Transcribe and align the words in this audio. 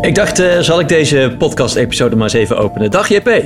Ik 0.00 0.14
dacht, 0.14 0.40
uh, 0.40 0.58
zal 0.58 0.80
ik 0.80 0.88
deze 0.88 1.34
podcast-episode 1.38 2.16
maar 2.16 2.24
eens 2.24 2.32
even 2.32 2.58
openen. 2.58 2.90
Dag 2.90 3.08
JP. 3.08 3.42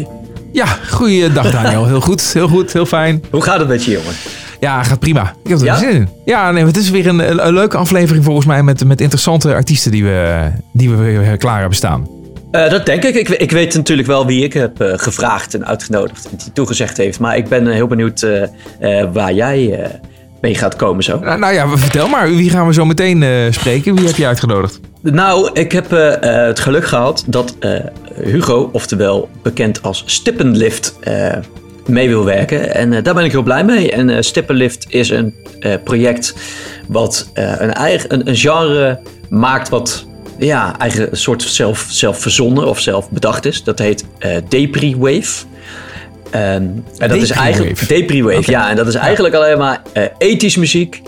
Ja, 0.53 0.66
goeiedag 0.66 1.50
Daniel. 1.50 1.87
Heel 1.87 2.00
goed, 2.00 2.32
heel 2.32 2.48
goed, 2.48 2.72
heel 2.72 2.87
fijn. 2.87 3.24
Hoe 3.30 3.42
gaat 3.42 3.58
het 3.58 3.69
met 3.69 3.84
je, 3.84 3.90
jongen? 3.90 4.12
Ja, 4.61 4.82
gaat 4.82 4.98
prima. 4.98 5.35
Ik 5.45 5.51
heb 5.51 5.59
er 5.59 5.64
Ja? 5.64 5.77
zin 5.77 5.90
in. 5.90 6.09
Ja, 6.24 6.51
nee, 6.51 6.64
het 6.64 6.77
is 6.77 6.90
weer 6.90 7.06
een, 7.06 7.46
een, 7.46 7.53
leuke 7.53 7.77
aflevering 7.77 8.24
volgens 8.24 8.46
mij 8.46 8.62
met, 8.62 8.85
met 8.85 9.01
interessante 9.01 9.54
artiesten 9.54 9.90
die 9.90 10.04
we, 10.04 10.50
die 10.72 10.90
we 10.90 10.96
weer 10.96 11.36
klaar 11.36 11.59
hebben 11.59 11.77
staan. 11.77 12.09
Uh, 12.52 12.70
dat 12.70 12.86
denk 12.86 13.04
ik. 13.04 13.14
ik. 13.14 13.28
ik. 13.28 13.50
weet 13.50 13.74
natuurlijk 13.74 14.08
wel 14.08 14.26
wie 14.26 14.44
ik 14.44 14.52
heb 14.52 14.82
uh, 14.82 14.92
gevraagd 14.96 15.54
en 15.54 15.66
uitgenodigd 15.66 16.28
en 16.30 16.36
die 16.36 16.52
toegezegd 16.52 16.96
heeft. 16.96 17.20
Maar 17.20 17.36
ik 17.36 17.48
ben 17.48 17.66
heel 17.66 17.86
benieuwd 17.86 18.26
waar 19.12 19.32
jij 19.32 19.90
mee 20.41 20.55
gaat 20.55 20.77
komen 20.77 21.05
zo. 21.05 21.18
Nou, 21.18 21.39
nou, 21.39 21.55
ja, 21.55 21.69
vertel 21.77 22.09
maar. 22.09 22.29
Wie 22.29 22.50
gaan 22.50 22.66
we 22.66 22.73
zo 22.73 22.84
meteen 22.84 23.52
spreken? 23.55 23.95
Wie 23.95 24.07
heb 24.07 24.16
je 24.16 24.27
uitgenodigd? 24.27 24.80
Nou, 25.02 25.51
ik 25.52 25.73
heb 25.73 25.91
het 26.20 26.60
geluk 26.60 26.87
gehad 26.87 27.24
dat 27.27 27.56
Hugo, 28.23 28.69
oftewel 28.73 29.29
bekend 29.43 29.83
als 29.83 30.02
Stippenlift, 30.07 30.98
mee 31.87 32.09
wil 32.09 32.24
werken. 32.24 32.74
En 32.74 33.02
daar 33.02 33.15
ben 33.15 33.24
ik 33.24 33.30
heel 33.30 33.43
blij 33.43 33.65
mee. 33.65 33.93
En 33.93 34.24
Stippenlift 34.24 34.87
is 34.88 35.10
een 35.10 35.34
project 35.84 36.34
wat 36.88 37.30
een, 37.34 37.73
eigen, 37.73 38.15
een, 38.15 38.29
een 38.29 38.37
genre 38.37 39.01
maakt 39.29 39.68
wat 39.68 40.07
ja, 40.38 40.79
eigen 40.79 41.09
soort 41.12 41.43
zelf, 41.43 41.87
zelf 41.88 42.21
verzonnen 42.21 42.66
of 42.66 42.80
zelf 42.80 43.10
bedacht 43.10 43.45
is. 43.45 43.62
Dat 43.65 43.79
heet 43.79 44.05
Depri 44.48 44.96
Wave. 44.96 45.45
Um, 46.27 46.33
en 46.43 46.85
dat 46.98 47.09
Depri 47.09 47.21
is 47.21 47.30
eigenlijk 47.30 47.79
Wave. 47.79 47.95
Depri 47.95 48.23
Wave, 48.23 48.39
Oké. 48.39 48.51
ja. 48.51 48.71
En 48.71 48.77
dat 48.77 48.87
is 48.87 48.95
eigenlijk 48.95 49.35
alleen 49.35 49.59
maar 49.59 49.83
uh, 49.95 50.03
ethisch 50.19 50.57
muziek, 50.57 51.02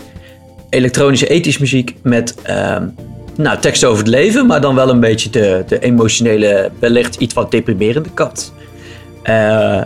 elektronische 0.70 1.26
ethisch 1.26 1.58
muziek 1.58 1.94
met 2.02 2.34
um, 2.50 2.94
nou, 3.36 3.58
tekst 3.58 3.84
over 3.84 3.98
het 3.98 4.08
leven, 4.08 4.46
maar 4.46 4.60
dan 4.60 4.74
wel 4.74 4.88
een 4.88 5.00
beetje 5.00 5.30
de, 5.30 5.64
de 5.66 5.78
emotionele, 5.78 6.70
wellicht 6.78 7.16
iets 7.16 7.34
wat 7.34 7.50
deprimerende 7.50 8.10
kant. 8.14 8.52
Uh, 9.24 9.80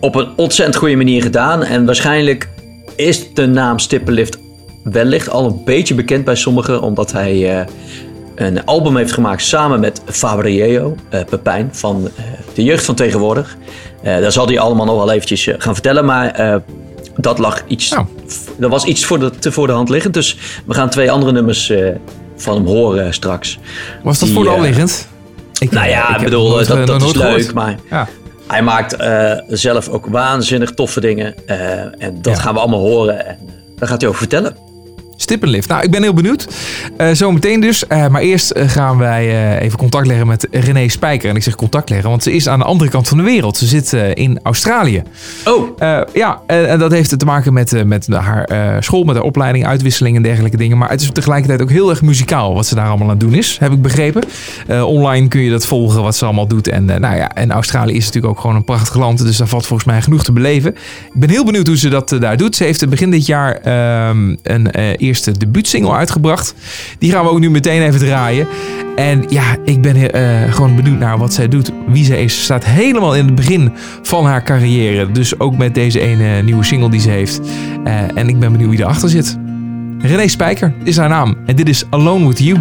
op 0.00 0.14
een 0.14 0.28
ontzettend 0.36 0.76
goede 0.76 0.96
manier 0.96 1.22
gedaan 1.22 1.62
en 1.62 1.86
waarschijnlijk 1.86 2.48
is 2.96 3.34
de 3.34 3.46
naam 3.46 3.78
Stippenlift 3.78 4.38
wellicht 4.82 5.30
al 5.30 5.46
een 5.46 5.64
beetje 5.64 5.94
bekend 5.94 6.24
bij 6.24 6.34
sommigen, 6.34 6.82
omdat 6.82 7.12
hij 7.12 7.58
uh, 7.58 7.66
een 8.34 8.64
album 8.64 8.96
heeft 8.96 9.12
gemaakt 9.12 9.42
samen 9.42 9.80
met 9.80 10.02
Fabriello, 10.04 10.96
uh, 11.14 11.20
Pepijn 11.30 11.68
van 11.72 12.08
de 12.54 12.64
jeugd 12.64 12.84
van 12.84 12.94
tegenwoordig. 12.94 13.56
Uh, 14.04 14.18
daar 14.20 14.32
zal 14.32 14.46
hij 14.46 14.58
allemaal 14.58 14.86
nog 14.86 14.96
wel 14.96 15.10
eventjes 15.12 15.48
gaan 15.58 15.74
vertellen, 15.74 16.04
maar 16.04 16.60
dat 17.16 17.38
lag 17.38 17.62
iets, 17.66 17.92
Oh. 17.96 18.06
dat 18.58 18.70
was 18.70 18.84
iets 18.84 19.04
voor 19.04 19.18
de, 19.18 19.30
te 19.30 19.52
voor 19.52 19.66
de 19.66 19.72
hand 19.72 19.88
liggend. 19.88 20.14
Dus 20.14 20.36
we 20.66 20.74
gaan 20.74 20.90
twee 20.90 21.10
andere 21.10 21.32
nummers 21.32 21.72
van 22.36 22.54
hem 22.54 22.66
horen 22.66 23.14
straks. 23.14 23.58
Was 24.02 24.18
dat 24.18 24.28
Die, 24.28 24.36
voor 24.36 24.44
de 24.46 24.50
eh, 24.50 24.56
hand 24.56 24.68
liggend? 24.68 25.08
Ik, 25.58 25.70
Nou 25.70 25.88
ja, 25.88 26.16
ik 26.16 26.24
bedoel, 26.24 26.48
nooit, 26.48 26.66
dat, 26.66 26.78
eh, 26.78 26.86
dat 26.86 27.02
is 27.02 27.12
leuk, 27.14 27.22
gehoord. 27.24 27.54
maar 27.54 27.76
Ja. 27.90 28.08
hij 28.46 28.62
maakt 28.62 28.92
eh, 28.96 29.32
zelf 29.48 29.88
ook 29.88 30.06
waanzinnig 30.06 30.70
toffe 30.70 31.00
dingen. 31.00 31.34
eh, 31.46 31.80
en 31.80 32.18
dat 32.22 32.36
Ja. 32.36 32.40
gaan 32.42 32.54
we 32.54 32.60
allemaal 32.60 32.80
horen 32.80 33.26
en 33.26 33.36
eh, 33.46 33.52
daar 33.76 33.88
gaat 33.88 34.00
hij 34.00 34.08
over 34.08 34.20
vertellen. 34.20 34.56
Stippenlift. 35.20 35.68
Nou, 35.68 35.82
ik 35.82 35.90
ben 35.90 36.02
heel 36.02 36.14
benieuwd. 36.14 36.48
Eh 36.96 37.08
Zometeen 37.12 37.60
dus. 37.60 37.86
Eh, 37.86 38.08
maar 38.08 38.20
eerst 38.20 38.50
eh, 38.50 38.68
gaan 38.68 38.98
wij 38.98 39.58
even 39.58 39.78
contact 39.78 40.06
leggen 40.06 40.26
met 40.26 40.46
René 40.50 40.88
Spijker. 40.88 41.30
En 41.30 41.36
ik 41.36 41.42
zeg 41.42 41.54
contact 41.54 41.90
leggen, 41.90 42.10
want 42.10 42.22
ze 42.22 42.32
is 42.32 42.48
aan 42.48 42.58
de 42.58 42.64
andere 42.64 42.90
kant 42.90 43.08
van 43.08 43.16
de 43.18 43.24
wereld. 43.24 43.56
Ze 43.56 43.66
zit 43.66 43.92
in 44.14 44.40
Australië. 44.42 45.02
Oh, 45.44 45.78
ja, 46.12 46.40
en, 46.46 46.78
dat 46.78 46.92
heeft 46.92 47.18
te 47.18 47.24
maken 47.24 47.52
met, 47.52 47.84
met 47.86 48.06
haar 48.06 48.48
school, 48.82 49.04
met 49.04 49.14
haar 49.14 49.24
opleiding, 49.24 49.66
uitwisseling 49.66 50.16
en 50.16 50.22
dergelijke 50.22 50.56
dingen. 50.56 50.78
Maar 50.78 50.90
het 50.90 51.00
is 51.00 51.10
tegelijkertijd 51.12 51.62
ook 51.62 51.70
heel 51.70 51.90
erg 51.90 52.02
muzikaal 52.02 52.54
wat 52.54 52.66
ze 52.66 52.74
daar 52.74 52.88
allemaal 52.88 53.06
aan 53.06 53.12
het 53.12 53.20
doen 53.20 53.34
is, 53.34 53.56
heb 53.60 53.72
ik 53.72 53.82
begrepen. 53.82 54.22
Online 54.84 55.28
kun 55.28 55.40
je 55.40 55.50
dat 55.50 55.66
volgen 55.66 56.02
wat 56.02 56.16
ze 56.16 56.24
allemaal 56.24 56.46
doet. 56.46 56.68
En, 56.68 56.84
nou 56.84 57.16
ja, 57.16 57.34
en 57.34 57.50
Australië 57.50 57.94
is 57.94 58.04
natuurlijk 58.04 58.32
ook 58.32 58.40
gewoon 58.40 58.56
een 58.56 58.64
prachtig 58.64 58.94
land, 58.94 59.18
dus 59.18 59.36
daar 59.36 59.48
valt 59.48 59.66
volgens 59.66 59.88
mij 59.88 60.02
genoeg 60.02 60.24
te 60.24 60.32
beleven. 60.32 60.70
Ik 60.74 61.20
ben 61.20 61.30
heel 61.30 61.44
benieuwd 61.44 61.66
hoe 61.66 61.78
ze 61.78 61.88
dat 61.88 62.16
daar 62.20 62.36
doet. 62.36 62.56
Ze 62.56 62.64
heeft 62.64 62.88
begin 62.88 63.10
dit 63.10 63.26
jaar 63.26 63.54
ehm, 63.56 64.36
een 64.42 64.70
eerste 65.08 65.38
debuutsingle 65.38 65.92
uitgebracht. 65.92 66.54
Die 66.98 67.10
gaan 67.10 67.24
we 67.24 67.30
ook 67.30 67.38
nu 67.38 67.50
meteen 67.50 67.82
even 67.82 68.00
draaien. 68.00 68.46
En 68.96 69.24
ja, 69.28 69.56
ik 69.64 69.80
ben 69.80 70.12
eh, 70.12 70.52
gewoon 70.52 70.76
benieuwd 70.76 70.98
naar 70.98 71.18
wat 71.18 71.34
zij 71.34 71.48
doet, 71.48 71.72
wie 71.86 72.04
zij 72.04 72.24
is. 72.24 72.36
Ze 72.36 72.42
staat 72.42 72.64
helemaal 72.64 73.16
in 73.16 73.24
het 73.24 73.34
begin 73.34 73.72
van 74.02 74.24
haar 74.26 74.42
carrière. 74.42 75.12
Dus 75.12 75.40
ook 75.40 75.56
met 75.56 75.74
deze 75.74 76.00
ene 76.00 76.42
nieuwe 76.42 76.64
single 76.64 76.90
die 76.90 77.00
ze 77.00 77.10
heeft. 77.10 77.40
Eh, 77.84 77.94
en 78.14 78.28
ik 78.28 78.38
ben 78.38 78.52
benieuwd 78.52 78.70
wie 78.70 78.80
erachter 78.80 79.08
zit. 79.08 79.38
René 79.98 80.28
Spijker 80.28 80.74
is 80.84 80.96
haar 80.96 81.08
naam. 81.08 81.36
En 81.46 81.56
dit 81.56 81.68
is 81.68 81.84
Alone 81.90 82.28
With 82.28 82.38
You. 82.38 82.60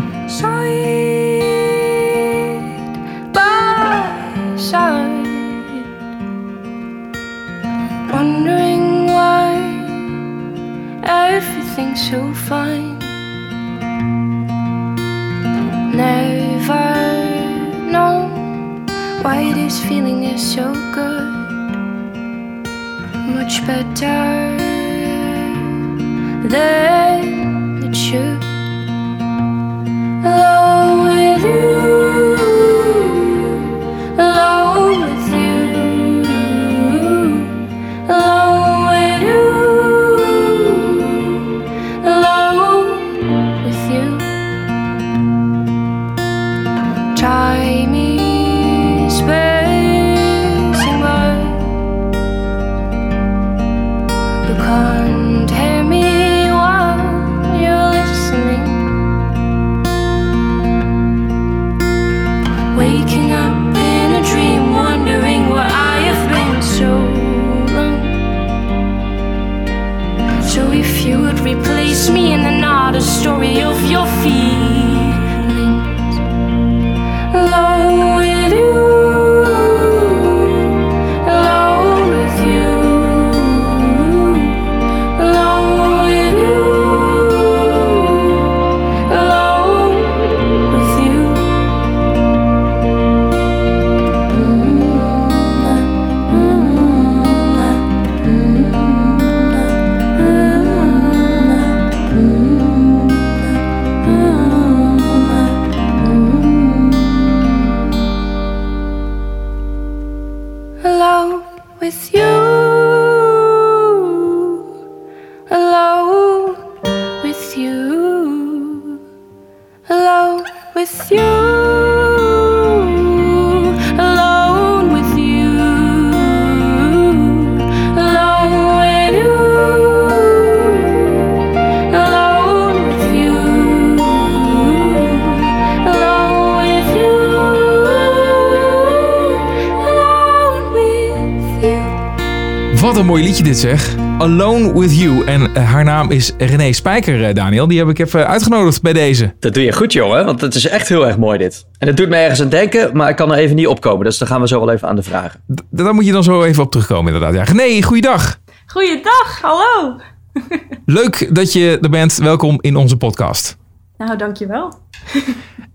Mooi 143.18 143.30
liedje 143.30 143.44
dit 143.44 143.58
zeg. 143.58 143.96
Alone 144.18 144.80
With 144.80 144.98
You. 145.00 145.26
En 145.26 145.56
eh, 145.56 145.72
haar 145.72 145.84
naam 145.84 146.12
is 146.12 146.32
René 146.38 146.72
Spijker, 146.74 147.26
eh, 147.26 147.34
Daniel. 147.34 147.68
Die 147.68 147.78
heb 147.80 147.88
ik 147.90 148.00
even 148.00 148.28
uitgenodigd 148.28 148.82
bij 148.82 148.94
deze. 148.94 149.36
Dat 149.40 149.54
doe 149.54 149.64
je 149.64 149.72
goed, 149.72 149.94
jongen, 149.94 150.26
want 150.26 150.42
het 150.42 150.56
is 150.56 150.68
echt 150.68 150.88
heel 150.88 151.08
erg 151.08 151.18
mooi 151.18 151.38
dit. 151.38 151.66
En 151.78 151.88
het 151.88 151.98
doet 151.98 152.10
me 152.10 152.16
ergens 152.16 152.42
aan 152.42 152.50
denken, 152.50 152.98
maar 152.98 153.10
ik 153.10 153.16
kan 153.16 153.32
er 153.32 153.38
even 153.38 153.56
niet 153.56 153.68
opkomen. 153.68 154.06
Dus 154.06 154.18
dan 154.18 154.28
gaan 154.28 154.42
we 154.42 154.48
zo 154.48 154.60
wel 154.60 154.72
even 154.72 154.88
aan 154.88 154.96
de 154.96 155.04
vragen. 155.04 155.40
D- 155.56 155.62
daar 155.70 155.94
moet 155.94 156.06
je 156.06 156.12
dan 156.12 156.24
zo 156.24 156.44
even 156.44 156.64
op 156.64 156.72
terugkomen, 156.72 157.14
inderdaad. 157.14 157.48
Ja, 157.48 157.54
René, 157.54 157.82
goeiedag. 157.84 158.40
Goeiedag, 158.66 159.42
hallo. 159.42 160.00
Leuk 160.86 161.36
dat 161.36 161.54
je 161.54 161.78
er 161.82 161.90
bent. 161.90 162.18
Welkom 162.18 162.58
in 162.62 162.76
onze 162.76 162.98
podcast. 162.98 163.58
Nou, 163.98 164.18
dankjewel. 164.18 164.74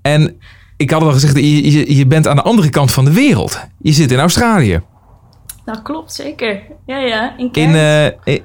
En 0.03 0.37
ik 0.77 0.91
had 0.91 1.03
al 1.03 1.13
gezegd, 1.13 1.37
je, 1.37 1.73
je, 1.73 1.97
je 1.97 2.07
bent 2.07 2.27
aan 2.27 2.37
de 2.37 2.43
andere 2.43 2.71
kant 2.71 2.93
van 2.93 3.05
de 3.05 3.13
wereld. 3.13 3.61
Je 3.79 3.93
zit 3.93 4.11
in 4.11 4.19
Australië. 4.19 4.81
Nou, 5.65 5.83
klopt, 5.83 6.13
zeker. 6.13 6.63
Ja, 6.87 6.99
ja, 6.99 7.35
in 7.37 7.45
In, 7.45 7.51
Cairns. 7.73 7.77
eh, 8.25 8.35
in- 8.35 8.45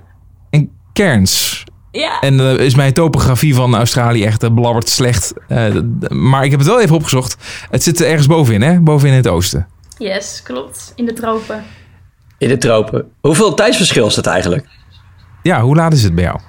in 0.50 0.72
Cairns. 0.94 1.64
ja, 1.92 2.20
En 2.20 2.40
eh, 2.40 2.54
is 2.66 2.76
mijn 2.76 2.94
topografie 2.94 3.56
van 3.56 3.76
Australië 3.76 4.24
echt 4.24 4.44
uh, 4.44 4.54
blabberd 4.54 4.90
slecht. 4.90 5.34
Eh, 5.48 5.76
maar 6.10 6.44
ik 6.44 6.52
heb 6.52 6.60
het 6.60 6.70
wel 6.70 6.82
even 6.82 6.96
opgezocht. 6.96 7.38
Het 7.70 7.84
zit 7.84 8.00
er 8.00 8.08
ergens 8.08 8.28
bovenin, 8.28 8.62
hè? 8.62 8.80
Bovenin 8.80 9.12
in 9.12 9.18
het 9.18 9.28
oosten. 9.28 9.68
yes, 9.98 10.42
klopt. 10.44 10.92
In 10.96 11.06
de 11.06 11.14
tropen. 11.14 11.64
In 12.38 12.48
de 12.48 12.58
tropen. 12.58 13.12
Hoeveel 13.22 13.54
tijdsverschil 13.54 14.08
is 14.08 14.16
het 14.16 14.28
eigenlijk? 14.28 14.68
Ja, 15.44 15.62
hoe 15.62 15.76
laat 15.76 15.94
is 15.94 16.04
het 16.04 16.16
bij 16.16 16.24
jou? 16.24 16.40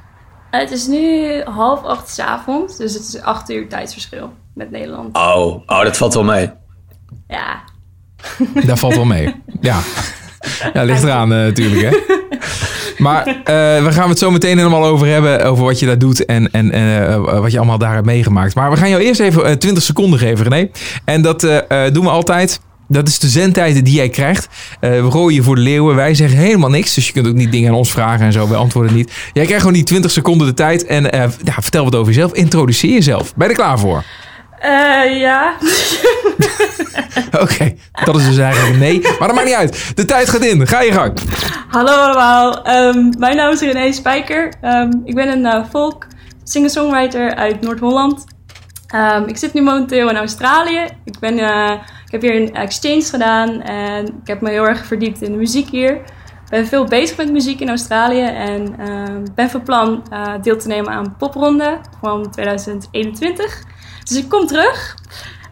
Het 0.50 0.70
is 0.70 0.86
nu 0.86 1.42
half 1.42 1.82
acht 1.84 2.08
's 2.10 2.18
avonds, 2.18 2.76
dus 2.76 2.94
het 2.94 3.02
is 3.02 3.20
acht 3.20 3.50
uur 3.50 3.68
tijdsverschil 3.68 4.32
met 4.54 4.70
Nederland. 4.70 5.16
Oh, 5.16 5.46
oh 5.66 5.82
dat 5.82 5.96
valt 5.96 6.14
wel 6.14 6.24
mee. 6.24 6.50
Ja, 7.28 7.60
Daar 8.64 8.76
valt 8.78 8.94
wel 8.94 9.04
mee. 9.04 9.34
Ja, 9.60 9.80
ja 10.74 10.82
ligt 10.82 11.02
eraan 11.02 11.32
eh, 11.32 11.38
natuurlijk, 11.38 11.82
hè? 11.82 12.16
Maar 12.98 13.26
eh, 13.26 13.34
we 13.84 13.88
gaan 13.90 14.08
het 14.08 14.18
zo 14.18 14.30
meteen 14.30 14.56
helemaal 14.56 14.84
over 14.84 15.06
hebben. 15.06 15.44
Over 15.44 15.64
wat 15.64 15.78
je 15.78 15.86
daar 15.86 15.98
doet 15.98 16.24
en, 16.24 16.50
en 16.50 16.70
eh, 16.70 17.40
wat 17.40 17.52
je 17.52 17.58
allemaal 17.58 17.78
daar 17.78 17.94
hebt 17.94 18.06
meegemaakt. 18.06 18.54
Maar 18.54 18.70
we 18.70 18.76
gaan 18.76 18.90
jou 18.90 19.02
eerst 19.02 19.20
even 19.20 19.44
eh, 19.44 19.52
20 19.52 19.82
seconden 19.82 20.18
geven, 20.18 20.48
René. 20.48 20.68
En 21.04 21.22
dat 21.22 21.40
doen 21.92 22.04
we 22.04 22.10
altijd. 22.10 22.60
Dat 22.90 23.08
is 23.08 23.18
de 23.18 23.28
zendtijd 23.28 23.84
die 23.84 23.94
jij 23.94 24.08
krijgt. 24.08 24.48
We 24.80 25.06
gooien 25.10 25.34
je 25.34 25.42
voor 25.42 25.54
de 25.54 25.60
leeuwen. 25.60 25.94
Wij 25.94 26.14
zeggen 26.14 26.38
helemaal 26.38 26.70
niks. 26.70 26.94
Dus 26.94 27.06
je 27.06 27.12
kunt 27.12 27.26
ook 27.26 27.34
niet 27.34 27.52
dingen 27.52 27.70
aan 27.70 27.76
ons 27.76 27.90
vragen 27.90 28.26
en 28.26 28.32
zo. 28.32 28.48
We 28.48 28.56
antwoorden 28.56 28.94
niet. 28.94 29.12
Jij 29.32 29.44
krijgt 29.44 29.60
gewoon 29.60 29.76
die 29.76 29.84
20 29.84 30.10
seconden 30.10 30.46
de 30.46 30.54
tijd. 30.54 30.86
En 30.86 31.02
ja, 31.02 31.30
vertel 31.60 31.84
wat 31.84 31.94
over 31.94 32.12
jezelf. 32.12 32.32
Introduceer 32.32 32.92
jezelf. 32.92 33.34
Ben 33.34 33.48
je 33.48 33.54
er 33.54 33.60
klaar 33.60 33.78
voor? 33.78 34.04
Eh, 34.60 35.20
ja. 35.20 35.54
Oké, 37.42 37.74
dat 38.04 38.16
is 38.16 38.24
dus 38.26 38.38
eigenlijk 38.38 38.78
nee. 38.78 39.00
Maar 39.00 39.28
dat 39.28 39.34
maakt 39.34 39.46
niet 39.46 39.54
uit. 39.54 39.92
De 39.94 40.04
tijd 40.04 40.28
gaat 40.28 40.44
in. 40.44 40.66
Ga 40.66 40.80
je 40.80 40.92
gang. 40.92 41.18
hallo 41.68 41.92
allemaal. 41.92 42.64
Ehm, 42.64 43.08
mijn 43.18 43.36
naam 43.36 43.52
is 43.52 43.60
René 43.60 43.92
Spijker. 43.92 44.52
Ehm, 44.60 44.90
ik 45.04 45.14
ben 45.14 45.28
een 45.28 45.46
eh, 45.46 45.64
folk 45.70 46.06
singer-songwriter 46.44 47.34
uit 47.34 47.60
Noord-Holland. 47.60 48.24
Ehm, 48.86 49.22
ik 49.22 49.36
zit 49.36 49.52
nu 49.52 49.62
momenteel 49.62 50.08
in 50.08 50.16
Australië. 50.16 50.86
Ik, 51.04 51.18
ben, 51.18 51.38
eh, 51.38 51.72
ik 52.06 52.12
heb 52.12 52.22
hier 52.22 52.36
een 52.36 52.54
exchange 52.54 53.02
gedaan 53.02 53.62
en 53.62 54.06
ik 54.06 54.26
heb 54.26 54.40
me 54.40 54.50
heel 54.50 54.68
erg 54.68 54.86
verdiept 54.86 55.22
in 55.22 55.32
de 55.32 55.38
muziek 55.38 55.68
hier. 55.70 55.92
Ik 56.44 56.54
ben 56.54 56.66
veel 56.66 56.84
bezig 56.84 57.16
met 57.16 57.32
muziek 57.32 57.60
in 57.60 57.68
Australië 57.68 58.24
en 58.24 58.74
ben 59.34 59.50
van 59.50 59.62
plan 59.62 60.02
eh, 60.10 60.32
deel 60.42 60.58
te 60.58 60.68
nemen 60.68 60.92
aan 60.92 61.16
Popronde 61.18 61.80
van 62.00 62.30
2021. 62.30 63.62
Dus 64.08 64.16
ik 64.16 64.28
kom 64.28 64.46
terug 64.46 64.94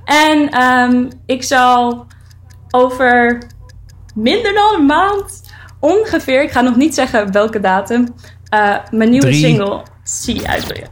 en 0.05 0.51
ehm, 0.51 1.05
ik 1.27 1.43
zal 1.43 2.07
over 2.71 3.43
minder 4.15 4.55
dan 4.55 4.75
een 4.81 4.87
maand 4.87 5.43
ongeveer, 5.81 6.43
ik 6.43 6.51
ga 6.51 6.61
nog 6.61 6.77
niet 6.77 6.95
zeggen 6.95 7.33
welke 7.33 7.61
datum, 7.61 8.15
eh, 8.49 8.75
mijn 8.91 9.11
nieuwe 9.11 9.27
Drie. 9.27 9.45
single 9.45 9.83
See 10.05 10.49
uitbrengen. 10.49 10.89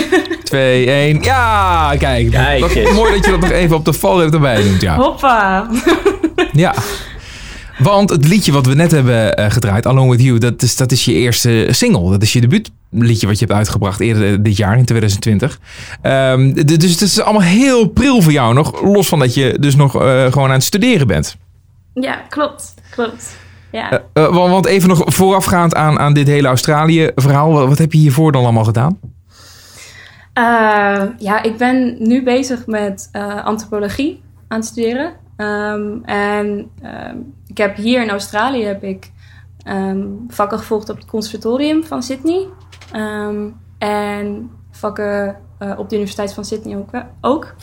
2, 0.44 0.86
1. 0.90 1.22
Ja, 1.22 1.94
kijk. 1.98 2.30
Kijk 2.30 2.60
Dat- 2.60 2.70
eens. 2.70 2.92
mooi 2.92 3.14
dat 3.14 3.24
je 3.24 3.30
dat 3.30 3.40
nog 3.40 3.50
even 3.50 3.76
op 3.76 3.84
de 3.84 3.92
valreep 3.92 4.32
erbij 4.32 4.62
doet. 4.62 4.80
Ja. 4.80 4.96
Hoppa! 4.96 5.68
ja. 6.52 6.74
Want 7.78 8.10
het 8.10 8.28
liedje 8.28 8.52
wat 8.52 8.66
we 8.66 8.74
net 8.74 8.90
hebben 8.90 9.36
eh, 9.36 9.50
gedraaid, 9.50 9.86
Alone 9.86 10.10
With 10.10 10.22
You, 10.22 10.38
dat 10.38 10.62
is, 10.62 10.76
dat 10.76 10.92
is 10.92 11.04
je 11.04 11.12
eerste 11.12 11.66
single. 11.70 12.10
Dat 12.10 12.22
is 12.22 12.32
je 12.32 12.62
debuutliedje 12.92 13.26
wat 13.26 13.38
je 13.38 13.44
hebt 13.44 13.58
uitgebracht 13.58 14.00
eerder 14.00 14.42
dit 14.42 14.56
jaar, 14.56 14.78
in 14.78 14.84
2020. 14.84 15.60
Ehm, 16.02 16.52
dus 16.52 16.90
het 16.90 17.00
is 17.00 17.20
allemaal 17.20 17.42
heel 17.42 17.88
pril 17.88 18.22
voor 18.22 18.32
jou 18.32 18.54
nog. 18.54 18.82
Los 18.82 19.08
van 19.08 19.18
dat 19.18 19.34
je 19.34 19.56
dus 19.60 19.76
nog 19.76 20.02
eh, 20.02 20.32
gewoon 20.32 20.48
aan 20.48 20.54
het 20.54 20.62
studeren 20.62 21.06
bent. 21.06 21.36
Ja, 21.94 22.14
klopt. 22.28 22.74
Klopt. 22.90 23.36
Ja. 23.72 23.90
Eh, 23.90 24.24
eh, 24.24 24.34
want 24.34 24.66
even 24.66 24.88
nog 24.88 25.02
voorafgaand 25.04 25.74
aan, 25.74 25.98
aan 25.98 26.12
dit 26.12 26.26
hele 26.26 26.48
Australië-verhaal. 26.48 27.52
Wat, 27.52 27.68
wat 27.68 27.78
heb 27.78 27.92
je 27.92 27.98
hiervoor 27.98 28.32
dan 28.32 28.42
allemaal 28.42 28.64
gedaan? 28.64 28.98
Eh, 30.32 31.02
ja, 31.18 31.42
ik 31.42 31.56
ben 31.56 31.96
nu 31.98 32.22
bezig 32.22 32.66
met 32.66 33.08
antropologie 33.44 34.22
aan 34.48 34.58
het 34.58 34.66
studeren. 34.66 35.12
Ehm, 35.36 36.02
en 36.04 36.70
ehm, 36.82 37.16
ik 37.46 37.58
heb 37.58 37.76
hier 37.76 38.02
in 38.02 38.10
Australië 38.10 38.64
heb 38.64 38.82
ik 38.84 39.10
ehm, 39.62 40.06
vakken 40.28 40.58
gevolgd 40.58 40.88
op 40.88 40.96
het 40.96 41.06
conservatorium 41.06 41.84
van 41.84 42.02
Sydney. 42.02 42.46
Ehm, 42.92 43.48
en 43.78 44.50
vakken 44.70 45.36
eh, 45.58 45.72
op 45.76 45.88
de 45.88 45.94
Universiteit 45.94 46.34
van 46.34 46.44
Sydney 46.44 46.76
ook. 46.76 46.90
ook. 47.20 47.54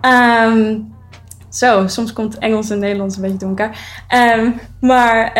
Ehm, 0.00 0.78
zo, 1.48 1.86
soms 1.86 2.12
komt 2.12 2.38
Engels 2.38 2.70
en 2.70 2.78
Nederlands 2.78 3.16
een 3.16 3.22
beetje 3.22 3.38
door 3.38 3.48
elkaar. 3.48 4.04
Ehm, 4.08 4.50
maar 4.80 5.38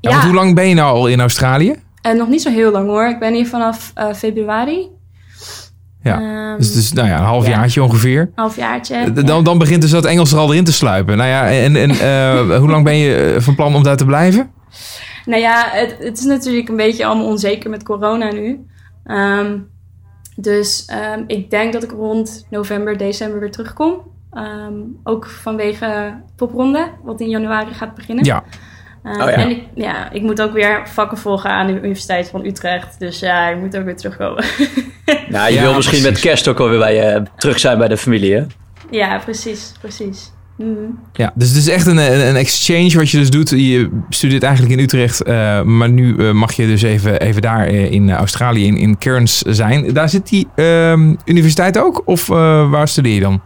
Ja, 0.00 0.10
want 0.10 0.22
hoe 0.22 0.34
lang 0.34 0.54
ben 0.54 0.68
je 0.68 0.74
nou 0.74 0.94
al 0.94 1.06
in 1.06 1.20
Australië? 1.20 1.82
en 2.02 2.16
nog 2.16 2.28
niet 2.28 2.42
zo 2.42 2.50
heel 2.50 2.70
lang 2.70 2.88
hoor. 2.88 3.08
Ik 3.08 3.18
ben 3.18 3.34
hier 3.34 3.46
vanaf 3.46 3.90
eh, 3.94 4.12
februari. 4.14 4.88
Ja. 6.02 6.56
Dus, 6.56 6.72
dus 6.72 6.92
nou 6.92 7.08
ja, 7.08 7.18
een 7.18 7.24
half 7.24 7.46
ja. 7.46 7.50
jaartje 7.50 7.82
ongeveer. 7.82 8.30
halfjaartje. 8.34 9.12
Dan, 9.12 9.44
dan 9.44 9.58
begint 9.58 9.80
dus 9.82 9.90
dat 9.90 10.04
Engels 10.04 10.32
er 10.32 10.38
al 10.38 10.52
in 10.52 10.64
te 10.64 10.72
sluipen. 10.72 11.16
Nou 11.16 11.28
ja, 11.28 11.50
en, 11.50 11.76
en 11.76 11.90
hoe 12.60 12.70
lang 12.70 12.84
ben 12.84 12.96
je 12.96 13.36
van 13.38 13.54
plan 13.54 13.74
om 13.74 13.82
daar 13.82 13.96
te 13.96 14.04
blijven? 14.04 14.50
Nou 15.26 15.40
ja, 15.40 15.68
het, 15.70 15.96
het 15.98 16.18
is 16.18 16.24
natuurlijk 16.24 16.68
een 16.68 16.76
beetje 16.76 17.04
allemaal 17.04 17.26
onzeker 17.26 17.70
met 17.70 17.82
corona 17.82 18.32
nu. 18.32 18.66
Ehm, 19.04 19.58
dus 20.36 20.84
ehm, 20.84 21.24
ik 21.26 21.50
denk 21.50 21.72
dat 21.72 21.82
ik 21.82 21.90
rond 21.90 22.46
november, 22.50 22.96
december 22.96 23.40
weer 23.40 23.50
terugkom. 23.50 24.00
Ehm, 24.32 24.74
ook 25.04 25.26
vanwege 25.26 26.20
popronde, 26.36 26.88
wat 27.02 27.20
in 27.20 27.28
januari 27.28 27.74
gaat 27.74 27.94
beginnen. 27.94 28.24
Ja, 28.24 28.44
Oh 29.04 29.12
ja. 29.16 29.30
En 29.30 29.50
ik, 29.50 29.64
ja, 29.74 30.10
ik 30.10 30.22
moet 30.22 30.42
ook 30.42 30.52
weer 30.52 30.88
vakken 30.88 31.18
volgen 31.18 31.50
aan 31.50 31.66
de 31.66 31.72
Universiteit 31.72 32.28
van 32.28 32.44
Utrecht. 32.44 32.98
Dus 32.98 33.18
ja, 33.20 33.48
ik 33.48 33.58
moet 33.58 33.76
ook 33.76 33.84
weer 33.84 33.96
terugkomen. 33.96 34.44
Nou, 35.28 35.48
je 35.48 35.54
Ja, 35.54 35.62
wil 35.62 35.74
misschien 35.74 35.98
precies. 36.00 36.12
met 36.12 36.20
kerst 36.30 36.48
ook 36.48 36.60
alweer 36.60 36.78
bij 36.78 36.94
je 36.94 37.22
terug 37.36 37.58
zijn 37.58 37.78
bij 37.78 37.88
de 37.88 37.96
familie, 37.96 38.34
hè? 38.34 38.44
ja, 38.90 39.18
precies, 39.18 39.72
precies. 39.80 40.32
Mhm. 40.62 40.90
ja, 41.12 41.32
dus 41.34 41.48
het 41.48 41.56
is 41.56 41.68
echt 41.68 41.86
een, 41.86 41.96
een 41.96 42.28
een 42.28 42.36
exchange 42.36 42.90
wat 42.96 43.10
je 43.10 43.18
dus 43.18 43.30
doet. 43.30 43.50
Je 43.50 44.00
studeert 44.08 44.42
eigenlijk 44.42 44.74
in 44.74 44.84
Utrecht, 44.84 45.22
eh, 45.22 45.62
maar 45.62 45.90
nu 45.90 46.16
eh, 46.16 46.32
mag 46.32 46.52
je 46.52 46.66
dus 46.66 46.82
even, 46.82 47.20
even 47.20 47.42
daar 47.42 47.66
eh, 47.66 47.90
in 47.92 48.10
Australië, 48.10 48.66
in, 48.66 48.76
in 48.76 48.98
Cairns 48.98 49.38
zijn. 49.38 49.92
Daar 49.92 50.08
zit 50.08 50.28
die 50.28 50.48
ehm, 50.54 51.14
universiteit 51.24 51.78
ook? 51.78 52.02
Of 52.04 52.28
eh, 52.30 52.70
waar 52.70 52.88
studeer 52.88 53.14
je 53.14 53.20
dan? 53.20 53.40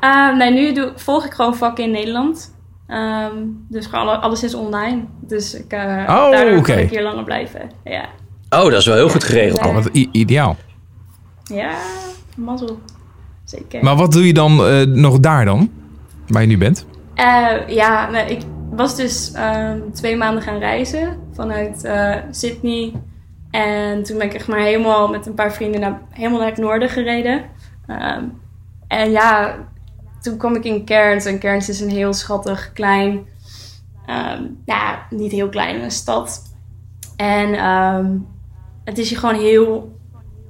Ehm, 0.00 0.36
nee, 0.36 0.52
nu 0.52 0.72
doe, 0.72 0.92
volg 0.96 1.24
ik 1.24 1.32
gewoon 1.32 1.54
vakken 1.54 1.84
in 1.84 1.90
Nederland. 1.90 2.54
Ehm, 2.86 3.34
dus 3.68 3.92
alles 3.92 4.42
is 4.42 4.54
online. 4.54 5.04
Dus 5.26 5.54
ik, 5.54 5.72
eh 5.72 5.80
Oh, 6.08 6.30
daardoor 6.30 6.58
oké. 6.58 6.72
kan 6.72 6.82
ik 6.82 6.90
hier 6.90 7.02
langer 7.02 7.24
blijven. 7.24 7.60
Ja, 7.84 8.08
Oh, 8.50 8.62
dat 8.64 8.72
is 8.72 8.86
wel 8.86 8.96
heel 8.96 9.08
goed 9.08 9.24
geregeld. 9.24 9.66
Oh, 9.66 9.74
wat 9.74 9.88
ideaal. 9.92 10.56
ja 11.44 11.70
mazzel. 12.36 12.80
Zeker. 13.44 13.84
Maar 13.84 13.96
wat 13.96 14.12
doe 14.12 14.26
je 14.26 14.32
dan 14.32 14.66
eh, 14.66 14.86
nog 14.86 15.20
daar 15.20 15.44
dan? 15.44 15.70
Waar 16.30 16.42
je 16.42 16.48
nu 16.48 16.58
bent? 16.58 16.86
Eh, 17.14 17.68
ja, 17.68 18.18
ik 18.18 18.42
was 18.70 18.96
dus 18.96 19.32
ehm, 19.32 19.80
twee 19.92 20.16
maanden 20.16 20.42
gaan 20.42 20.58
reizen 20.58 21.18
vanuit 21.32 21.84
eh, 21.84 22.16
Sydney. 22.30 22.92
En 23.50 24.02
toen 24.02 24.18
ben 24.18 24.26
ik 24.26 24.34
echt 24.34 24.48
maar 24.48 24.60
helemaal 24.60 25.08
met 25.08 25.26
een 25.26 25.34
paar 25.34 25.52
vrienden 25.52 25.80
naar, 25.80 26.00
helemaal 26.10 26.38
naar 26.38 26.48
het 26.48 26.58
noorden 26.58 26.88
gereden. 26.88 27.44
Ehm, 27.86 28.24
en 28.88 29.10
ja, 29.10 29.56
toen 30.20 30.36
kwam 30.36 30.54
ik 30.54 30.64
in 30.64 30.84
Cairns. 30.84 31.24
En 31.24 31.38
Cairns 31.38 31.68
is 31.68 31.80
een 31.80 31.90
heel 31.90 32.12
schattig, 32.12 32.72
klein... 32.72 33.26
ja, 34.64 35.06
niet 35.10 35.32
heel 35.32 35.48
klein, 35.48 35.82
een 35.82 35.90
stad. 35.90 36.42
En 37.16 37.54
het 38.84 38.98
is 38.98 39.08
hier 39.08 39.18
gewoon 39.18 39.40
heel, 39.40 39.98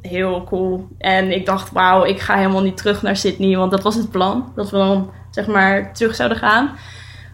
heel 0.00 0.44
cool. 0.44 0.88
En 0.98 1.32
ik 1.32 1.46
dacht, 1.46 1.72
wauw, 1.72 2.04
ik 2.04 2.20
ga 2.20 2.36
helemaal 2.36 2.62
niet 2.62 2.76
terug 2.76 3.02
naar 3.02 3.16
Sydney. 3.16 3.56
Want 3.56 3.70
dat 3.70 3.82
was 3.82 3.94
het 3.94 4.10
plan. 4.10 4.52
Dat 4.54 4.70
we 4.70 4.76
dan, 4.76 5.10
zeg 5.30 5.46
maar, 5.46 5.92
terug 5.92 6.14
zouden 6.14 6.38
gaan. 6.38 6.70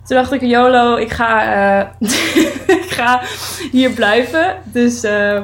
Toen 0.04 0.16
dacht 0.16 0.32
ik, 0.32 0.40
YOLO, 0.40 0.96
ik 0.96 1.10
ga, 1.12 1.52
eh, 1.52 1.86
ik 2.84 2.90
ga 2.90 3.20
hier 3.70 3.90
blijven. 3.90 4.56
Dus, 4.64 5.02
eh, 5.02 5.42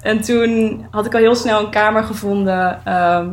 en 0.00 0.20
toen 0.20 0.86
had 0.90 1.06
ik 1.06 1.14
al 1.14 1.20
heel 1.20 1.34
snel 1.34 1.60
een 1.60 1.70
kamer 1.70 2.04
gevonden. 2.04 2.80
ehm, 2.84 3.28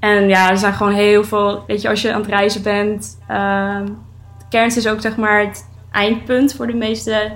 en 0.00 0.28
ja, 0.28 0.50
er 0.50 0.58
zijn 0.58 0.72
gewoon 0.72 0.92
heel 0.92 1.24
veel, 1.24 1.64
weet 1.66 1.82
je, 1.82 1.88
als 1.88 2.02
je 2.02 2.12
aan 2.12 2.20
het 2.20 2.30
reizen 2.30 2.62
bent. 2.62 3.18
ehm 3.28 3.86
Cairns 4.50 4.76
is 4.76 4.86
ook, 4.86 5.00
zeg 5.00 5.16
maar, 5.16 5.40
het 5.40 5.68
eindpunt 5.90 6.54
voor 6.54 6.66
de 6.66 6.74
meeste 6.74 7.32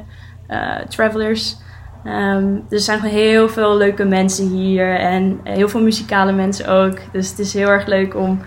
eh, 0.46 0.78
travelers. 0.88 1.56
Ehm, 2.04 2.56
er 2.70 2.80
zijn 2.80 2.98
gewoon 2.98 3.14
heel 3.14 3.48
veel 3.48 3.76
leuke 3.76 4.04
mensen 4.04 4.48
hier 4.48 4.98
en 4.98 5.40
heel 5.44 5.68
veel 5.68 5.82
muzikale 5.82 6.32
mensen 6.32 6.68
ook. 6.68 6.98
Dus 7.12 7.30
het 7.30 7.38
is 7.38 7.54
heel 7.54 7.68
erg 7.68 7.86
leuk 7.86 8.16
om 8.16 8.40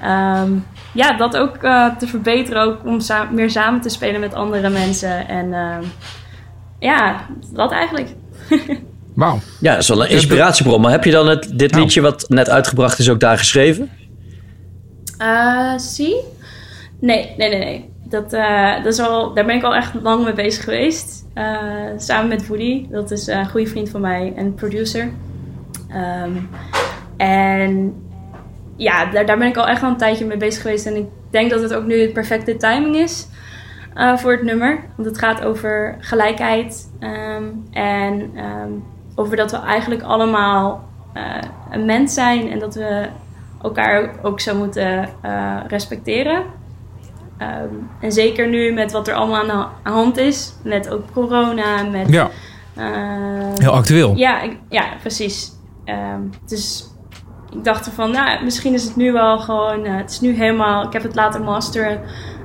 ehm, 0.00 0.52
ja, 0.94 1.16
dat 1.16 1.36
ook 1.36 1.56
eh, 1.56 1.96
te 1.96 2.06
verbeteren. 2.06 2.62
Ook 2.62 2.84
om 2.86 3.00
sa- 3.00 3.28
meer 3.32 3.50
samen 3.50 3.80
te 3.80 3.88
spelen 3.88 4.20
met 4.20 4.34
andere 4.34 4.68
mensen. 4.68 5.28
En 5.28 5.52
ehm, 5.52 5.82
ja, 6.78 7.26
dat 7.52 7.72
eigenlijk. 7.72 8.08
Wauw. 9.14 9.38
Ja, 9.60 9.72
dat 9.72 9.82
is 9.82 9.88
wel 9.88 10.04
een 10.04 10.10
inspiratiebron. 10.10 10.80
Maar 10.80 10.90
heb 10.90 11.04
je 11.04 11.10
dan 11.10 11.28
het, 11.28 11.52
dit 11.58 11.70
Nou. 11.70 11.82
liedje 11.82 12.00
wat 12.00 12.24
net 12.28 12.50
uitgebracht 12.50 12.98
is 12.98 13.10
ook 13.10 13.20
daar 13.20 13.38
geschreven? 13.38 13.90
Eh, 15.18 15.76
zie? 15.78 16.16
Nee, 17.00 17.34
nee, 17.36 17.48
nee, 17.48 17.58
nee. 17.64 17.92
Dat, 18.08 18.32
eh, 18.32 18.74
dat 18.82 18.92
is 18.92 18.98
al, 19.00 19.34
daar 19.34 19.44
ben 19.46 19.56
ik 19.56 19.62
al 19.62 19.74
echt 19.74 19.92
lang 20.02 20.24
mee 20.24 20.32
bezig 20.32 20.64
geweest. 20.64 21.24
Eh, 21.34 21.56
samen 21.96 22.28
met 22.28 22.46
Woody. 22.46 22.86
Dat 22.90 23.10
is 23.10 23.26
een 23.26 23.48
goede 23.48 23.66
vriend 23.66 23.88
van 23.90 24.00
mij 24.00 24.32
en 24.36 24.54
producer. 24.54 25.10
Ehm, 25.88 26.30
en 27.16 27.94
ja, 28.76 29.06
daar, 29.06 29.26
daar 29.26 29.38
ben 29.38 29.48
ik 29.48 29.56
al 29.56 29.68
echt 29.68 29.82
al 29.82 29.88
een 29.88 29.96
tijdje 29.96 30.26
mee 30.26 30.36
bezig 30.36 30.62
geweest. 30.62 30.86
En 30.86 30.96
ik 30.96 31.06
denk 31.30 31.50
dat 31.50 31.60
het 31.62 31.74
ook 31.74 31.84
nu 31.84 32.00
het 32.00 32.12
perfecte 32.12 32.56
timing 32.56 32.96
is 32.96 33.28
eh, 33.94 34.16
voor 34.16 34.32
het 34.32 34.42
nummer. 34.42 34.78
Want 34.96 35.08
het 35.08 35.18
gaat 35.18 35.44
over 35.44 35.96
gelijkheid. 36.00 36.90
ehm, 37.00 37.44
en 37.70 38.30
ehm, 38.34 38.70
over 39.14 39.36
dat 39.36 39.50
we 39.50 39.56
eigenlijk 39.58 40.02
allemaal 40.02 40.88
eh, 41.12 41.22
een 41.70 41.84
mens 41.84 42.14
zijn. 42.14 42.50
En 42.50 42.58
dat 42.58 42.74
we 42.74 43.06
elkaar 43.62 44.10
ook 44.22 44.40
zo 44.40 44.54
moeten 44.56 45.08
eh, 45.22 45.56
respecteren. 45.68 46.42
Ehm, 47.38 47.68
en 48.00 48.12
zeker 48.12 48.48
nu 48.48 48.72
met 48.72 48.92
wat 48.92 49.08
er 49.08 49.14
allemaal 49.14 49.40
aan 49.50 49.70
de 49.84 49.90
hand 49.90 50.16
is. 50.16 50.54
Met 50.64 50.90
ook 50.90 51.02
corona. 51.12 51.82
Met, 51.82 52.08
Ja, 52.08 52.30
heel 53.58 53.72
actueel. 53.72 54.16
ja, 54.16 54.40
ik- 54.42 54.58
ja, 54.68 54.84
precies. 55.00 55.52
Dus 56.46 56.86
ik 57.54 57.64
dacht 57.64 57.90
van, 57.94 58.10
nou, 58.10 58.44
misschien 58.44 58.72
is 58.72 58.84
het 58.84 58.96
nu 58.96 59.12
wel 59.12 59.38
gewoon, 59.38 59.84
eh, 59.84 59.96
het 59.96 60.10
is 60.10 60.20
nu 60.20 60.34
helemaal, 60.34 60.84
ik 60.84 60.92
heb 60.92 61.02
het 61.02 61.14
laten 61.14 61.42
masteren 61.42 62.00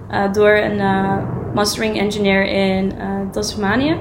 eh, 0.10 0.32
door 0.32 0.50
een 0.50 0.80
eh, 0.80 1.18
mastering 1.54 2.00
engineer 2.00 2.46
in 2.46 2.94
Tasmanië. 3.32 3.96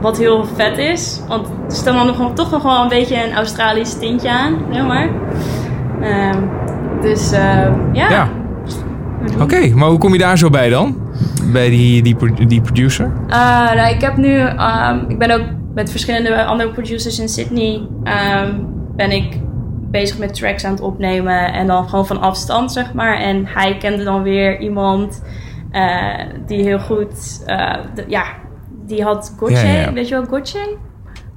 Wat 0.00 0.18
heel 0.18 0.44
vet 0.44 0.78
is, 0.78 1.20
want 1.28 1.46
er 1.46 1.52
staat 1.74 1.94
dan 1.94 2.06
nog, 2.06 2.16
wel- 2.16 2.32
toch 2.32 2.50
nog 2.50 2.62
wel 2.62 2.82
een 2.82 2.88
beetje 2.88 3.24
een 3.24 3.32
Australisch 3.34 3.98
tintje 3.98 4.30
aan, 4.30 4.58
zeg 4.72 4.86
maar. 4.86 5.08
Ehm, 6.00 6.38
dus 7.00 7.30
ja. 7.92 8.10
Ja. 8.10 8.28
Oké, 9.40 9.68
maar 9.74 9.88
hoe 9.88 9.98
kom 9.98 10.12
je 10.12 10.18
daar 10.18 10.38
zo 10.38 10.50
bij 10.50 10.68
dan? 10.68 10.96
Bij 11.52 11.70
die, 11.70 12.02
die, 12.02 12.46
die 12.46 12.60
producer? 12.60 13.12
Nou, 13.26 13.94
ik 13.94 14.00
heb 14.00 14.16
nu, 14.16 14.38
ehm, 14.38 14.98
ik 15.08 15.18
ben 15.18 15.30
ook 15.30 15.46
met 15.74 15.90
verschillende 15.90 16.44
andere 16.44 16.70
producers 16.70 17.18
in 17.18 17.28
Sydney, 17.28 17.86
ehm, 18.04 18.54
ben 18.96 19.10
ik 19.10 19.36
bezig 19.90 20.18
met 20.18 20.34
tracks 20.34 20.64
aan 20.64 20.72
het 20.72 20.80
opnemen 20.80 21.52
en 21.52 21.66
dan 21.66 21.88
gewoon 21.88 22.06
van 22.06 22.20
afstand, 22.20 22.72
zeg 22.72 22.92
maar. 22.92 23.16
En 23.18 23.46
hij 23.46 23.76
kende 23.76 24.04
dan 24.04 24.22
weer 24.22 24.58
iemand 24.60 25.22
eh, 25.70 26.18
die 26.46 26.62
heel 26.62 26.78
goed, 26.78 27.42
eh, 27.46 27.74
de- 27.94 28.04
ja, 28.08 28.24
die 28.86 29.02
had 29.02 29.34
Gotye, 29.38 29.56
Ja, 29.56 29.62
ja, 29.72 29.80
ja. 29.80 29.92
weet 29.92 30.08
je 30.08 30.14
wel, 30.14 30.24
Gotye? 30.24 30.76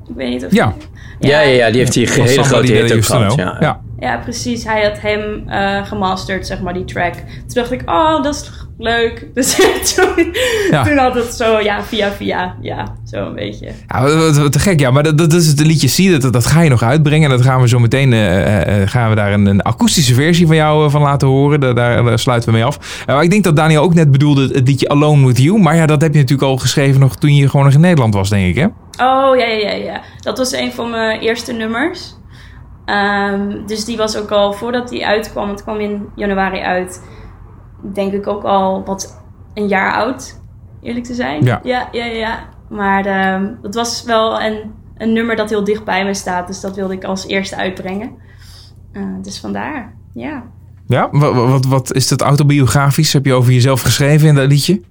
Ik 0.08 0.16
weet 0.16 0.30
niet 0.30 0.46
of 0.46 0.52
Ja. 0.52 0.74
Ja, 1.20 1.40
ja, 1.42 1.50
ja 1.50 1.70
die 1.70 1.80
heeft 1.80 1.94
die 1.94 2.10
hele 2.12 2.44
grote 2.44 2.72
hit 2.74 2.94
ook 2.94 3.04
gehad. 3.06 3.36
Ja. 3.36 3.58
Ja. 3.60 3.82
Ja, 4.00 4.18
precies. 4.18 4.64
Hij 4.64 4.84
had 4.84 5.02
hem 5.02 5.50
eh, 5.50 5.86
gemasterd, 5.86 6.48
zeg 6.48 6.62
maar, 6.62 6.74
die 6.74 6.86
track. 6.86 7.14
Toen 7.14 7.24
dacht 7.48 7.72
ik, 7.72 7.90
oh, 7.90 8.24
dat 8.24 8.34
is 8.36 8.65
leuk. 8.78 9.28
Dus 9.34 9.56
toen, 9.96 10.34
Ja. 10.72 10.84
toen 10.84 10.98
had 10.98 11.16
het 11.16 11.34
zo, 11.34 11.60
ja, 11.60 11.84
via 11.84 12.12
via, 12.12 12.56
ja, 12.62 12.96
zo 13.06 13.26
een 13.26 13.36
beetje. 13.36 13.72
Ja, 13.88 14.02
wat, 14.02 14.52
te 14.52 14.60
gek, 14.60 14.80
ja. 14.80 14.92
Maar 14.92 15.04
dat, 15.04 15.18
dat 15.18 15.34
is 15.34 15.48
het 15.48 15.60
liedje 15.60 15.88
See, 15.88 16.18
dat, 16.18 16.34
dat 16.34 16.46
ga 16.46 16.62
je 16.62 16.70
nog 16.70 16.84
uitbrengen. 16.84 17.32
En 17.32 17.38
dat 17.38 17.46
gaan 17.46 17.62
we 17.62 17.68
zo 17.68 17.80
meteen, 17.80 18.14
eh, 18.14 18.38
eh, 18.38 18.82
eh, 18.82 18.90
gaan 18.90 19.10
we 19.10 19.16
daar 19.16 19.34
een, 19.34 19.46
een 19.46 19.62
akoestische 19.62 20.14
versie 20.14 20.48
van 20.48 20.56
jou 20.56 20.90
van 20.90 21.02
laten 21.02 21.28
horen. 21.28 21.60
Daar, 21.60 21.76
daar, 21.76 22.20
sluiten 22.20 22.50
we 22.50 22.56
mee 22.56 22.66
af. 22.66 23.04
Maar 23.06 23.24
ik 23.24 23.30
denk 23.30 23.44
dat 23.44 23.56
Daniel 23.56 23.82
ook 23.82 23.94
net 23.94 24.12
bedoelde 24.12 24.50
het 24.54 24.68
liedje 24.68 24.90
Alone 24.90 25.26
With 25.28 25.42
You. 25.42 25.60
Maar 25.60 25.76
ja, 25.76 25.86
dat 25.86 26.02
heb 26.02 26.14
je 26.14 26.20
natuurlijk 26.20 26.50
al 26.50 26.58
geschreven 26.58 27.00
nog 27.00 27.16
toen 27.16 27.36
je 27.36 27.50
gewoon 27.50 27.66
nog 27.66 27.76
in 27.76 27.80
Nederland 27.80 28.14
was, 28.14 28.30
denk 28.30 28.48
ik, 28.48 28.56
hè? 28.56 28.66
Oh, 29.06 29.38
ja, 29.38 29.46
ja, 29.46 29.70
ja, 29.70 29.74
ja. 29.74 30.02
Dat 30.20 30.38
was 30.38 30.52
een 30.52 30.72
van 30.72 30.90
mijn 30.90 31.20
eerste 31.20 31.54
nummers. 31.54 32.16
Ehm, 32.86 33.66
dus 33.66 33.86
die 33.86 33.98
was 33.98 34.18
ook 34.18 34.32
al, 34.32 34.54
voordat 34.54 34.90
die 34.90 35.06
uitkwam, 35.06 35.50
het 35.50 35.64
kwam 35.64 35.80
in 35.80 36.06
januari 36.16 36.60
uit, 36.60 37.02
denk 37.94 38.14
ik 38.14 38.28
ook 38.28 38.44
al 38.44 38.84
wat 38.86 39.24
een 39.54 39.68
jaar 39.68 39.94
oud, 39.94 40.40
eerlijk 40.82 41.06
te 41.06 41.14
zijn. 41.14 41.44
Ja. 41.44 41.60
ja, 41.64 41.88
ja. 41.92 42.06
ja. 42.06 42.40
Maar 42.70 43.06
ehm, 43.06 43.52
dat 43.62 43.76
was 43.76 44.04
wel 44.04 44.42
een, 44.42 44.72
een 44.98 45.14
nummer 45.14 45.36
dat 45.36 45.50
heel 45.50 45.64
dicht 45.64 45.84
bij 45.84 46.06
me 46.06 46.14
staat, 46.14 46.48
dus 46.48 46.62
dat 46.62 46.76
wilde 46.76 46.94
ik 46.94 47.04
als 47.04 47.28
eerste 47.28 47.56
uitbrengen. 47.56 48.12
Eh, 48.92 49.04
dus 49.22 49.40
vandaar, 49.40 49.94
ja. 50.14 50.44
Ja, 50.88 51.10
wat, 51.12 51.34
wat, 51.34 51.66
wat 51.66 51.94
is 51.94 52.08
dat 52.08 52.22
autobiografisch? 52.22 53.14
Heb 53.14 53.26
je 53.26 53.34
over 53.34 53.52
jezelf 53.52 53.82
geschreven 53.82 54.28
in 54.28 54.36
dat 54.36 54.48
liedje? 54.48 54.82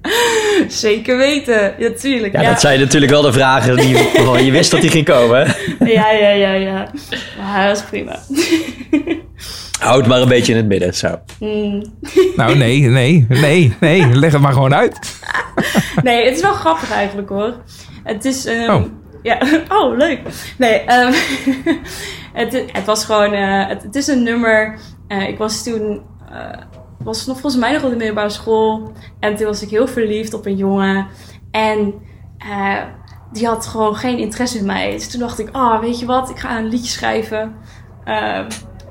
Zeker 0.68 1.16
weten, 1.16 1.74
ja, 1.78 1.90
tuurlijk. 1.90 2.32
Ja, 2.32 2.50
dat 2.50 2.60
zijn 2.60 2.80
natuurlijk 2.80 3.12
wel 3.12 3.22
de 3.22 3.32
vragen 3.32 3.76
die, 3.76 3.96
je 4.44 4.50
wist 4.50 4.70
dat 4.70 4.80
die 4.80 4.90
ging 4.90 5.04
komen. 5.04 5.54
Ja, 5.78 6.10
ja, 6.10 6.28
ja, 6.28 6.52
ja. 6.52 6.90
Maar 7.38 7.66
dat 7.66 7.76
is 7.76 7.82
prima. 7.82 8.18
Houd 9.82 10.06
maar 10.06 10.20
een 10.20 10.28
beetje 10.28 10.52
in 10.52 10.58
het 10.58 10.66
midden. 10.66 10.94
Zo. 10.94 11.18
Mm. 11.40 11.82
Nou, 12.36 12.56
nee, 12.56 12.80
nee, 12.80 13.26
nee, 13.28 13.76
nee. 13.80 14.06
Leg 14.14 14.32
het 14.32 14.40
maar 14.40 14.52
gewoon 14.52 14.74
uit. 14.74 14.98
Nee, 16.02 16.24
het 16.24 16.34
is 16.36 16.42
wel 16.42 16.52
grappig 16.52 16.90
eigenlijk 16.92 17.28
hoor. 17.28 17.54
Het 18.04 18.24
is. 18.24 18.44
ehm, 18.46 18.70
Oh. 18.70 18.82
Ja, 19.22 19.38
oh, 19.78 19.96
leuk. 19.96 20.20
Nee, 20.58 20.80
ehm, 20.80 21.12
het, 22.40 22.64
het 22.72 22.84
was 22.84 23.04
gewoon. 23.04 23.32
eh, 23.32 23.68
het, 23.68 23.82
het 23.82 23.94
is 23.94 24.06
een 24.06 24.22
nummer. 24.22 24.78
eh, 25.08 25.28
ik 25.28 25.38
was 25.38 25.62
toen. 25.62 26.02
eh, 26.32 26.58
was 26.98 27.26
nog 27.26 27.40
volgens 27.40 27.62
mij 27.62 27.72
nog 27.72 27.82
op 27.82 27.90
de 27.90 27.96
middelbare 27.96 28.28
school. 28.30 28.92
En 29.20 29.36
toen 29.36 29.46
was 29.46 29.62
ik 29.62 29.68
heel 29.70 29.88
verliefd 29.88 30.34
op 30.34 30.46
een 30.46 30.56
jongen. 30.56 31.06
En 31.50 31.94
eh, 32.38 32.76
die 33.32 33.46
had 33.46 33.66
gewoon 33.66 33.94
geen 33.96 34.18
interesse 34.18 34.58
in 34.58 34.66
mij. 34.66 34.90
Dus 34.90 35.10
toen 35.10 35.20
dacht 35.20 35.38
ik, 35.38 35.48
ah, 35.52 35.80
weet 35.80 35.98
je 36.00 36.06
wat, 36.06 36.30
ik 36.30 36.38
ga 36.38 36.58
een 36.58 36.68
liedje 36.68 36.90
schrijven. 36.90 37.54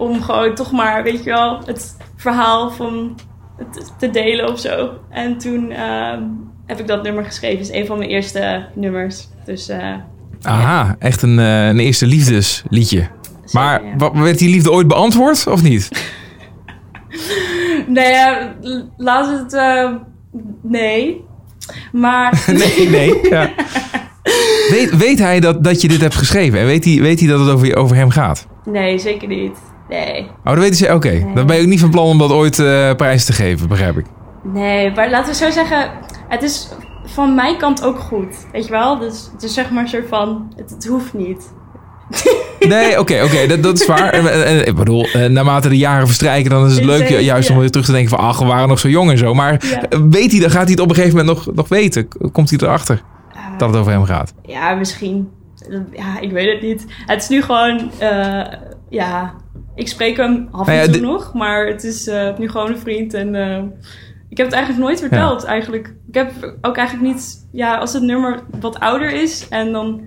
Eh, 0.01 0.07
om 0.07 0.21
gewoon 0.21 0.55
toch 0.55 0.71
maar, 0.71 1.03
weet 1.03 1.23
je 1.23 1.29
wel, 1.29 1.59
het 1.65 1.97
verhaal 2.15 2.71
van 2.71 3.19
het 3.57 3.93
te 3.99 4.09
delen 4.09 4.49
of 4.51 4.59
zo. 4.59 4.89
En 5.09 5.37
toen 5.37 5.71
ehm, 5.71 6.21
heb 6.65 6.79
ik 6.79 6.87
dat 6.87 7.03
nummer 7.03 7.23
geschreven. 7.25 7.57
Het 7.57 7.69
is 7.69 7.75
een 7.79 7.85
van 7.85 7.97
mijn 7.97 8.09
eerste 8.09 8.65
nummers. 8.75 9.27
Dus 9.45 9.69
eh, 9.69 9.93
Aha, 10.41 10.95
echt 10.99 11.21
een, 11.21 11.39
eh, 11.39 11.67
een 11.67 11.79
eerste 11.79 12.05
liefdesliedje. 12.05 13.07
Maar 13.51 13.83
ja. 13.97 14.11
werd 14.13 14.37
die 14.39 14.49
liefde 14.49 14.71
ooit 14.71 14.87
beantwoord 14.87 15.47
of 15.47 15.63
niet? 15.63 15.89
Nee, 17.87 18.09
ja, 18.11 18.55
l- 18.61 18.89
laat 18.97 19.39
het... 19.39 19.53
eh, 19.53 19.91
nee. 20.61 21.23
Maar... 21.91 22.43
Nee, 22.57 22.89
nee. 22.89 23.29
Ja. 23.29 23.49
Weet, 24.69 24.97
weet 24.97 25.19
hij 25.19 25.39
dat, 25.39 25.63
dat 25.63 25.81
je 25.81 25.87
dit 25.87 26.01
hebt 26.01 26.15
geschreven? 26.15 26.59
En 26.59 26.65
weet 26.65 26.85
hij, 26.85 27.01
weet 27.01 27.19
hij 27.19 27.29
dat 27.29 27.39
het 27.39 27.49
over, 27.49 27.75
over 27.75 27.95
hem 27.95 28.09
gaat? 28.09 28.47
Nee, 28.65 28.97
zeker 28.99 29.27
niet. 29.27 29.57
Nee. 29.91 30.23
Oh, 30.23 30.43
dat 30.53 30.57
weten 30.57 30.75
ze. 30.75 30.93
Oké, 30.93 31.25
dan 31.35 31.45
ben 31.45 31.55
je 31.55 31.61
ook 31.61 31.67
niet 31.67 31.79
van 31.79 31.89
plan 31.89 32.05
om 32.05 32.17
dat 32.17 32.31
ooit 32.31 32.59
eh, 32.59 32.93
prijs 32.95 33.25
te 33.25 33.33
geven, 33.33 33.67
begrijp 33.67 33.97
ik. 33.97 34.05
Nee, 34.43 34.91
maar 34.91 35.09
laten 35.09 35.31
we 35.31 35.37
zo 35.37 35.49
zeggen... 35.51 35.89
Het 36.27 36.43
is 36.43 36.69
van 37.05 37.35
mijn 37.35 37.57
kant 37.57 37.83
ook 37.83 37.99
goed. 37.99 38.35
Weet 38.51 38.65
je 38.65 38.71
wel? 38.71 38.99
Dus 38.99 39.29
het 39.33 39.43
is 39.43 39.53
zeg 39.53 39.69
maar 39.71 39.83
een 39.83 39.89
soort 39.89 40.07
van... 40.07 40.53
Het, 40.55 40.69
het 40.69 40.85
hoeft 40.87 41.13
niet. 41.13 41.53
Nee, 42.59 42.99
oké, 42.99 43.21
oké, 43.23 43.47
dat, 43.47 43.63
dat 43.63 43.79
is 43.79 43.85
waar. 43.85 44.13
En, 44.19 44.31
en- 44.33 44.45
en 44.45 44.67
ik 44.67 44.75
bedoel, 44.75 45.05
eh, 45.05 45.25
naarmate 45.25 45.69
de 45.69 45.77
jaren 45.77 46.05
verstrijken, 46.07 46.49
dan 46.49 46.65
is 46.65 46.75
het 46.75 46.85
leuk 46.85 46.97
Zeker, 46.97 47.19
juist 47.19 47.49
om 47.49 47.57
weer 47.57 47.69
terug 47.71 47.85
te 47.85 47.91
denken 47.91 48.09
van, 48.09 48.19
ach, 48.19 48.39
we 48.39 48.45
waren 48.45 48.67
nog 48.67 48.79
zo 48.79 48.87
jong 48.89 49.11
en 49.11 49.17
zo. 49.17 49.33
Maar 49.33 49.63
Ja. 49.89 50.01
weet 50.09 50.31
hij, 50.31 50.39
dan 50.39 50.49
gaat 50.49 50.61
hij 50.63 50.71
het 50.71 50.79
op 50.79 50.89
een 50.89 50.95
gegeven 50.95 51.17
moment 51.17 51.35
nog, 51.45 51.55
nog 51.55 51.67
weten. 51.67 52.07
Komt 52.31 52.49
hij 52.49 52.59
erachter 52.61 53.01
Ah, 53.33 53.57
dat 53.57 53.69
het 53.69 53.77
over 53.79 53.91
hem 53.91 54.03
gaat? 54.03 54.33
Ja, 54.45 54.73
misschien. 54.73 55.29
Ja, 55.91 56.19
ik 56.19 56.31
weet 56.31 56.53
het 56.53 56.61
niet. 56.61 56.85
Het 57.05 57.21
is 57.21 57.29
nu 57.29 57.41
gewoon... 57.41 57.91
eh, 57.97 58.41
ja, 58.89 59.33
ik 59.75 59.87
spreek 59.87 60.17
hem 60.17 60.47
af 60.51 60.67
Nou 60.67 60.79
en 60.79 60.91
toe 60.91 61.01
nog. 61.01 61.33
Maar 61.33 61.67
het 61.67 61.83
is 61.83 62.07
eh, 62.07 62.37
nu 62.37 62.49
gewoon 62.49 62.71
een 62.71 62.77
vriend. 62.77 63.13
En 63.13 63.35
eh, 63.35 63.63
ik 64.29 64.37
heb 64.37 64.45
het 64.45 64.55
eigenlijk 64.55 64.85
nooit 64.85 64.99
verteld, 64.99 65.43
eigenlijk. 65.43 65.95
Ik 66.07 66.13
heb 66.15 66.57
ook 66.61 66.77
eigenlijk 66.77 67.13
niet... 67.13 67.47
Ja, 67.51 67.77
als 67.77 67.93
het 67.93 68.03
nummer 68.03 68.43
wat 68.59 68.79
ouder 68.79 69.11
is 69.11 69.47
en 69.49 69.71
dan... 69.71 70.01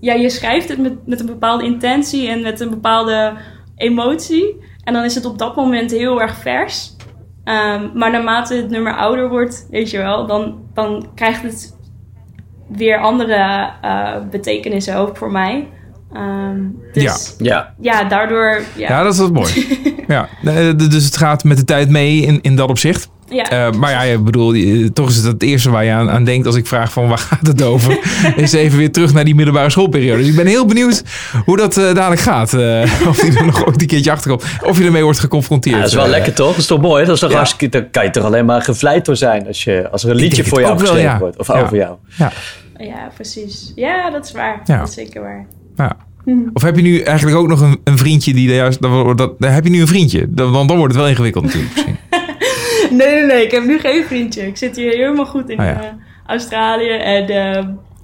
Ja, 0.00 0.14
je 0.14 0.30
schrijft 0.30 0.68
het 0.68 0.78
met, 0.78 1.06
met 1.06 1.20
een 1.20 1.26
bepaalde 1.26 1.64
intentie 1.64 2.28
en 2.28 2.42
met 2.42 2.60
een 2.60 2.70
bepaalde 2.70 3.36
emotie. 3.76 4.56
En 4.84 4.92
dan 4.92 5.04
is 5.04 5.14
het 5.14 5.24
op 5.24 5.38
dat 5.38 5.56
moment 5.56 5.90
heel 5.90 6.20
erg 6.20 6.34
vers. 6.34 6.96
Ehm, 7.44 7.88
maar 7.94 8.10
naarmate 8.10 8.54
het 8.54 8.70
nummer 8.70 8.96
ouder 8.96 9.28
wordt, 9.28 9.66
weet 9.70 9.90
je 9.90 9.98
wel, 9.98 10.26
dan, 10.26 10.62
dan 10.74 11.10
krijgt 11.14 11.42
het 11.42 11.78
weer 12.68 12.98
andere 12.98 13.70
eh, 13.80 14.16
betekenissen 14.30 14.96
ook 14.96 15.16
voor 15.16 15.30
mij. 15.30 15.68
Ehm, 16.12 16.58
dus 16.92 17.34
ja. 17.38 17.74
Ja. 17.80 18.04
daardoor. 18.04 18.60
Ja. 18.76 18.88
Ja, 18.88 19.02
dat 19.02 19.12
is 19.12 19.18
wat 19.18 19.32
mooi. 19.32 19.78
ja, 20.08 20.28
eh, 20.44 20.76
dus 20.76 21.04
het 21.04 21.16
gaat 21.16 21.44
met 21.44 21.56
de 21.56 21.64
tijd 21.64 21.88
mee 21.88 22.20
in, 22.20 22.38
in 22.42 22.56
dat 22.56 22.68
opzicht. 22.68 23.08
Ja. 23.28 23.50
Eh, 23.50 23.72
maar 23.72 23.90
ja, 23.90 24.02
ik 24.02 24.24
bedoel, 24.24 24.54
toch 24.92 25.08
is 25.08 25.16
het 25.16 25.24
het 25.24 25.42
eerste 25.42 25.70
waar 25.70 25.84
je 25.84 25.90
aan, 25.90 26.10
aan 26.10 26.24
denkt 26.24 26.46
als 26.46 26.56
ik 26.56 26.66
vraag 26.66 26.92
van 26.92 27.08
waar 27.08 27.18
gaat 27.28 27.46
het 27.46 27.62
over? 27.62 27.98
is 28.36 28.52
even 28.52 28.78
weer 28.78 28.92
terug 28.92 29.12
naar 29.12 29.24
die 29.24 29.34
middelbare 29.34 29.70
schoolperiode. 29.70 30.18
Dus 30.18 30.28
ik 30.28 30.36
ben 30.36 30.46
heel 30.46 30.66
benieuwd 30.66 31.02
hoe 31.44 31.56
dat 31.56 31.76
eh, 31.76 31.94
dadelijk 31.94 32.20
gaat. 32.20 32.54
Eh, 32.54 32.82
of 33.08 33.26
je 33.26 33.38
er 33.38 33.46
nog 33.46 33.66
ooit 33.66 33.80
een 33.80 33.86
keertje 33.86 34.10
achter 34.10 34.30
komt. 34.30 34.44
Of 34.64 34.78
je 34.78 34.84
ermee 34.84 35.04
wordt 35.04 35.18
geconfronteerd. 35.18 35.74
Ja, 35.74 35.80
dat 35.80 35.90
is 35.90 35.96
wel 35.96 36.08
lekker 36.08 36.34
toch? 36.34 36.50
Dat 36.50 36.58
is 36.58 36.66
toch 36.66 36.80
mooi? 36.80 37.04
Dat 37.04 37.14
is 37.14 37.20
toch 37.20 37.30
Ja. 37.30 37.36
hartstikke, 37.36 37.78
daar 37.78 37.90
kan 37.90 38.04
je 38.04 38.10
toch 38.10 38.24
alleen 38.24 38.44
maar 38.44 38.62
gevleid 38.62 39.04
door 39.04 39.16
zijn 39.16 39.46
als, 39.46 39.64
je, 39.64 39.88
als 39.90 40.04
er 40.04 40.10
een 40.10 40.16
liedje 40.16 40.44
voor 40.44 40.60
jou 40.60 40.78
geschreven 40.78 41.02
ja. 41.02 41.18
wordt. 41.18 41.38
Of 41.38 41.46
Ja. 41.48 41.60
over 41.60 41.76
jou. 41.76 41.96
Ja, 42.18 42.32
ja, 42.76 43.10
precies. 43.14 43.72
Ja, 43.74 44.10
dat 44.10 44.24
is 44.24 44.32
waar. 44.32 44.60
Ja. 44.64 44.78
Dat 44.78 44.88
is 44.88 44.94
zeker 44.94 45.22
waar. 45.22 45.46
Ja. 45.84 45.96
Of 46.52 46.62
heb 46.62 46.76
je 46.76 46.82
nu 46.82 46.98
eigenlijk 47.00 47.36
ook 47.36 47.48
nog 47.48 47.60
een, 47.60 47.78
een 47.84 47.98
vriendje 47.98 48.32
die 48.34 48.48
er 48.48 48.54
juist... 48.54 48.80
Dat, 48.82 49.18
dat, 49.18 49.34
heb 49.38 49.64
je 49.64 49.70
nu 49.70 49.80
een 49.80 49.86
vriendje? 49.86 50.28
Want 50.34 50.68
dan 50.68 50.76
wordt 50.78 50.92
het 50.92 51.02
wel 51.02 51.08
ingewikkeld 51.10 51.44
natuurlijk 51.44 51.72
misschien. 51.74 51.96
Nee, 52.90 53.08
nee, 53.14 53.24
nee. 53.26 53.44
Ik 53.44 53.50
heb 53.50 53.64
nu 53.64 53.78
geen 53.78 54.04
vriendje. 54.04 54.46
Ik 54.46 54.56
zit 54.56 54.76
hier 54.76 54.90
helemaal 54.90 55.26
goed 55.26 55.48
in 55.50 55.58
Ah, 55.58 55.66
ja. 55.66 55.82
eh, 55.82 55.88
Australië. 56.26 56.88
En 56.90 57.26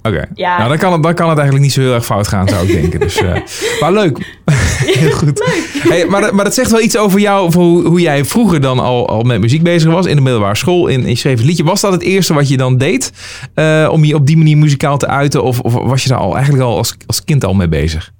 Oké, 0.03 0.25
Ja. 0.33 0.57
nou 0.57 0.69
dan 0.69 0.77
kan, 0.77 0.93
het, 0.93 1.03
dan 1.03 1.13
kan 1.13 1.29
het 1.29 1.37
eigenlijk 1.37 1.67
niet 1.67 1.73
zo 1.75 1.81
heel 1.81 1.93
erg 1.93 2.05
fout 2.05 2.27
gaan, 2.27 2.47
zou 2.47 2.67
ik 2.67 2.81
denken. 2.81 2.99
Dus, 2.99 3.17
eh, 3.17 3.33
maar 3.81 3.91
leuk. 3.93 4.41
heel 4.99 5.11
goed. 5.11 5.43
Hey, 5.89 6.05
maar, 6.05 6.21
dat- 6.21 6.31
maar 6.31 6.43
dat 6.43 6.53
zegt 6.53 6.71
wel 6.71 6.81
iets 6.81 6.97
over 6.97 7.19
jou, 7.19 7.45
over 7.45 7.61
hoe, 7.61 7.85
hoe 7.87 8.01
jij 8.01 8.25
vroeger 8.25 8.61
dan 8.61 8.79
al, 8.79 9.07
al 9.09 9.21
met 9.21 9.39
muziek 9.39 9.63
bezig 9.63 9.91
was 9.91 10.05
in 10.05 10.15
de 10.15 10.21
middelbare 10.21 10.55
school. 10.55 10.87
In, 10.87 11.07
je 11.07 11.15
schreef 11.15 11.39
een 11.39 11.45
liedje. 11.45 11.63
Was 11.63 11.81
dat 11.81 11.91
het 11.91 12.01
eerste 12.01 12.33
wat 12.33 12.47
je 12.49 12.57
dan 12.57 12.77
deed 12.77 13.11
eh, 13.53 13.89
om 13.91 14.03
je 14.03 14.15
op 14.15 14.27
die 14.27 14.37
manier 14.37 14.57
muzikaal 14.57 14.97
te 14.97 15.07
uiten? 15.07 15.43
Of, 15.43 15.59
of 15.59 15.73
was 15.73 16.03
je 16.03 16.09
daar 16.09 16.17
al, 16.17 16.33
eigenlijk 16.33 16.63
al 16.65 16.77
als, 16.77 16.95
als 17.05 17.23
kind 17.23 17.45
al 17.45 17.53
mee 17.53 17.67
bezig? 17.69 18.11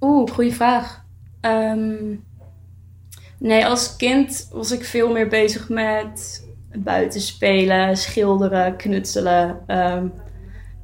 Oeh, 0.00 0.30
goede 0.32 0.52
vraag. 0.52 1.02
Ehm, 1.40 1.92
nee, 3.38 3.66
als 3.66 3.96
kind 3.96 4.48
was 4.52 4.72
ik 4.72 4.84
veel 4.84 5.12
meer 5.12 5.28
bezig 5.28 5.68
met 5.68 6.44
buiten 6.74 7.20
spelen, 7.20 7.96
schilderen, 7.96 8.76
knutselen. 8.76 9.56
Ehm, 9.66 10.04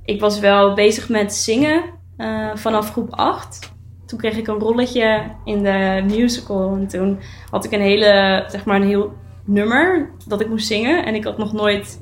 ik 0.06 0.20
was 0.20 0.40
wel 0.40 0.74
bezig 0.74 1.08
met 1.08 1.34
zingen 1.34 1.82
eh, 2.16 2.48
vanaf 2.54 2.90
groep 2.90 3.10
8. 3.10 3.74
Toen 4.06 4.18
kreeg 4.18 4.36
ik 4.36 4.46
een 4.46 4.58
rolletje 4.58 5.22
in 5.44 5.62
de 5.62 6.04
musical. 6.06 6.74
En 6.74 6.86
toen 6.86 7.18
had 7.50 7.64
ik 7.64 7.72
een 7.72 7.80
hele, 7.80 8.44
zeg 8.48 8.64
maar 8.64 8.76
een 8.76 8.86
heel 8.86 9.12
nummer 9.44 10.10
dat 10.26 10.40
ik 10.40 10.48
moest 10.48 10.66
zingen. 10.66 11.04
En 11.04 11.14
ik 11.14 11.24
had 11.24 11.38
nog 11.38 11.52
nooit 11.52 12.00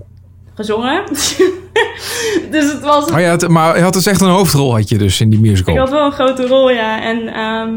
gezongen. 0.55 1.05
dus 2.51 2.73
het 2.73 2.81
was 2.83 3.11
Maar 3.11 3.21
je 3.21 3.29
had, 3.29 3.49
maar 3.49 3.77
je 3.77 3.83
had 3.83 3.93
dus 3.93 4.07
echt 4.07 4.21
een 4.21 4.29
hoofdrol 4.29 4.75
had 4.75 4.89
je 4.89 4.99
dus 4.99 5.21
in 5.21 5.31
die 5.31 5.41
musical. 5.41 5.75
ik 5.75 5.81
had 5.81 5.91
wel 5.91 6.05
een 6.05 6.13
grote 6.13 6.47
rol, 6.47 6.71
ja. 6.71 7.03
En 7.03 7.29
ehm, 7.29 7.75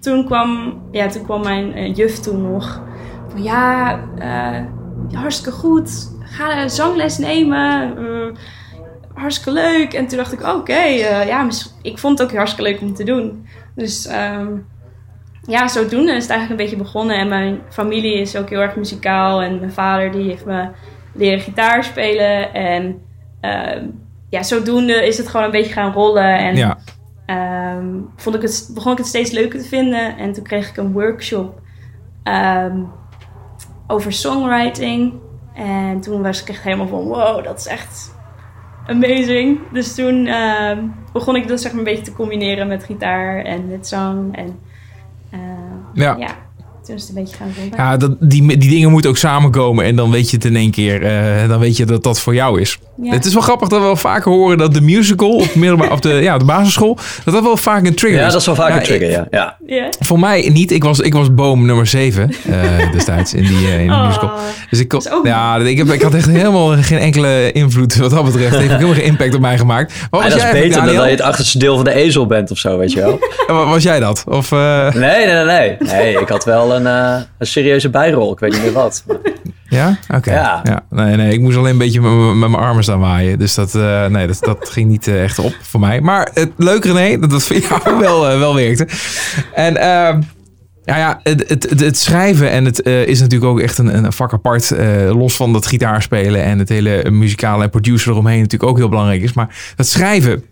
toen, 0.00 0.24
kwam, 0.24 0.80
ja, 0.90 1.08
toen 1.08 1.24
kwam 1.24 1.42
mijn 1.42 1.74
eh, 1.74 1.94
juf 1.94 2.18
toen 2.18 2.52
nog. 2.52 2.82
Van 3.28 3.42
ja, 3.42 4.00
eh, 4.18 5.18
hartstikke 5.20 5.58
goed. 5.58 6.16
Ga 6.20 6.68
zangles 6.68 7.18
nemen. 7.18 7.96
Hartstikke 9.18 9.60
leuk. 9.60 9.92
En 9.92 10.06
toen 10.06 10.18
dacht 10.18 10.32
ik, 10.32 10.42
oké, 10.46 10.72
eh, 10.72 11.26
ja, 11.26 11.48
ik 11.82 11.98
vond 11.98 12.18
het 12.18 12.28
ook 12.28 12.36
hartstikke 12.36 12.70
leuk 12.70 12.80
om 12.80 12.94
te 12.94 13.04
doen. 13.04 13.46
Dus 13.74 14.06
ehm, 14.06 14.48
ja, 15.42 15.68
zodoende 15.68 16.12
is 16.12 16.22
het 16.22 16.30
eigenlijk 16.30 16.50
een 16.50 16.66
beetje 16.68 16.82
begonnen. 16.84 17.16
En 17.16 17.28
mijn 17.28 17.60
familie 17.70 18.20
is 18.20 18.36
ook 18.36 18.48
heel 18.50 18.60
erg 18.60 18.76
muzikaal. 18.76 19.42
En 19.42 19.58
mijn 19.58 19.72
vader 19.72 20.12
die 20.12 20.28
heeft 20.28 20.44
me 20.44 20.68
leren 21.14 21.40
gitaar 21.40 21.84
spelen. 21.84 22.54
En 22.54 23.00
ehm, 23.40 23.84
ja, 24.30 24.42
zodoende 24.42 25.06
is 25.06 25.18
het 25.18 25.28
gewoon 25.28 25.46
een 25.46 25.52
beetje 25.52 25.72
gaan 25.72 25.92
rollen. 25.92 26.38
En 26.38 26.56
Ja. 26.56 26.78
ehm, 27.26 27.86
vond 28.16 28.36
ik 28.36 28.42
het, 28.42 28.70
begon 28.74 28.92
ik 28.92 28.98
het 28.98 29.06
steeds 29.06 29.30
leuker 29.30 29.60
te 29.60 29.68
vinden. 29.68 30.16
En 30.16 30.32
toen 30.32 30.44
kreeg 30.44 30.68
ik 30.68 30.76
een 30.76 30.92
workshop 30.92 31.60
over 33.86 34.12
songwriting. 34.12 35.14
En 35.54 36.00
toen 36.00 36.22
was 36.22 36.42
ik 36.42 36.48
echt 36.48 36.62
helemaal 36.62 36.86
van, 36.86 37.04
wow, 37.04 37.44
dat 37.44 37.58
is 37.58 37.66
echt 37.66 38.14
amazing. 38.88 39.58
Dus 39.72 39.94
toen 39.94 40.26
ehm, 40.26 40.78
begon 41.12 41.36
ik 41.36 41.48
dat 41.48 41.60
zeg 41.60 41.70
maar 41.72 41.78
een 41.80 41.86
beetje 41.86 42.04
te 42.04 42.12
combineren 42.12 42.66
met 42.68 42.84
gitaar 42.84 43.44
en 43.44 43.68
met 43.68 43.86
zang. 43.86 44.36
En 44.36 44.58
eh, 45.30 45.38
Ja. 45.94 46.16
ja, 46.18 46.36
toen 46.84 46.94
is 46.94 47.00
het 47.08 47.08
een 47.16 47.22
beetje 47.22 47.36
gaan 47.36 47.52
rollen. 47.56 47.76
Ja, 47.76 47.96
dat, 47.96 48.16
die, 48.20 48.56
die 48.56 48.70
dingen 48.70 48.90
moeten 48.90 49.10
ook 49.10 49.16
samenkomen. 49.16 49.84
En 49.84 49.96
dan 49.96 50.10
weet 50.10 50.30
je 50.30 50.36
het 50.36 50.44
in 50.44 50.56
één 50.56 50.70
keer. 50.70 51.02
eh, 51.04 51.48
dan 51.48 51.58
weet 51.60 51.76
je 51.76 51.84
dat 51.86 52.02
dat 52.02 52.20
voor 52.20 52.34
jou 52.34 52.60
is. 52.60 52.78
Ja. 53.02 53.12
Het 53.12 53.24
is 53.24 53.32
wel 53.32 53.42
grappig 53.42 53.68
dat 53.68 53.78
we 53.78 53.84
wel 53.84 53.96
vaker 53.96 54.32
horen 54.32 54.58
dat 54.58 54.74
de 54.74 54.80
musical 54.80 55.30
op, 55.30 55.54
middelbaar, 55.54 56.00
de, 56.00 56.08
ja, 56.08 56.38
de 56.38 56.44
basisschool. 56.44 56.98
Dat 57.24 57.34
dat 57.34 57.42
wel 57.42 57.56
vaak 57.56 57.86
een 57.86 57.94
trigger 57.94 58.20
Ja, 58.20 58.26
is. 58.26 58.32
dat 58.32 58.40
is 58.40 58.46
wel 58.46 58.54
vaak 58.54 58.68
Ja, 58.70 58.76
een 58.76 58.82
trigger, 58.82 59.10
ja. 59.10 59.26
ja. 59.30 59.56
Ja. 59.66 59.88
Voor 60.00 60.18
mij 60.18 60.50
niet. 60.52 60.70
Ik 60.70 60.84
was, 60.84 61.00
ik 61.00 61.12
was 61.14 61.34
boom 61.34 61.66
nummer 61.66 61.86
7 61.86 62.30
eh, 62.48 62.92
destijds 62.92 63.34
in 63.34 63.42
die, 63.42 63.66
eh, 63.66 63.72
in 63.72 63.78
die 63.88 63.90
Oh. 63.90 64.06
musical. 64.06 64.30
Dus 64.70 64.78
ik, 64.80 64.88
kon, 64.88 64.98
is 64.98 65.08
ja, 65.22 65.56
ik, 65.56 65.76
heb, 65.78 65.88
ik 65.88 66.02
had 66.02 66.14
echt 66.14 66.26
helemaal 66.28 66.68
geen 66.76 66.98
enkele 66.98 67.52
invloed 67.52 67.96
wat 67.96 68.10
dat 68.10 68.24
betreft. 68.24 68.50
Het 68.50 68.58
heeft 68.60 68.72
ook 68.72 68.76
helemaal 68.78 68.96
geen 69.00 69.04
impact 69.10 69.34
op 69.34 69.40
mij 69.40 69.58
gemaakt. 69.58 69.92
Maar 70.10 70.20
was 70.20 70.22
dat 70.22 70.36
is 70.36 70.42
jij 70.42 70.52
beter 70.52 70.60
eigenlijk, 70.62 70.86
dan 70.86 70.96
dat 70.96 71.04
je 71.04 71.10
het 71.16 71.20
achterste 71.30 71.58
deel 71.58 71.74
van 71.76 71.84
de 71.84 71.92
ezel 71.94 72.26
bent 72.26 72.50
of 72.50 72.58
zo, 72.58 72.78
weet 72.78 72.92
je 72.92 73.00
wel. 73.00 73.18
Wa- 73.56 73.66
Was 73.66 73.82
jij 73.82 74.00
dat? 74.00 74.24
Of, 74.28 74.52
eh, 74.52 74.92
Nee, 74.92 75.26
nee, 75.26 75.34
nee, 75.34 75.44
nee. 75.44 75.76
Nee, 75.80 76.20
ik 76.20 76.28
had 76.28 76.44
wel 76.44 76.74
een, 76.74 76.86
eh, 76.86 77.16
een 77.38 77.46
serieuze 77.46 77.90
bijrol. 77.90 78.32
Ik 78.32 78.38
weet 78.38 78.52
niet 78.52 78.62
meer 78.62 78.72
wat. 78.72 79.02
Maar- 79.06 79.16
ja? 79.68 79.98
Oké. 80.14 80.32
Ja. 80.32 80.62
Nee, 80.90 81.16
nee, 81.16 81.32
ik 81.32 81.40
moest 81.40 81.56
alleen 81.56 81.72
een 81.72 81.78
beetje 81.78 82.00
met 82.00 82.10
mijn- 82.12 82.38
met 82.38 82.50
mijn 82.50 82.62
armen 82.62 82.82
staan 82.82 83.00
waaien. 83.00 83.38
Dus 83.38 83.54
dat, 83.54 83.74
eh, 83.74 84.06
nee, 84.06 84.26
dat, 84.26 84.38
dat 84.40 84.68
ging 84.72 84.88
niet 84.88 85.08
eh, 85.08 85.22
echt 85.22 85.38
op 85.38 85.54
voor 85.62 85.80
mij. 85.80 86.00
Maar 86.00 86.28
het 86.34 86.50
leuke 86.56 86.92
René, 86.92 87.18
dat 87.18 87.30
dat 87.30 87.42
voor 87.42 87.56
jou 87.56 87.98
wel, 88.06 88.28
eh, 88.28 88.38
wel 88.38 88.54
werkte. 88.54 88.88
En 89.54 89.76
ehm, 89.76 90.20
ja, 90.84 90.96
ja, 90.96 91.20
het, 91.22 91.48
het, 91.48 91.70
het, 91.70 91.80
het 91.80 91.98
schrijven 91.98 92.50
en 92.50 92.64
het 92.64 92.82
eh, 92.82 93.06
is 93.06 93.20
natuurlijk 93.20 93.50
ook 93.50 93.60
echt 93.60 93.78
een, 93.78 94.04
een 94.04 94.12
vak 94.12 94.32
apart. 94.32 94.72
los 95.10 95.36
van 95.36 95.52
dat 95.52 95.66
gitaarspelen 95.66 96.42
en 96.42 96.58
het 96.58 96.68
hele 96.68 97.10
muzikale 97.10 97.62
en 97.64 97.70
producer 97.70 98.10
eromheen 98.12 98.40
natuurlijk 98.40 98.70
ook 98.70 98.78
heel 98.78 98.88
belangrijk 98.88 99.22
is. 99.22 99.32
Maar 99.32 99.72
dat 99.76 99.86
schrijven, 99.86 100.44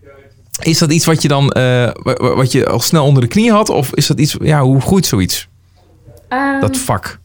is 0.61 0.77
dat 0.77 0.91
iets 0.91 1.05
wat 1.05 1.21
je 1.21 1.27
dan 1.27 1.51
eh, 1.51 1.61
wa- 1.93 2.13
wa- 2.13 2.35
wat 2.35 2.51
je 2.51 2.67
al 2.67 2.79
snel 2.79 3.05
onder 3.05 3.21
de 3.21 3.29
knie 3.29 3.51
had? 3.51 3.69
Of 3.69 3.93
is 3.93 4.07
dat 4.07 4.19
iets, 4.19 4.35
ja, 4.41 4.61
hoe 4.61 4.81
groeit 4.81 5.05
zoiets? 5.05 5.47
Ehm, 6.29 6.59
Dat 6.59 6.77
vak. 6.77 7.19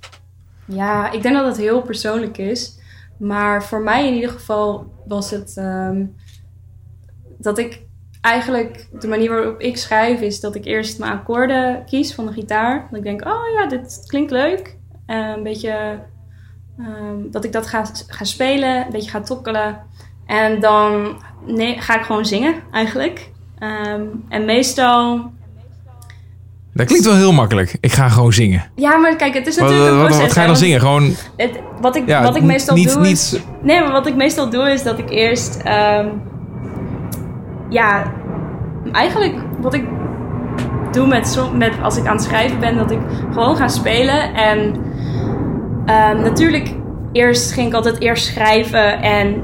Ja, 0.74 1.10
ik 1.10 1.22
denk 1.22 1.34
dat 1.34 1.46
het 1.46 1.56
heel 1.56 1.82
persoonlijk 1.82 2.38
is. 2.38 2.80
Maar 3.18 3.64
voor 3.64 3.80
mij 3.80 4.06
in 4.06 4.14
ieder 4.14 4.30
geval 4.30 4.92
was 5.06 5.30
het 5.30 5.56
ehm, 5.56 6.04
dat 7.38 7.58
ik 7.58 7.82
eigenlijk 8.20 8.88
de 9.00 9.08
manier 9.08 9.30
waarop 9.30 9.60
ik 9.60 9.76
schrijf 9.76 10.20
is 10.20 10.40
dat 10.40 10.54
ik 10.54 10.64
eerst 10.64 10.98
mijn 10.98 11.12
akkoorden 11.12 11.84
kies 11.84 12.14
van 12.14 12.26
de 12.26 12.32
gitaar. 12.32 12.86
Dat 12.90 12.98
ik 12.98 13.04
denk, 13.04 13.24
oh 13.24 13.42
ja, 13.54 13.66
dit 13.66 14.02
klinkt 14.06 14.30
leuk. 14.30 14.76
Eh, 15.06 15.32
een 15.36 15.42
beetje 15.42 15.98
ehm, 16.78 17.30
dat 17.30 17.44
ik 17.44 17.52
dat 17.52 17.66
ga, 17.66 17.84
ga 18.06 18.24
spelen, 18.24 18.84
een 18.84 18.90
beetje 18.90 19.10
ga 19.10 19.20
tokkelen. 19.20 19.80
En 20.26 20.60
dan 20.60 21.16
ga 21.76 21.98
ik 21.98 22.04
gewoon 22.04 22.26
zingen 22.26 22.54
eigenlijk. 22.70 23.30
Ehm, 23.58 24.06
en 24.28 24.44
meestal 24.44 25.32
Dat 26.74 26.86
klinkt 26.86 27.04
wel 27.06 27.16
heel 27.16 27.32
makkelijk. 27.32 27.76
Ik 27.80 27.92
ga 27.92 28.08
gewoon 28.08 28.32
zingen. 28.32 28.62
ja, 28.74 28.96
maar 28.96 29.16
kijk, 29.16 29.34
het 29.34 29.46
is 29.46 29.58
Wat, 29.58 29.68
natuurlijk 29.68 29.92
een 29.96 29.98
proces. 30.00 30.20
wat 30.22 30.32
ga 30.32 30.40
je 30.40 30.46
dan 30.46 30.56
zingen? 30.56 30.80
Gewoon 30.80 31.10
Het, 31.36 31.50
wat, 31.80 31.96
ik, 31.96 32.02
Ja, 32.06 32.22
wat 32.22 32.36
ik 32.36 32.42
meestal 32.42 32.76
niet- 32.76 32.92
doe 32.92 33.02
niet- 33.02 33.10
is... 33.12 33.38
Nee, 33.62 33.80
maar 33.80 33.92
wat 33.92 34.06
ik 34.06 34.16
meestal 34.16 34.50
doe 34.50 34.70
is 34.70 34.82
dat 34.82 34.98
ik 34.98 35.10
eerst... 35.10 35.56
ehm, 35.64 36.06
ja, 37.68 38.12
eigenlijk 38.92 39.34
wat 39.60 39.74
ik 39.74 39.84
doe 40.92 41.06
met, 41.06 41.40
met 41.56 41.72
als 41.82 41.96
ik 41.96 42.06
aan 42.06 42.14
het 42.16 42.24
schrijven 42.24 42.60
ben... 42.60 42.76
dat 42.76 42.90
ik 42.90 42.98
gewoon 43.32 43.56
ga 43.56 43.68
spelen. 43.68 44.34
En 44.34 44.74
ehm, 45.86 46.20
natuurlijk, 46.22 46.74
eerst 47.12 47.52
ging 47.52 47.66
ik 47.68 47.74
altijd 47.74 48.00
eerst 48.00 48.26
schrijven... 48.26 49.02
en 49.02 49.42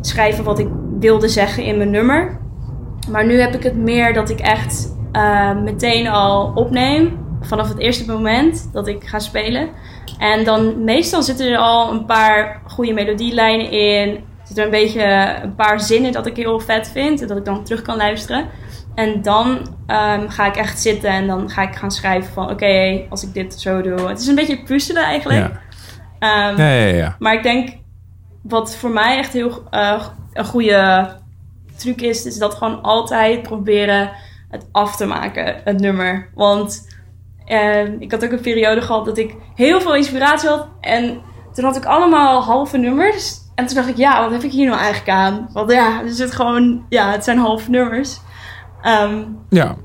schrijven 0.00 0.44
wat 0.44 0.58
ik 0.58 0.68
wilde 1.00 1.28
zeggen 1.28 1.62
in 1.64 1.76
mijn 1.76 1.90
nummer. 1.90 2.38
Maar 3.10 3.26
nu 3.26 3.40
heb 3.40 3.54
ik 3.54 3.62
het 3.62 3.76
meer 3.76 4.12
dat 4.14 4.30
ik 4.30 4.40
echt 4.40 4.92
ehm, 5.14 5.62
meteen 5.62 6.08
al 6.08 6.52
opneem... 6.54 7.22
vanaf 7.40 7.68
het 7.68 7.78
eerste 7.78 8.12
moment 8.12 8.68
dat 8.72 8.86
ik 8.86 9.04
ga 9.04 9.18
spelen... 9.18 9.68
En 10.18 10.44
dan 10.44 10.84
meestal 10.84 11.22
zitten 11.22 11.50
er 11.50 11.58
al 11.58 11.92
een 11.92 12.04
paar 12.04 12.62
goede 12.66 12.92
melodielijnen 12.92 13.70
in. 13.70 14.24
Zit 14.44 14.58
er 14.58 14.64
een 14.64 14.70
beetje 14.70 15.02
een 15.42 15.54
paar 15.54 15.80
zinnen 15.80 16.12
dat 16.12 16.26
ik 16.26 16.36
heel 16.36 16.60
vet 16.60 16.90
vind. 16.90 17.22
En 17.22 17.28
dat 17.28 17.36
ik 17.36 17.44
dan 17.44 17.64
terug 17.64 17.82
kan 17.82 17.96
luisteren. 17.96 18.48
En 18.94 19.22
dan 19.22 19.76
ehm, 19.86 20.28
ga 20.28 20.46
ik 20.46 20.56
echt 20.56 20.80
zitten 20.80 21.10
en 21.10 21.26
dan 21.26 21.50
ga 21.50 21.62
ik 21.62 21.74
gaan 21.74 21.90
schrijven 21.90 22.32
van... 22.32 22.50
Oké, 22.50 23.02
als 23.08 23.22
ik 23.22 23.34
dit 23.34 23.60
zo 23.60 23.82
doe. 23.82 24.08
Het 24.08 24.20
is 24.20 24.26
een 24.26 24.34
beetje 24.34 24.62
puzzelen 24.62 25.02
eigenlijk. 25.02 25.40
Ja. 25.40 25.60
Ehm, 26.18 26.60
Ja, 26.60 26.72
ja, 26.72 26.86
ja. 26.86 27.16
Maar 27.18 27.34
ik 27.34 27.42
denk, 27.42 27.76
wat 28.42 28.76
voor 28.76 28.90
mij 28.90 29.18
echt 29.18 29.32
heel 29.32 29.62
eh, 29.70 30.04
een 30.32 30.44
goede 30.44 31.08
truc 31.76 32.00
is, 32.00 32.26
is 32.26 32.38
dat 32.38 32.54
gewoon 32.54 32.82
altijd 32.82 33.42
proberen 33.42 34.10
het 34.54 34.68
af 34.72 34.96
te 34.96 35.06
maken, 35.06 35.60
het 35.64 35.80
nummer. 35.80 36.28
Want 36.34 36.88
eh, 37.44 38.00
ik 38.00 38.10
had 38.10 38.24
ook 38.24 38.30
een 38.30 38.40
periode 38.40 38.80
gehad 38.80 39.04
dat 39.04 39.18
ik 39.18 39.34
heel 39.54 39.80
veel 39.80 39.94
inspiratie 39.94 40.48
had. 40.48 40.68
En 40.80 41.20
toen 41.52 41.64
had 41.64 41.76
ik 41.76 41.84
allemaal 41.84 42.42
halve 42.42 42.78
nummers. 42.78 43.38
En 43.54 43.66
toen 43.66 43.76
dacht 43.76 43.88
ik, 43.88 43.96
ja, 43.96 44.22
wat 44.22 44.30
heb 44.30 44.42
ik 44.42 44.52
hier 44.52 44.66
nou 44.66 44.78
eigenlijk 44.78 45.10
aan? 45.10 45.48
Want 45.52 45.72
ja, 45.72 46.02
er 46.02 46.10
zit 46.10 46.34
gewoon, 46.34 46.86
ja, 46.88 47.10
het 47.10 47.24
zijn 47.24 47.38
halve 47.38 47.70
nummers. 47.70 48.20
Ehm, 48.82 49.22
ja. 49.48 49.76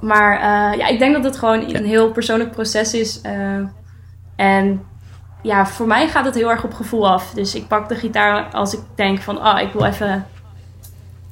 maar 0.00 0.36
eh, 0.36 0.78
ja, 0.78 0.86
ik 0.86 0.98
denk 0.98 1.14
dat 1.14 1.24
het 1.24 1.36
gewoon 1.36 1.74
een 1.74 1.84
heel 1.84 2.10
persoonlijk 2.10 2.50
proces 2.50 2.94
is. 2.94 3.20
eh, 3.20 3.62
en 4.36 4.82
ja, 5.42 5.66
voor 5.66 5.86
mij 5.86 6.08
gaat 6.08 6.24
het 6.24 6.34
heel 6.34 6.50
erg 6.50 6.64
op 6.64 6.74
gevoel 6.74 7.08
af. 7.08 7.30
Dus 7.34 7.54
ik 7.54 7.68
pak 7.68 7.88
de 7.88 7.94
gitaar 7.94 8.48
als 8.52 8.74
ik 8.74 8.80
denk 8.94 9.20
van, 9.20 9.40
ah, 9.40 9.60
ik 9.60 9.72
wil 9.72 9.84
even, 9.84 10.26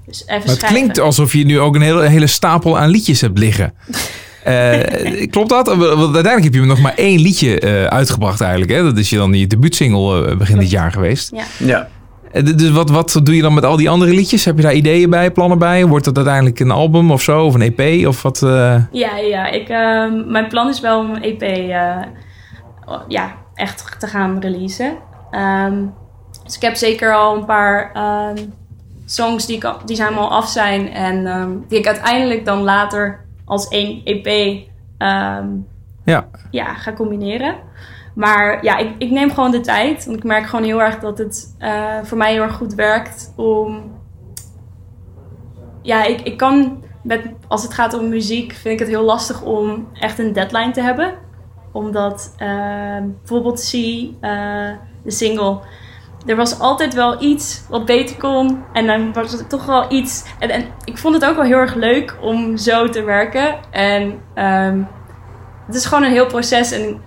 dus 0.06 0.20
even 0.20 0.32
Maar 0.36 0.40
het 0.40 0.50
schrijven. 0.56 0.68
klinkt 0.78 1.00
alsof 1.00 1.32
je 1.32 1.44
nu 1.44 1.60
ook 1.60 1.74
een 1.74 1.80
hele, 1.80 2.08
hele 2.08 2.26
stapel 2.26 2.78
aan 2.78 2.88
liedjes 2.88 3.20
hebt 3.20 3.38
liggen. 3.38 3.72
Eh, 4.46 5.30
klopt 5.30 5.48
dat? 5.48 5.66
Want 5.66 6.14
uiteindelijk 6.14 6.44
heb 6.44 6.54
je 6.54 6.60
nog 6.60 6.80
maar 6.80 6.94
één 6.94 7.20
liedje 7.20 7.60
eh, 7.60 7.84
uitgebracht 7.84 8.40
eigenlijk. 8.40 8.72
Hè? 8.72 8.82
Dat 8.82 8.98
is 8.98 9.10
je 9.10 9.16
dan 9.16 9.32
je 9.32 9.46
debuutsingle 9.46 10.26
eh, 10.26 10.36
begin 10.36 10.58
dit 10.58 10.70
jaar 10.70 10.92
geweest. 10.92 11.30
Ja. 11.34 11.44
Ja. 11.58 11.88
Dus 12.42 12.70
wat, 12.70 12.90
wat 12.90 13.20
doe 13.22 13.36
je 13.36 13.42
dan 13.42 13.54
met 13.54 13.64
al 13.64 13.76
die 13.76 13.90
andere 13.90 14.10
liedjes? 14.14 14.44
Heb 14.44 14.56
je 14.56 14.62
daar 14.62 14.74
ideeën 14.74 15.10
bij, 15.10 15.30
plannen 15.30 15.58
bij? 15.58 15.86
Wordt 15.86 16.04
dat 16.04 16.16
uiteindelijk 16.16 16.60
een 16.60 16.70
album 16.70 17.10
of 17.10 17.22
zo? 17.22 17.44
Of 17.44 17.54
een 17.54 17.74
EP? 17.76 18.06
Of 18.06 18.22
wat? 18.22 18.42
eh? 18.42 18.76
Ja, 18.92 19.16
ja. 19.16 19.46
Ik, 19.50 19.68
ehm, 19.68 20.30
mijn 20.30 20.48
plan 20.48 20.68
is 20.68 20.80
wel 20.80 20.98
om 20.98 21.10
een 21.10 21.22
EP 21.22 21.42
eh, 21.42 21.96
ja, 23.08 23.34
echt 23.54 23.96
te 23.98 24.06
gaan 24.06 24.40
releasen. 24.40 24.96
Ehm, 25.30 25.74
dus 26.44 26.56
ik 26.56 26.62
heb 26.62 26.74
zeker 26.74 27.14
al 27.14 27.36
een 27.36 27.44
paar 27.44 27.90
ehm, 27.94 28.44
songs 29.06 29.46
die, 29.46 29.56
ik 29.56 29.74
die 29.84 29.96
zijn 29.96 30.14
al 30.14 30.30
af 30.30 30.48
zijn. 30.48 30.92
En 30.92 31.26
ehm, 31.26 31.50
die 31.68 31.78
ik 31.78 31.86
uiteindelijk 31.86 32.44
dan 32.44 32.62
later 32.62 33.24
als 33.44 33.68
één 33.68 34.00
EP 34.04 34.26
ehm, 34.98 35.48
Ja. 36.04 36.28
ja, 36.50 36.74
ga 36.74 36.92
combineren. 36.92 37.54
Maar 38.14 38.64
ja, 38.64 38.76
ik, 38.76 38.94
ik 38.98 39.10
neem 39.10 39.30
gewoon 39.30 39.50
de 39.50 39.60
tijd. 39.60 40.04
Want 40.04 40.16
ik 40.16 40.24
merk 40.24 40.46
gewoon 40.46 40.64
heel 40.64 40.82
erg 40.82 40.98
dat 40.98 41.18
het 41.18 41.54
eh, 41.58 41.98
voor 42.02 42.18
mij 42.18 42.32
heel 42.32 42.42
erg 42.42 42.54
goed 42.54 42.74
werkt 42.74 43.32
om 43.36 43.94
ja, 45.82 46.04
ik, 46.04 46.20
ik 46.20 46.36
kan 46.36 46.82
met, 47.02 47.26
als 47.48 47.62
het 47.62 47.74
gaat 47.74 47.94
om 47.94 48.08
muziek, 48.08 48.52
vind 48.52 48.74
ik 48.74 48.78
het 48.78 48.88
heel 48.88 49.04
lastig 49.04 49.42
om 49.42 49.88
echt 49.92 50.18
een 50.18 50.32
deadline 50.32 50.70
te 50.70 50.80
hebben. 50.80 51.14
Omdat 51.72 52.34
eh, 52.36 52.48
bijvoorbeeld 53.18 53.60
zie 53.60 54.16
eh, 54.20 54.70
de 55.02 55.10
single. 55.10 55.58
Er 56.26 56.36
was 56.36 56.58
altijd 56.58 56.94
wel 56.94 57.22
iets 57.22 57.62
wat 57.68 57.84
beter 57.84 58.16
kon. 58.16 58.62
En 58.72 58.86
dan 58.86 59.12
was 59.12 59.32
het 59.32 59.48
toch 59.48 59.66
wel 59.66 59.92
iets. 59.92 60.24
En, 60.38 60.50
en 60.50 60.64
ik 60.84 60.98
vond 60.98 61.14
het 61.14 61.24
ook 61.24 61.36
wel 61.36 61.44
heel 61.44 61.58
erg 61.58 61.74
leuk 61.74 62.16
om 62.20 62.56
zo 62.56 62.88
te 62.88 63.02
werken. 63.02 63.54
En 63.70 64.18
ehm, 64.34 64.82
het 65.66 65.74
is 65.74 65.84
gewoon 65.86 66.04
een 66.04 66.10
heel 66.10 66.26
proces. 66.26 66.72
En 66.72 67.00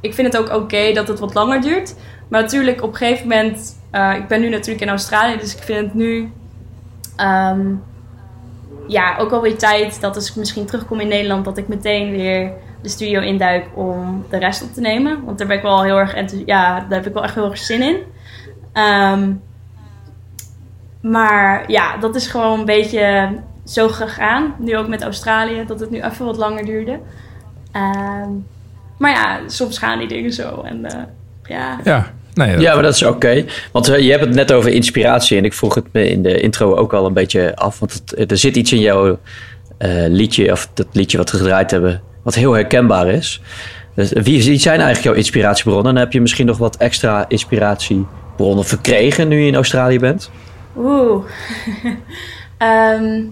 ik 0.00 0.14
vind 0.14 0.32
het 0.32 0.42
ook 0.42 0.62
oké 0.62 0.92
dat 0.92 1.08
het 1.08 1.18
wat 1.18 1.34
langer 1.34 1.60
duurt. 1.60 1.94
Maar 2.28 2.40
natuurlijk, 2.40 2.82
op 2.82 2.90
een 2.90 2.96
gegeven 2.96 3.28
moment. 3.28 3.76
eh, 3.90 4.14
ik 4.16 4.28
ben 4.28 4.40
nu 4.40 4.48
natuurlijk 4.48 4.80
in 4.84 4.88
Australië, 4.88 5.36
dus 5.38 5.56
ik 5.56 5.62
vind 5.62 5.78
het 5.80 5.94
nu. 5.94 6.32
ehm, 7.16 7.66
ja, 8.86 9.16
ook 9.18 9.32
alweer 9.32 9.58
tijd 9.58 10.00
dat 10.00 10.14
als 10.16 10.30
ik 10.30 10.36
misschien 10.36 10.66
terugkom 10.66 11.00
in 11.00 11.08
Nederland, 11.08 11.44
dat 11.44 11.58
ik 11.58 11.68
meteen 11.68 12.10
weer 12.10 12.52
de 12.82 12.88
studio 12.88 13.20
induik 13.20 13.66
om 13.74 14.24
de 14.30 14.38
rest 14.38 14.62
op 14.62 14.72
te 14.72 14.80
nemen. 14.80 15.24
Want 15.24 15.38
daar 15.38 15.46
ben 15.46 15.56
ik 15.56 15.62
wel 15.62 15.82
heel 15.82 15.98
erg 15.98 16.14
ja, 16.46 16.80
daar 16.80 16.98
heb 16.98 17.06
ik 17.06 17.12
wel 17.14 17.22
echt 17.22 17.34
heel 17.34 17.50
erg 17.50 17.58
zin 17.58 17.82
in. 17.82 17.96
Ehm, 18.78 19.30
maar 21.00 21.64
ja, 21.70 21.96
dat 21.96 22.14
is 22.14 22.26
gewoon 22.26 22.58
een 22.58 22.64
beetje 22.64 23.28
zo 23.64 23.88
gegaan. 23.88 24.54
Nu 24.58 24.76
ook 24.76 24.88
met 24.88 25.02
Australië, 25.02 25.64
dat 25.66 25.80
het 25.80 25.90
nu 25.90 26.00
even 26.02 26.24
wat 26.24 26.36
langer 26.36 26.64
duurde. 26.64 26.98
Ehm, 27.72 28.28
maar 28.98 29.10
ja, 29.10 29.38
soms 29.46 29.78
gaan 29.78 29.98
die 29.98 30.08
dingen 30.08 30.32
zo. 30.32 30.60
En 30.64 30.84
eh, 30.84 31.02
ja, 31.42 31.78
Ja. 31.84 32.10
Nee, 32.34 32.52
dat- 32.52 32.60
Ja, 32.60 32.74
maar 32.74 32.82
dat 32.82 32.94
is 32.94 33.02
oké. 33.02 33.44
Want 33.72 33.88
eh, 33.88 33.98
je 34.00 34.10
hebt 34.10 34.24
het 34.24 34.34
net 34.34 34.52
over 34.52 34.70
inspiratie. 34.70 35.38
En 35.38 35.44
ik 35.44 35.52
vroeg 35.52 35.74
het 35.74 35.84
me 35.92 36.08
in 36.10 36.22
de 36.22 36.40
intro 36.40 36.74
ook 36.76 36.92
al 36.92 37.06
een 37.06 37.12
beetje 37.12 37.56
af. 37.56 37.78
Want 37.78 37.92
het- 37.92 38.30
er 38.30 38.38
zit 38.38 38.56
iets 38.56 38.72
in 38.72 38.80
jouw 38.80 39.18
eh, 39.78 39.90
liedje, 40.08 40.52
of 40.52 40.68
dat 40.74 40.86
liedje 40.92 41.18
wat 41.18 41.30
we 41.30 41.36
gedraaid 41.36 41.70
hebben, 41.70 42.00
wat 42.22 42.34
heel 42.34 42.52
herkenbaar 42.52 43.08
is. 43.08 43.40
Dus 43.94 44.12
wie, 44.12 44.42
zijn 44.58 44.76
eigenlijk 44.80 45.04
jouw 45.04 45.14
inspiratiebronnen? 45.14 45.94
En 45.94 46.00
heb 46.00 46.12
je 46.12 46.20
misschien 46.20 46.46
nog 46.46 46.58
wat 46.58 46.76
extra 46.76 47.24
inspiratiebronnen 48.38 48.64
verkregen 48.64 49.28
nu 49.28 49.40
je 49.40 49.46
in 49.46 49.54
Australië 49.54 49.98
bent? 49.98 50.30
Oeh. 50.76 51.24
Ehm, 52.58 53.24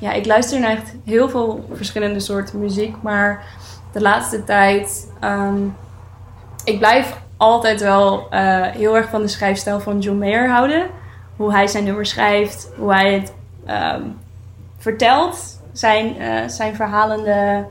ja, 0.00 0.12
ik 0.12 0.26
luister 0.26 0.60
naar 0.60 0.70
echt 0.70 0.94
heel 1.04 1.28
veel 1.28 1.68
verschillende 1.72 2.20
soorten 2.20 2.58
muziek. 2.58 2.94
Maar 3.02 3.44
de 3.92 4.00
laatste 4.00 4.44
tijd... 4.44 5.12
ehm, 5.20 5.56
ik 6.64 6.78
blijf 6.78 7.16
altijd 7.36 7.80
wel 7.80 8.26
eh, 8.30 8.66
heel 8.66 8.96
erg 8.96 9.08
van 9.08 9.22
de 9.22 9.28
schrijfstijl 9.28 9.80
van 9.80 9.98
John 9.98 10.18
Mayer 10.18 10.50
houden. 10.50 10.86
Hoe 11.36 11.52
hij 11.52 11.66
zijn 11.66 11.84
nummer 11.84 12.06
schrijft. 12.06 12.70
Hoe 12.76 12.92
hij 12.92 13.12
het 13.12 13.32
ehm, 13.66 14.02
vertelt. 14.78 15.60
Zijn, 15.72 16.18
eh, 16.18 16.48
zijn 16.48 16.74
verhalende... 16.74 17.66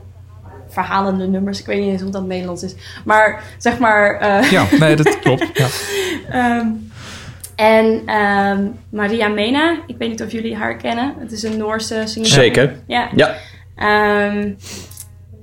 Verhalende 0.84 1.26
nummers. 1.26 1.60
Ik 1.60 1.66
weet 1.66 1.80
niet 1.80 1.90
eens 1.92 2.02
hoe 2.02 2.10
dat 2.10 2.26
Nederlands 2.26 2.62
is. 2.62 2.74
Maar 3.04 3.42
zeg 3.58 3.78
maar... 3.78 4.14
eh, 4.20 4.50
ja, 4.50 4.64
nee, 4.78 4.96
dat 4.96 5.18
klopt. 5.22 5.46
Ja. 5.54 5.66
Ehm, 6.30 6.66
en 7.56 8.02
ehm, 8.06 8.66
Maria 8.90 9.28
Mena, 9.28 9.76
ik 9.86 9.96
weet 9.98 10.08
niet 10.08 10.22
of 10.22 10.32
jullie 10.32 10.56
haar 10.56 10.76
kennen. 10.76 11.14
Het 11.18 11.32
is 11.32 11.42
een 11.42 11.56
Noorse 11.56 12.02
singer. 12.04 12.28
Zeker. 12.28 12.76
Ja. 12.86 13.08
Ja. 13.14 13.34
Ehm, 13.76 14.50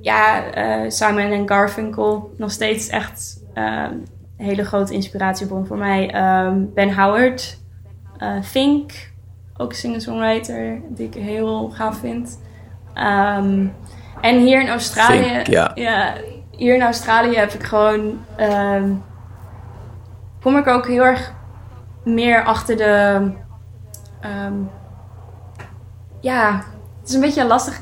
ja, 0.02 0.44
eh, 0.52 0.90
Simon 0.90 1.32
en 1.32 1.48
Garfunkel. 1.48 2.34
Nog 2.38 2.52
steeds 2.52 2.88
echt 2.90 3.44
ehm, 3.54 3.92
een 4.38 4.46
hele 4.46 4.64
grote 4.66 4.94
inspiratiebron 4.94 5.66
voor 5.66 5.78
mij. 5.78 6.12
Ehm, 6.12 6.58
ben 6.74 6.94
Howard. 6.96 7.58
eh 8.18 8.42
Fink. 8.44 8.92
Ook 9.58 9.70
een 9.70 9.76
singer-songwriter 9.78 10.82
die 10.90 11.08
ik 11.08 11.14
heel 11.14 11.70
gaaf 11.74 11.98
vind. 12.00 12.40
Ehm, 12.94 13.66
en 14.26 14.40
hier 14.40 14.62
in 14.62 14.70
Australië... 14.70 15.42
Ja. 15.44 15.72
hier 16.52 16.76
in 16.76 16.82
Australië 16.82 17.36
heb 17.36 17.52
ik 17.52 17.64
gewoon... 17.64 18.26
ehm, 18.36 18.94
kom 20.42 20.58
ik 20.58 20.68
ook 20.68 20.88
heel 20.88 21.04
erg 21.04 21.34
meer 22.04 22.44
achter 22.44 22.78
de... 22.78 23.32
ehm, 24.22 24.54
ja, 26.22 26.64
het 27.00 27.10
is 27.10 27.14
een 27.14 27.22
beetje 27.22 27.46
lastig 27.46 27.80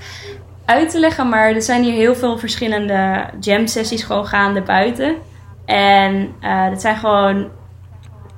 uit 0.66 0.90
te 0.90 1.00
leggen, 1.00 1.30
maar 1.30 1.52
er 1.52 1.62
zijn 1.62 1.84
hier 1.84 1.94
heel 1.94 2.16
veel 2.16 2.38
verschillende 2.38 3.30
jam 3.40 3.68
sessies 3.68 4.04
gewoon 4.04 4.28
gaande 4.28 4.62
buiten. 4.62 5.16
En 5.66 6.36
eh 6.42 6.70
dat 6.70 6.82
zijn 6.82 6.96
gewoon 6.96 7.50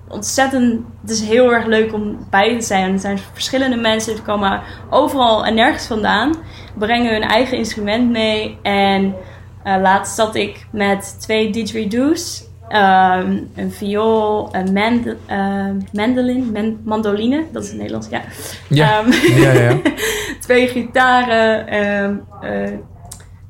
ontzettend, 0.09 0.81
het 1.01 1.09
is 1.09 1.21
heel 1.21 1.53
erg 1.53 1.65
leuk 1.65 1.93
om 1.93 2.17
bij 2.29 2.59
te 2.59 2.65
zijn. 2.65 2.93
Er 2.93 2.99
zijn 2.99 3.19
verschillende 3.33 3.75
mensen, 3.75 4.13
die 4.13 4.23
komen 4.23 4.61
overal 4.89 5.45
en 5.45 5.55
nergens 5.55 5.85
vandaan, 5.87 6.33
brengen 6.77 7.11
hun 7.13 7.21
eigen 7.23 7.57
instrument 7.57 8.09
mee. 8.11 8.57
En 8.61 9.15
eh, 9.63 9.75
laatst 9.81 10.15
zat 10.15 10.35
ik 10.35 10.67
met 10.71 11.15
twee 11.21 11.49
didgeridoos, 11.51 12.43
ehm, 12.69 13.37
een 13.55 13.71
viool, 13.71 14.49
een 14.55 14.73
mand 14.73 15.07
eh, 15.25 15.65
mandolin, 15.93 16.51
man- 16.53 16.79
mandoline, 16.83 17.43
dat 17.51 17.63
is 17.63 17.69
het 17.69 17.77
Nederlands, 17.77 18.07
ja. 18.09 18.21
Ja. 18.69 18.99
Ehm, 18.99 19.11
Ja, 19.41 19.51
ja, 19.51 19.61
ja. 19.69 19.77
twee 20.45 20.67
gitaren, 20.67 21.67
ehm 21.67 22.15
eh, 22.41 22.71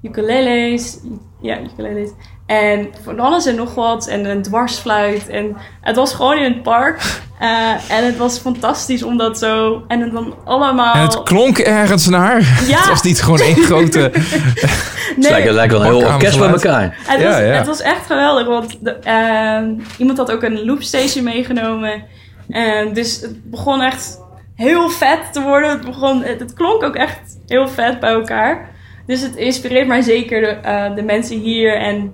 ukuleles, 0.01 0.99
ja, 1.41 1.57
ukuleles. 1.61 2.09
En 2.45 2.87
van 3.03 3.19
alles 3.19 3.45
en 3.45 3.55
nog 3.55 3.75
wat. 3.75 4.07
En 4.07 4.25
een 4.25 4.41
dwarsfluit. 4.41 5.29
En 5.29 5.57
het 5.81 5.95
was 5.95 6.13
gewoon 6.13 6.37
in 6.37 6.53
het 6.53 6.63
park. 6.63 7.01
Eh, 7.39 7.91
en 7.91 8.05
het 8.05 8.17
was 8.17 8.37
fantastisch 8.37 9.03
om 9.03 9.17
dat 9.17 9.37
zo... 9.37 9.83
En 9.87 10.01
het 10.01 10.11
dan 10.11 10.35
allemaal... 10.45 10.93
En 10.93 11.01
het 11.01 11.23
klonk 11.23 11.57
ergens 11.57 12.07
naar. 12.07 12.39
Ja. 12.67 12.77
Het 12.77 12.87
was 12.87 13.01
niet 13.01 13.21
gewoon 13.21 13.39
één 13.39 13.63
grote... 13.69 13.99
Het 13.99 15.15
lijkt, 15.17 15.45
het 15.45 15.55
lijkt 15.55 15.71
wel 15.71 15.81
een 15.81 15.87
heel 15.87 16.05
orkest 16.13 16.39
bij 16.39 16.49
elkaar. 16.49 16.97
Het, 16.97 17.21
Ja, 17.21 17.27
was, 17.27 17.37
ja. 17.37 17.43
het 17.43 17.67
was 17.67 17.81
echt 17.81 18.05
geweldig, 18.05 18.47
want 18.47 18.77
de, 18.79 18.91
ehm, 18.91 19.73
iemand 19.97 20.17
had 20.17 20.31
ook 20.31 20.43
een 20.43 20.65
loopstation 20.65 21.23
meegenomen. 21.23 22.03
En 22.49 22.93
dus 22.93 23.21
het 23.21 23.49
begon 23.49 23.81
echt 23.81 24.19
heel 24.55 24.89
vet 24.89 25.33
te 25.33 25.41
worden. 25.41 25.69
Het, 25.69 25.85
begon, 25.85 26.23
het, 26.23 26.39
het 26.39 26.53
klonk 26.53 26.83
ook 26.83 26.95
echt 26.95 27.37
heel 27.47 27.67
vet 27.67 27.99
bij 27.99 28.11
elkaar. 28.11 28.69
Dus 29.05 29.21
het 29.21 29.35
inspireert 29.35 29.87
mij 29.87 30.01
zeker 30.01 30.41
de, 30.41 30.47
eh, 30.47 30.95
de 30.95 31.03
mensen 31.03 31.39
hier 31.39 31.77
en 31.77 32.13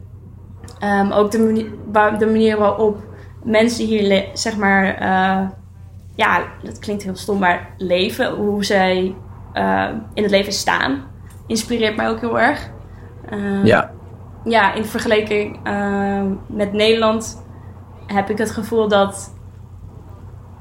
ehm, 0.82 1.12
ook 1.12 1.32
de 1.32 1.40
manier, 1.40 1.70
de 2.20 2.26
manier 2.26 2.58
waarop 2.58 2.98
mensen 3.44 3.86
hier, 3.86 4.26
zeg 4.34 4.58
maar, 4.58 4.96
eh, 4.96 5.48
ja, 6.16 6.44
dat 6.64 6.80
klinkt 6.80 7.04
heel 7.04 7.16
stom, 7.16 7.40
maar 7.40 7.70
leven, 7.78 8.34
hoe 8.34 8.66
zij 8.66 9.16
eh, 9.54 9.90
in 10.14 10.24
het 10.24 10.32
leven 10.32 10.54
staan, 10.54 11.04
inspireert 11.48 11.96
mij 11.96 12.10
ook 12.10 12.20
heel 12.20 12.40
erg. 12.40 12.70
Ehm, 13.30 13.66
Ja. 13.66 13.92
ja, 14.44 14.74
in 14.74 14.86
vergelijking 14.86 15.60
eh, 15.64 16.22
met 16.46 16.74
Nederland 16.74 17.46
heb 18.08 18.30
ik 18.30 18.38
het 18.38 18.52
gevoel 18.52 18.88
dat 18.88 19.34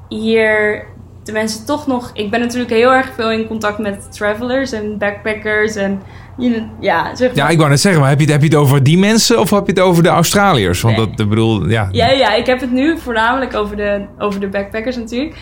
hier 0.08 0.86
de 1.24 1.32
mensen 1.32 1.66
toch 1.66 1.86
nog. 1.86 2.10
Ik 2.14 2.30
ben 2.30 2.40
natuurlijk 2.40 2.70
heel 2.70 2.92
erg 2.92 3.12
veel 3.14 3.30
in 3.30 3.46
contact 3.46 3.78
met 3.78 4.12
travelers 4.12 4.72
en 4.72 4.98
backpackers 4.98 5.74
en 5.74 6.02
je- 6.40 6.66
ja, 6.80 7.14
zeg 7.14 7.34
Ja, 7.34 7.48
ik 7.48 7.56
wou 7.58 7.68
net 7.70 7.80
zeggen, 7.80 8.00
maar 8.00 8.10
heb 8.10 8.18
je, 8.18 8.24
het- 8.24 8.32
heb 8.34 8.42
je 8.42 8.48
het 8.56 8.56
over 8.66 8.82
die 8.82 8.98
mensen 8.98 9.40
of 9.40 9.50
heb 9.50 9.66
je 9.66 9.72
het 9.72 9.80
over 9.80 10.02
de 10.02 10.08
Australiërs? 10.08 10.80
Want 10.80 10.96
Nee. 10.96 11.06
dat, 11.06 11.20
ik 11.20 11.28
bedoel, 11.28 11.68
ja. 11.68 11.88
Ja, 11.92 12.08
ja, 12.10 12.34
ik 12.34 12.46
heb 12.46 12.60
het 12.60 12.72
nu 12.72 12.98
voornamelijk 12.98 13.54
over 13.54 13.76
de, 13.76 14.04
over 14.18 14.40
de 14.40 14.48
backpackers 14.48 14.96
natuurlijk. 14.96 15.36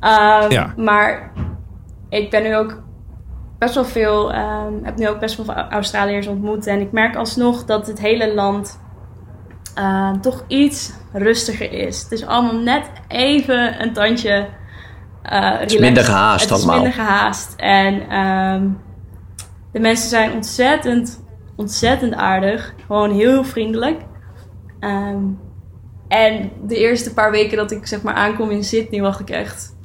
Ehm, 0.00 0.50
Ja. 0.52 0.72
Maar 0.76 1.32
ik 2.08 2.30
ben 2.30 2.42
nu 2.42 2.56
ook 2.56 2.82
best 3.58 3.74
wel 3.74 3.84
veel, 3.84 4.32
ehm, 4.32 4.72
heb 4.82 4.96
nu 4.96 5.08
ook 5.08 5.18
best 5.20 5.36
wel 5.36 5.46
veel 5.46 5.54
Australiërs 5.70 6.26
ontmoet. 6.26 6.66
En 6.66 6.80
ik 6.80 6.92
merk 6.92 7.16
alsnog 7.16 7.64
dat 7.64 7.86
het 7.86 8.00
hele 8.00 8.34
land 8.34 8.80
eh, 9.74 10.10
toch 10.20 10.44
iets 10.46 10.92
rustiger 11.12 11.72
is. 11.72 12.02
Het 12.02 12.12
is 12.12 12.26
allemaal 12.26 12.58
net 12.62 12.82
even 13.08 13.82
een 13.82 13.92
tandje 13.92 14.46
eh 15.22 15.58
Het 15.58 15.72
is 15.72 15.78
minder 15.78 16.04
gehaast 16.04 16.48
Het 16.48 16.58
is 16.58 16.64
allemaal. 16.64 16.82
minder 16.82 16.92
gehaast. 17.04 17.54
En 17.56 18.08
ehm, 18.08 18.62
de 19.72 19.80
mensen 19.80 20.08
zijn 20.08 20.32
ontzettend, 20.32 21.24
ontzettend 21.56 22.14
aardig. 22.14 22.74
Gewoon 22.86 23.12
heel 23.12 23.44
vriendelijk. 23.44 24.00
Ehm, 24.80 25.22
en 26.08 26.50
de 26.66 26.76
eerste 26.76 27.14
paar 27.14 27.30
weken 27.30 27.56
dat 27.56 27.70
ik 27.70 27.86
zeg 27.86 28.02
maar 28.02 28.14
aankom 28.14 28.50
in 28.50 28.64
Sydney, 28.64 29.00
was 29.00 29.18
ik 29.18 29.30
echt... 29.30 29.76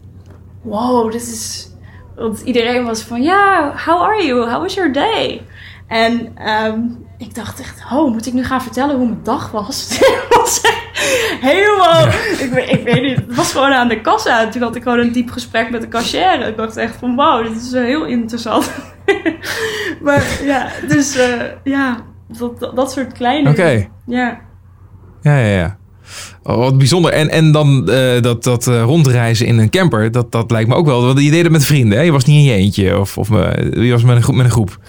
Wow, 0.62 1.12
dit 1.12 1.22
is... 1.22 1.70
Want 2.16 2.42
iedereen 2.42 2.86
was 2.86 3.02
van, 3.02 3.22
ja, 3.22 3.74
how 3.86 4.02
are 4.02 4.26
you? 4.26 4.50
How 4.50 4.62
was 4.62 4.74
your 4.74 4.94
day? 4.94 5.42
En 5.88 6.38
ehm, 6.38 6.80
ik 7.18 7.36
dacht 7.36 7.60
echt, 7.60 7.84
oh, 7.92 8.12
moet 8.12 8.26
ik 8.26 8.34
nu 8.34 8.44
gaan 8.44 8.62
vertellen 8.62 8.96
hoe 8.96 9.08
mijn 9.08 9.24
dag 9.24 9.52
was? 9.52 10.00
Helemaal... 11.52 12.08
Ik, 12.40 12.50
weet, 12.52 12.72
ik 12.72 12.84
weet 12.84 13.02
niet, 13.02 13.18
het 13.18 13.36
was 13.36 13.52
gewoon 13.52 13.74
aan 13.74 13.88
de 13.88 14.02
kassa. 14.02 14.50
Toen 14.50 14.62
had 14.62 14.76
ik 14.76 14.84
gewoon 14.84 15.00
een 15.00 15.12
diep 15.12 15.30
gesprek 15.30 15.70
met 15.70 15.82
de 15.82 15.88
cashier. 15.88 16.48
Ik 16.48 16.58
dacht 16.58 16.78
echt 16.78 16.96
van, 16.96 17.16
wow, 17.16 17.48
dit 17.48 17.62
is 17.62 17.72
heel 17.72 18.06
interessant. 18.06 18.72
maar 20.06 20.24
ja, 20.44 20.72
dus 20.88 21.16
eh, 21.16 21.42
ja, 21.64 22.06
dat, 22.38 22.60
dat, 22.60 22.76
dat 22.76 22.92
soort 22.92 23.14
kleine... 23.14 23.50
Oké. 23.50 23.88
Ja. 24.06 24.42
Ja, 25.22 25.38
ja, 25.38 25.58
ja. 25.58 25.78
Oh, 26.44 26.58
wat 26.58 26.78
bijzonder. 26.78 27.12
En, 27.12 27.30
en 27.30 27.52
dan 27.52 27.90
eh, 27.90 28.22
dat, 28.22 28.44
dat 28.44 28.68
eh, 28.68 28.82
rondreizen 28.82 29.46
in 29.46 29.58
een 29.58 29.70
camper, 29.70 30.12
dat, 30.12 30.32
dat 30.32 30.52
lijkt 30.52 30.70
me 30.70 30.76
ook 30.76 30.86
wel. 30.86 31.06
Want 31.06 31.20
je 31.20 31.32
deed 31.32 31.44
het 31.44 31.52
met 31.52 31.66
vrienden, 31.66 31.98
hè? 31.98 32.04
Je 32.04 32.12
was 32.12 32.26
niet 32.26 32.38
in 32.38 32.44
je 32.44 32.54
eentje. 32.54 33.00
Of, 33.00 33.18
of 33.18 33.30
je 33.30 33.92
was 33.92 34.04
met 34.04 34.16
een 34.16 34.24
groep. 34.24 34.36
Met 34.36 34.46
een 34.46 34.52
groep. 34.52 34.80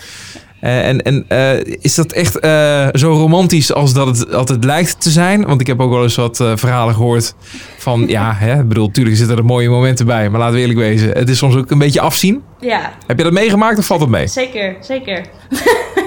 Eh, 0.60 0.88
en 0.88 1.02
en 1.02 1.24
eh, 1.28 1.76
is 1.80 1.94
dat 1.94 2.12
echt 2.12 2.38
eh, 2.38 2.88
zo 2.92 3.12
romantisch 3.12 3.72
als 3.72 3.92
dat 3.92 4.06
het 4.06 4.34
altijd 4.34 4.64
lijkt 4.64 5.00
te 5.00 5.10
zijn? 5.10 5.44
Want 5.44 5.60
ik 5.60 5.66
heb 5.66 5.80
ook 5.80 5.90
wel 5.90 6.02
eens 6.02 6.14
wat 6.14 6.36
verhalen 6.36 6.94
gehoord 6.94 7.34
van... 7.78 8.06
Ja, 8.08 8.32
hè, 8.38 8.60
ik 8.60 8.68
bedoel, 8.68 8.86
natuurlijk 8.86 9.16
zitten 9.16 9.36
er 9.36 9.44
mooie 9.44 9.68
momenten 9.68 10.06
bij. 10.06 10.30
Maar 10.30 10.40
laten 10.40 10.54
we 10.54 10.60
eerlijk 10.60 10.78
wezen, 10.78 11.10
het 11.10 11.28
is 11.28 11.38
soms 11.38 11.56
ook 11.56 11.70
een 11.70 11.78
beetje 11.78 12.00
afzien. 12.00 12.42
Ja, 12.60 12.92
Heb 13.06 13.18
je 13.18 13.24
dat 13.24 13.32
meegemaakt 13.32 13.78
of 13.78 13.86
valt 13.86 14.00
het 14.00 14.10
mee? 14.10 14.26
Zeker, 14.26 14.76
zeker. 14.80 15.24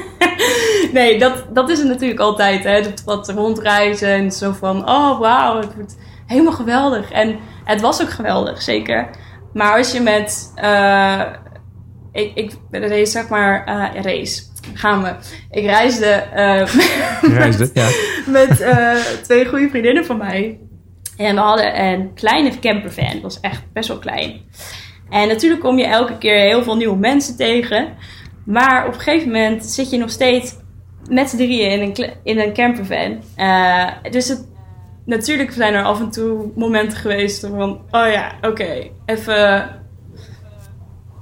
nee, 0.93 1.19
dat, 1.19 1.45
dat 1.53 1.69
is 1.69 1.77
het 1.77 1.87
natuurlijk 1.87 2.19
altijd. 2.19 2.63
Hè? 2.63 2.81
Dat 2.81 3.03
wat 3.05 3.29
rondreizen 3.29 4.09
en 4.09 4.31
zo 4.31 4.51
van, 4.59 4.89
oh 4.89 5.19
wauw, 5.19 5.59
het 5.59 5.75
wordt 5.75 5.97
helemaal 6.25 6.53
geweldig. 6.53 7.11
En 7.11 7.35
het 7.63 7.81
was 7.81 8.01
ook 8.01 8.09
geweldig, 8.09 8.61
zeker. 8.61 9.09
Maar 9.53 9.77
als 9.77 9.91
je 9.91 9.99
met, 9.99 10.53
ik, 12.11 12.31
ik 12.35 12.51
zeg 13.07 13.27
maar, 13.27 13.65
eh 13.65 14.01
race, 14.01 14.43
gaan 14.73 15.03
we. 15.03 15.15
Ik 15.51 15.65
reisde 15.65 16.05
eh, 16.05 16.75
Reisde, 17.37 17.69
ja. 17.73 17.89
met 18.39 18.61
eh, 18.61 18.95
twee 19.21 19.45
goede 19.45 19.69
vriendinnen 19.69 20.05
van 20.05 20.17
mij. 20.17 20.59
En 21.17 21.35
we 21.35 21.41
hadden 21.41 21.83
een 21.83 22.13
kleine 22.13 22.59
campervan. 22.59 23.13
Dat 23.13 23.21
was 23.21 23.39
echt 23.39 23.63
best 23.73 23.87
wel 23.87 23.99
klein. 23.99 24.41
En 25.09 25.27
natuurlijk 25.27 25.61
kom 25.61 25.77
je 25.77 25.85
elke 25.85 26.17
keer 26.17 26.39
heel 26.39 26.63
veel 26.63 26.75
nieuwe 26.75 26.97
mensen 26.97 27.35
tegen. 27.35 27.87
Maar 28.45 28.87
op 28.87 28.93
een 28.93 28.99
gegeven 28.99 29.31
moment 29.31 29.65
zit 29.65 29.89
je 29.89 29.97
nog 29.97 30.09
steeds 30.09 30.55
met 31.09 31.29
z'n 31.29 31.37
drieën 31.37 31.71
in 31.71 31.81
een, 31.81 32.13
in 32.23 32.39
een 32.39 32.53
campervan. 32.53 33.23
Dus 34.11 34.27
het, 34.27 34.47
natuurlijk 35.05 35.51
zijn 35.51 35.73
er 35.73 35.83
af 35.83 35.99
en 35.99 36.11
toe 36.11 36.51
momenten 36.55 36.97
geweest 36.97 37.39
van... 37.39 37.81
Oh 37.91 38.11
ja, 38.11 38.31
oké, 38.41 38.89
even, 39.05 39.69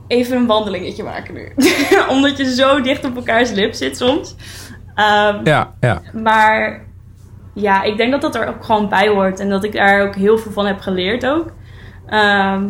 even 0.08 0.38
een 0.38 0.48
wandelingetje 0.48 1.04
maken 1.04 1.34
nu. 1.34 1.52
Omdat 2.16 2.38
je 2.38 2.54
zo 2.56 2.82
dicht 2.82 3.06
op 3.06 3.16
elkaars 3.16 3.52
lip 3.52 3.74
zit 3.74 3.98
soms. 3.98 4.36
Ehm, 4.96 5.40
Ja, 5.44 5.74
ja. 5.80 6.02
maar 6.14 6.86
ja, 7.54 7.84
ik 7.84 7.98
denk 7.98 8.12
dat 8.12 8.22
dat 8.22 8.36
er 8.36 8.48
ook 8.48 8.66
gewoon 8.66 8.90
bij 8.90 9.08
hoort. 9.08 9.40
En 9.40 9.50
dat 9.50 9.64
ik 9.64 9.72
daar 9.72 10.02
ook 10.02 10.16
heel 10.16 10.38
veel 10.38 10.52
van 10.52 10.66
heb 10.66 10.80
geleerd 10.80 11.26
ook. 11.26 11.52
Ehm, 12.06 12.64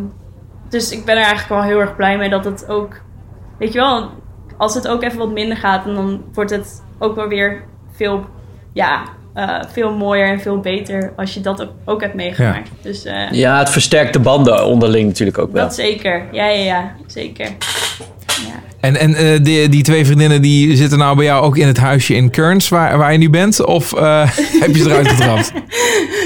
dus 0.68 0.90
ik 0.90 1.04
ben 1.04 1.16
er 1.16 1.22
eigenlijk 1.24 1.48
wel 1.48 1.62
heel 1.62 1.80
erg 1.80 1.96
blij 1.96 2.16
mee 2.18 2.28
dat 2.28 2.44
het 2.44 2.68
ook... 2.68 3.00
Weet 3.58 3.72
je 3.72 3.78
wel, 3.78 4.10
als 4.56 4.74
het 4.74 4.88
ook 4.88 5.02
even 5.02 5.18
wat 5.18 5.30
minder 5.30 5.56
gaat... 5.56 5.86
en 5.86 5.94
dan 5.94 6.24
wordt 6.32 6.50
het 6.50 6.84
ook 6.98 7.14
wel 7.14 7.28
weer 7.28 7.64
veel, 7.92 8.26
ja, 8.72 9.02
eh, 9.38 9.62
veel 9.72 9.92
mooier 9.92 10.26
en 10.26 10.40
veel 10.40 10.60
beter... 10.60 11.12
als 11.16 11.34
je 11.34 11.40
dat 11.40 11.66
ook, 11.84 12.00
hebt 12.00 12.14
meegemaakt. 12.14 12.70
Dus 12.82 13.04
eh, 13.04 13.30
Ja, 13.30 13.58
het 13.58 13.70
versterkt 13.70 14.12
de 14.12 14.18
banden 14.18 14.66
onderling 14.66 15.08
natuurlijk 15.08 15.38
ook 15.38 15.52
wel. 15.52 15.62
dat 15.62 15.74
zeker. 15.74 16.22
Ja, 16.32 16.46
ja, 16.46 16.64
ja. 16.64 16.92
Zeker. 17.06 17.46
Ja. 18.46 18.62
En, 18.80 18.96
en 18.96 19.14
eh, 19.14 19.42
die, 19.42 19.68
die 19.68 19.82
twee 19.82 20.04
vriendinnen 20.06 20.42
die 20.42 20.76
zitten 20.76 20.98
nou 20.98 21.16
bij 21.16 21.24
jou 21.24 21.44
ook 21.44 21.56
in 21.56 21.66
het 21.66 21.78
huisje 21.78 22.14
in 22.14 22.30
Kearns 22.30 22.68
waar, 22.68 22.98
waar 22.98 23.12
je 23.12 23.18
nu 23.18 23.30
bent? 23.30 23.64
Of 23.64 23.92
eh, 23.92 24.30
heb 24.62 24.74
je 24.74 24.82
ze 24.82 24.90
eruit 24.90 25.08
getrapt? 25.14 25.52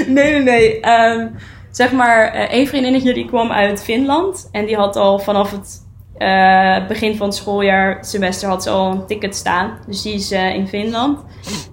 Nee, 0.07 0.31
nee, 0.31 0.41
nee. 0.41 0.79
Ehm, 0.79 1.27
zeg 1.71 1.91
maar, 1.91 2.27
eh, 2.27 2.41
één 2.41 2.67
vriendinnetje 2.67 3.13
die 3.13 3.25
kwam 3.25 3.51
uit 3.51 3.83
Finland. 3.83 4.49
En 4.51 4.65
die 4.65 4.75
had 4.75 4.95
al 4.95 5.19
vanaf 5.19 5.51
het 5.51 5.81
eh, 6.23 6.87
begin 6.87 7.15
van 7.15 7.27
het 7.27 7.35
schooljaar, 7.35 8.05
semester, 8.05 8.49
had 8.49 8.63
ze 8.63 8.69
al 8.69 8.91
een 8.91 9.05
ticket 9.05 9.35
staan. 9.35 9.77
Dus 9.87 10.01
die 10.01 10.13
is 10.13 10.31
eh, 10.31 10.55
in 10.55 10.67
Finland. 10.67 11.19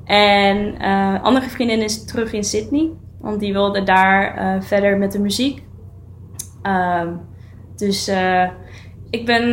En 0.05 0.79
eh 0.79 1.23
andere 1.23 1.49
vriendin 1.49 1.83
is 1.83 2.05
terug 2.05 2.33
in 2.33 2.45
Sydney. 2.45 2.91
Want 3.21 3.41
die 3.41 3.53
wilde 3.53 3.83
daar 3.83 4.63
verder 4.63 4.99
met 4.99 5.13
de 5.13 5.21
muziek. 5.21 5.63
Ehm, 6.63 7.09
dus 7.77 8.11
ik 9.11 9.27
ben, 9.27 9.49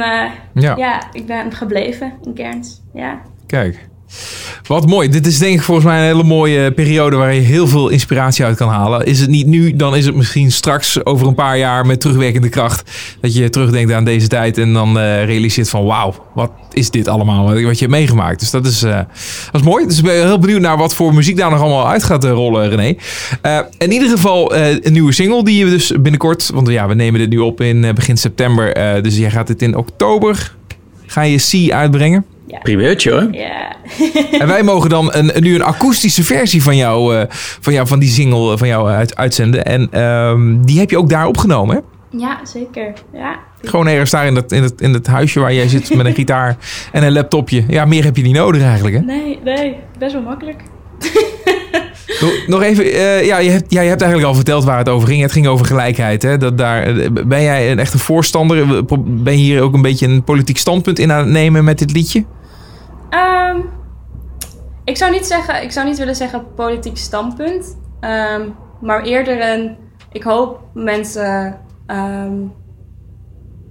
Ja, 0.54 0.76
ja, 0.76 1.14
ik 1.14 1.26
ben 1.26 1.52
gebleven 1.52 2.14
in 2.24 2.34
Cairns. 2.34 2.82
Ja. 2.94 3.22
kijk. 3.46 3.88
Wat 4.67 4.88
mooi. 4.88 5.10
Dit 5.10 5.28
is 5.28 5.38
denk 5.38 5.56
ik 5.56 5.62
volgens 5.62 5.86
mij 5.86 5.98
een 6.00 6.06
hele 6.06 6.24
mooie 6.24 6.72
periode 6.72 7.15
waar 7.15 7.34
je 7.34 7.41
heel 7.41 7.67
veel 7.67 7.89
inspiratie 7.89 8.46
uit 8.46 8.58
kan 8.58 8.70
halen. 8.70 9.06
Is 9.06 9.20
het 9.20 9.30
niet 9.30 9.48
nu, 9.48 9.76
dan 9.76 9.96
is 9.96 10.06
het 10.06 10.15
misschien 10.15 10.52
straks 10.52 11.06
over 11.06 11.28
een 11.28 11.36
paar 11.36 11.58
jaar 11.58 11.86
met 11.86 12.02
terugwerkende 12.02 12.50
kracht. 12.50 12.91
Dat 13.22 13.36
je 13.36 13.50
terugdenkt 13.50 13.91
aan 13.91 14.06
deze 14.06 14.28
tijd 14.28 14.58
en 14.58 14.74
dan 14.74 15.00
eh, 15.00 15.26
realiseert 15.26 15.70
van 15.70 15.86
wauw, 15.86 16.13
wat 16.34 16.52
is 16.72 16.91
dit 16.91 17.08
allemaal 17.08 17.46
wat, 17.46 17.60
je 17.60 17.86
hebt 17.86 17.89
meegemaakt. 17.89 18.39
Dus 18.39 18.52
dat 18.52 18.65
is, 18.65 18.86
is 19.52 19.62
mooi. 19.62 19.86
Dus 19.86 19.98
ik 19.98 20.04
ben 20.04 20.13
heel 20.13 20.39
benieuwd 20.39 20.62
naar 20.62 20.78
wat 20.78 20.96
voor 20.96 21.13
muziek 21.13 21.38
daar 21.38 21.52
nog 21.52 21.60
allemaal 21.60 21.88
uit 21.88 22.04
gaat 22.04 22.24
eh, 22.24 22.32
rollen, 22.32 22.70
René. 22.70 22.96
In 23.78 23.91
ieder 23.91 24.10
geval 24.10 24.56
een 24.56 24.93
nieuwe 24.93 25.12
single 25.12 25.43
die 25.43 25.65
je 25.65 25.70
dus 25.70 25.91
binnenkort, 26.00 26.50
want 26.54 26.67
ja, 26.67 26.88
we 26.88 26.93
nemen 26.93 27.20
dit 27.20 27.30
nu 27.30 27.38
op 27.38 27.62
in 27.62 27.96
begin 27.96 28.17
september. 28.17 28.74
dus 29.04 29.17
jij 29.17 29.32
gaat 29.32 29.48
dit 29.48 29.62
in 29.62 29.76
oktober, 29.76 30.56
ga 31.06 31.22
je 31.22 31.67
C 31.67 31.72
uitbrengen. 31.72 32.26
Primeurtje 32.62 33.12
hoor. 33.12 33.28
Ja. 33.32 33.76
En 34.40 34.48
wij 34.48 34.64
mogen 34.64 34.90
dan 34.90 35.14
een, 35.14 35.32
nu 35.40 35.56
een 35.56 35.64
akoestische 35.64 36.24
versie 36.24 36.64
van 36.64 36.76
jou, 36.76 37.16
eh, 37.16 37.24
van, 37.60 37.74
jou 37.74 37.88
van 37.88 38.00
die 38.00 38.10
single 38.10 38.52
eh, 38.52 38.58
van 38.58 38.68
jou 38.68 38.90
uit, 38.90 39.16
uitzenden. 39.16 39.66
En 39.66 39.88
ehm, 39.92 40.62
die 40.62 40.80
heb 40.80 40.90
je 40.90 40.98
ook 40.98 41.10
daar 41.10 41.28
opgenomen, 41.28 41.76
hè? 41.76 41.82
ja, 42.18 42.40
zeker. 42.44 42.94
Ja. 43.14 43.40
Gewoon 43.62 43.88
ergens 43.88 44.12
daar 44.12 44.26
in 44.26 44.34
dat, 44.34 44.52
in, 44.52 44.64
het, 44.64 44.82
in 44.82 44.94
het 44.94 45.08
huisje 45.08 45.40
waar 45.40 45.54
jij 45.54 45.68
zit 45.68 45.96
met 45.96 46.06
een 46.06 46.14
gitaar 46.24 46.58
en 46.92 47.04
een 47.04 47.12
laptopje. 47.12 47.64
Ja, 47.68 47.86
meer 47.86 48.04
heb 48.04 48.18
je 48.18 48.24
niet 48.24 48.36
nodig 48.36 48.62
eigenlijk, 48.62 48.96
hè? 48.96 49.02
Nee, 49.02 49.40
nee, 49.44 49.76
best 50.00 50.14
wel 50.14 50.22
makkelijk. 50.22 50.62
Nog- 52.48 52.62
even, 52.62 52.84
eh, 52.84 53.26
ja, 53.26 53.38
je 53.38 53.50
hebt, 53.50 53.72
ja, 53.72 53.82
je 53.82 53.90
hebt 53.90 54.02
eigenlijk 54.02 54.32
al 54.32 54.36
verteld 54.36 54.64
waar 54.64 54.78
het 54.78 54.90
over 54.90 55.08
ging. 55.08 55.22
Het 55.22 55.32
ging 55.32 55.48
over 55.48 55.66
gelijkheid, 55.66 56.22
hè? 56.24 56.38
Dat 56.38 56.58
daar, 56.58 56.84
eh, 56.84 57.10
ben 57.28 57.42
jij 57.42 57.72
een 57.72 57.80
echte 57.80 57.98
voorstander? 57.98 58.86
Ben 59.06 59.38
je 59.38 59.44
hier 59.44 59.62
ook 59.62 59.74
een 59.74 59.82
beetje 59.82 60.08
een 60.08 60.24
politiek 60.24 60.58
standpunt 60.58 61.00
in 61.00 61.12
aan 61.12 61.20
het 61.20 61.30
nemen 61.30 61.64
met 61.64 61.80
dit 61.80 61.92
liedje? 61.92 62.26
Ehm, 63.10 63.62
ik, 64.84 64.98
zou 64.98 65.12
niet 65.12 65.26
zeggen, 65.26 65.63
ik 65.63 65.72
zou 65.72 65.88
niet 65.88 65.98
willen 65.98 66.15
zeggen 66.15 66.54
politiek 66.54 66.98
standpunt. 66.98 67.78
Ehm, 68.00 68.50
maar 68.82 69.04
eerder 69.04 69.54
een... 69.54 69.78
Ik 70.12 70.24
hoop 70.24 70.62
mensen 70.74 71.60
ehm, 71.86 72.36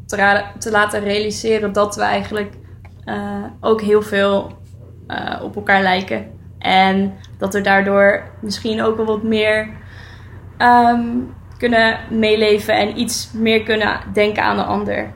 te, 0.06 0.44
te 0.58 0.70
laten 0.70 1.00
realiseren 1.00 1.72
dat 1.72 1.96
we 1.96 2.02
eigenlijk 2.02 2.54
eh, 3.04 3.44
ook 3.60 3.80
heel 3.80 4.02
veel 4.02 4.52
eh, 5.06 5.40
op 5.42 5.56
elkaar 5.56 5.82
lijken. 5.82 6.30
En 6.58 7.14
dat 7.38 7.54
we 7.54 7.60
daardoor 7.60 8.22
misschien 8.40 8.82
ook 8.82 8.96
wel 8.96 9.06
wat 9.06 9.22
meer 9.22 9.68
kunnen 11.58 11.98
meeleven 12.10 12.76
en 12.76 12.98
iets 12.98 13.32
meer 13.32 13.62
kunnen 13.62 14.00
denken 14.12 14.42
aan 14.42 14.56
de 14.56 14.62
ander. 14.62 15.12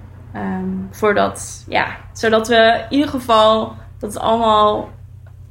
Voordat, 0.90 1.64
ja, 1.68 1.86
zodat 2.12 2.48
we 2.48 2.84
in 2.88 2.96
ieder 2.96 3.08
geval 3.08 3.74
dat 4.00 4.12
het 4.12 4.22
allemaal, 4.22 4.88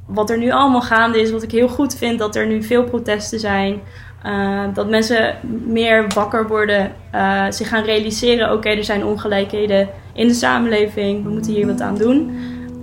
wat 0.05 0.29
er 0.29 0.37
nu 0.37 0.51
allemaal 0.51 0.81
gaande 0.81 1.21
is, 1.21 1.31
wat 1.31 1.43
ik 1.43 1.51
heel 1.51 1.67
goed 1.67 1.95
vind, 1.95 2.19
dat 2.19 2.35
er 2.35 2.47
nu 2.47 2.63
veel 2.63 2.83
protesten 2.83 3.39
zijn. 3.39 3.79
eh, 4.23 4.63
dat 4.73 4.89
mensen 4.89 5.35
meer 5.65 6.05
wakker 6.13 6.47
worden, 6.47 6.91
eh, 7.11 7.43
zich 7.49 7.67
gaan 7.69 7.83
realiseren: 7.83 8.51
oké, 8.53 8.69
er 8.69 8.83
zijn 8.83 9.05
ongelijkheden 9.05 9.89
in 10.13 10.27
de 10.27 10.33
samenleving, 10.33 11.23
we 11.23 11.29
moeten 11.29 11.53
hier 11.53 11.67
wat 11.67 11.81
aan 11.81 11.97
doen. 11.97 12.31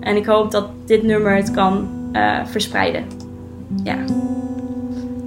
En 0.00 0.16
ik 0.16 0.26
hoop 0.26 0.50
dat 0.50 0.66
dit 0.87 1.02
nummer 1.02 1.37
het 1.37 1.50
kan 1.50 1.88
eh, 2.12 2.38
verspreiden. 2.44 3.05
Ja. 3.85 3.96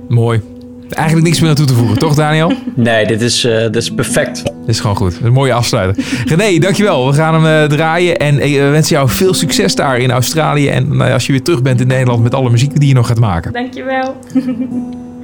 Mooi. 0.08 0.42
Eigenlijk 0.90 1.28
niks 1.28 1.40
meer 1.40 1.50
aan 1.50 1.56
toe 1.56 1.66
te 1.66 1.74
voegen, 1.74 1.98
toch 1.98 2.16
Daniel? 2.16 2.52
Nee, 2.76 3.06
dit 3.08 3.22
is, 3.22 3.44
eh, 3.44 3.58
dit 3.62 3.76
is 3.76 3.94
perfect. 3.94 4.49
Dit 4.70 4.78
is 4.78 4.84
gewoon 4.84 4.98
goed. 4.98 5.20
Een 5.24 5.34
mooie 5.34 5.54
afsluiter. 5.54 6.06
René, 6.26 6.60
dankjewel. 6.60 7.08
We 7.08 7.14
gaan 7.14 7.34
hem 7.34 7.64
eh, 7.64 7.70
draaien. 7.70 8.18
En 8.18 8.40
eh, 8.40 8.62
we 8.62 8.70
wensen 8.70 8.96
jou 8.96 9.10
veel 9.10 9.34
succes 9.34 9.76
daar 9.76 10.00
in 10.00 10.12
Australië. 10.12 10.68
En 10.68 10.88
nou 10.88 11.08
ja, 11.08 11.14
als 11.14 11.26
je 11.26 11.32
weer 11.32 11.44
terug 11.44 11.62
bent 11.62 11.82
in 11.82 11.88
Nederland 11.88 12.24
met 12.24 12.34
alle 12.34 12.50
muziek 12.50 12.80
die 12.80 12.88
je 12.88 12.94
nog 12.94 13.08
gaat 13.08 13.20
maken. 13.20 13.54
Dankjewel. 13.54 14.16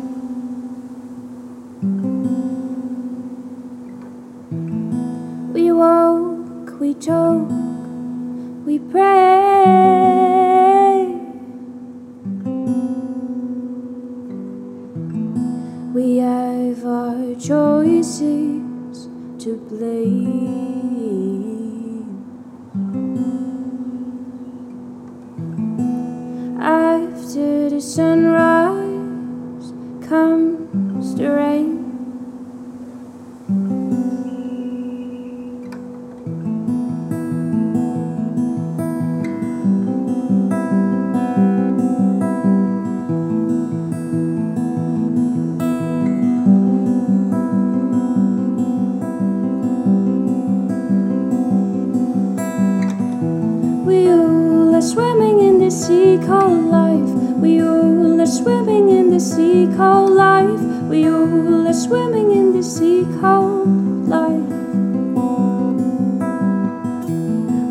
We 5.52 5.74
walk, 5.74 6.78
we 6.80 6.96
talk, 6.98 7.50
we 8.64 8.80
pray. 8.90 10.33
Have 17.34 17.50
our 17.50 17.82
choices 17.84 19.08
to 19.38 19.56
blame. 19.68 20.34
After 26.60 27.70
the 27.70 27.80
sunrise 27.80 29.72
comes 30.08 31.14
the 31.16 31.30
rain. 31.30 31.73
Called 56.26 56.64
life. 56.66 57.10
We 57.36 57.62
all 57.62 58.20
are 58.20 58.26
swimming 58.26 58.88
in 58.88 59.10
the 59.10 59.20
sea 59.20 59.68
called 59.76 60.12
life. 60.12 60.60
We 60.88 61.08
all 61.08 61.66
are 61.66 61.72
swimming 61.72 62.30
in 62.32 62.52
the 62.52 62.62
sea 62.62 63.06
called 63.20 64.08
life. 64.08 64.50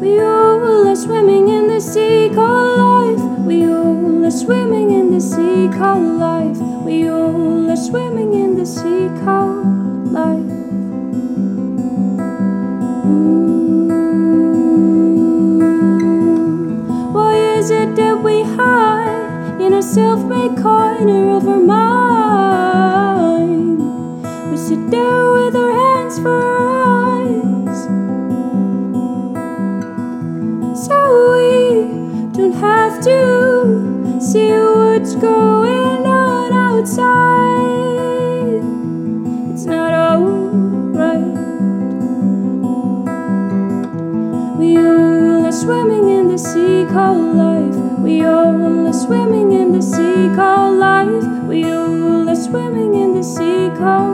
We 0.01 0.19
all 0.19 0.87
are 0.87 0.95
swimming 0.95 1.47
in 1.49 1.67
the 1.67 1.79
sea 1.79 2.29
called 2.33 2.77
life. 2.77 3.45
We 3.45 3.65
all 3.65 4.25
are 4.25 4.31
swimming 4.31 4.91
in 4.91 5.11
the 5.11 5.21
sea 5.21 5.69
called 5.77 6.19
life. 6.19 6.57
We 6.85 7.09
all 7.09 7.69
are 7.69 7.75
swimming 7.75 8.22
called 46.93 47.35
life. 47.35 47.75
We 48.05 48.23
all 48.23 48.87
are 48.87 48.93
swimming 48.93 49.51
in 49.51 49.71
the 49.71 49.81
sea 49.81 50.29
called 50.35 50.77
life. 50.77 51.25
We 51.43 51.63
all 51.63 52.29
are 52.29 52.35
swimming 52.35 52.93
in 52.93 53.15
the 53.15 53.23
sea 53.23 53.71
called 53.79 54.12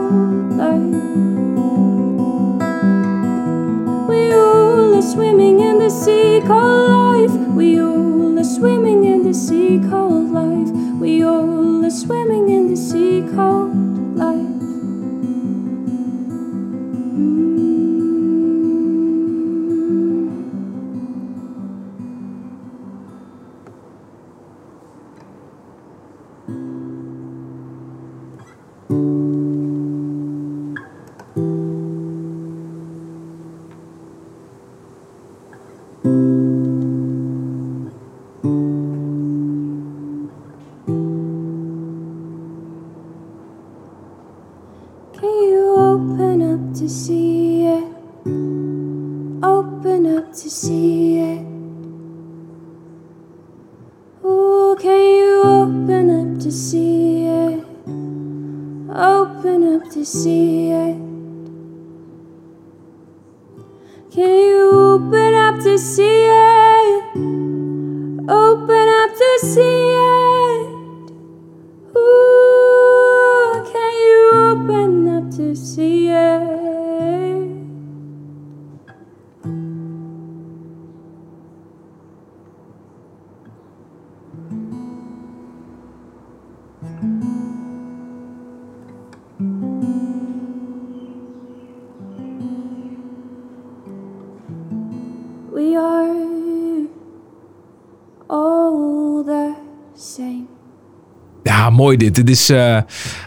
dit. 102.00 102.14
Dit 102.14 102.30
is 102.30 102.48
eh, 102.48 102.78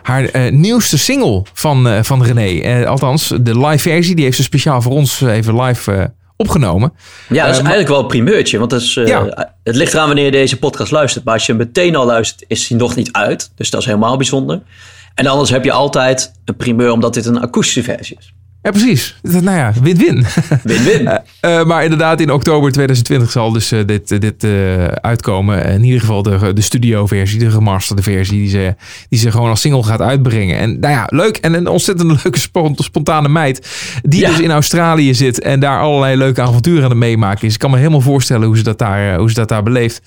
haar 0.01 0.25
eh, 0.25 0.51
nieuwste 0.51 0.97
single 0.97 1.43
van, 1.53 1.87
eh, 1.87 2.03
van 2.03 2.23
René. 2.23 2.87
Althans, 2.87 3.33
de 3.41 3.59
live 3.59 3.89
versie. 3.89 4.15
Die 4.15 4.23
heeft 4.23 4.37
ze 4.37 4.43
speciaal 4.43 4.81
voor 4.81 4.91
ons 4.91 5.21
even 5.21 5.61
live 5.61 6.13
opgenomen. 6.35 6.93
Ja, 7.29 7.45
dat 7.45 7.53
is 7.53 7.59
eigenlijk 7.59 7.89
wel 7.89 7.99
een 7.99 8.07
primeurtje. 8.07 8.57
Want 8.57 8.69
dat 8.69 8.81
is, 8.81 8.93
Ja. 8.93 9.49
het 9.63 9.75
ligt 9.75 9.93
eraan 9.93 10.07
wanneer 10.07 10.25
je 10.25 10.31
deze 10.31 10.59
podcast 10.59 10.91
luistert. 10.91 11.25
Maar 11.25 11.33
als 11.33 11.45
je 11.45 11.53
hem 11.53 11.61
meteen 11.61 11.95
al 11.95 12.05
luistert, 12.05 12.45
is 12.47 12.67
hij 12.67 12.77
nog 12.77 12.95
niet 12.95 13.11
uit. 13.11 13.51
Dus 13.55 13.69
dat 13.69 13.79
is 13.79 13.85
helemaal 13.85 14.17
bijzonder. 14.17 14.61
En 15.15 15.27
anders 15.27 15.49
heb 15.49 15.63
je 15.63 15.71
altijd 15.71 16.31
een 16.45 16.55
primeur, 16.55 16.91
omdat 16.91 17.13
dit 17.13 17.25
een 17.25 17.41
akoestische 17.41 17.83
versie 17.83 18.17
is. 18.19 18.33
Ja, 18.63 18.71
precies. 18.71 19.15
Nou 19.21 19.57
ja, 19.57 19.73
win-win. 19.81 20.25
Win-win. 20.63 21.09
Eh, 21.39 21.63
maar 21.65 21.83
inderdaad, 21.83 22.19
in 22.21 22.31
oktober 22.31 22.71
2020 22.71 23.31
zal 23.31 23.51
dus 23.51 23.71
eh, 23.71 23.79
dit, 23.85 24.11
eh, 24.11 24.19
dit 24.19 24.43
eh, 24.43 24.85
uitkomen. 24.85 25.65
In 25.65 25.83
ieder 25.83 25.99
geval 25.99 26.23
de, 26.23 26.51
de 26.53 26.61
studio-versie, 26.61 27.39
de 27.39 27.51
gemasterde 27.51 28.01
versie, 28.01 28.37
die 28.39 28.49
ze, 28.49 28.75
die 29.09 29.19
ze 29.19 29.31
gewoon 29.31 29.49
als 29.49 29.61
single 29.61 29.83
gaat 29.83 30.01
uitbrengen. 30.01 30.57
En 30.57 30.79
nou 30.79 30.93
ja, 30.93 31.07
leuk. 31.09 31.37
En 31.37 31.53
een 31.53 31.67
ontzettend 31.67 32.07
leuke 32.23 32.39
spon- 32.39 32.75
spontane 32.77 33.29
meid. 33.29 33.67
Die 34.03 34.19
Ja. 34.19 34.29
dus 34.29 34.39
in 34.39 34.51
Australië 34.51 35.13
zit 35.13 35.39
en 35.41 35.59
daar 35.59 35.79
allerlei 35.79 36.17
leuke 36.17 36.41
avonturen 36.41 36.83
aan 36.83 36.89
het 36.89 36.99
meemaken 36.99 37.47
is. 37.47 37.53
Ik 37.53 37.59
kan 37.59 37.71
me 37.71 37.77
helemaal 37.77 38.01
voorstellen 38.01 38.47
hoe 38.47 38.57
ze 38.57 38.63
dat 38.63 38.77
daar, 38.79 39.11
eh, 39.11 39.17
hoe 39.17 39.29
ze 39.29 39.35
dat 39.35 39.49
daar 39.49 39.63
beleeft. 39.63 40.01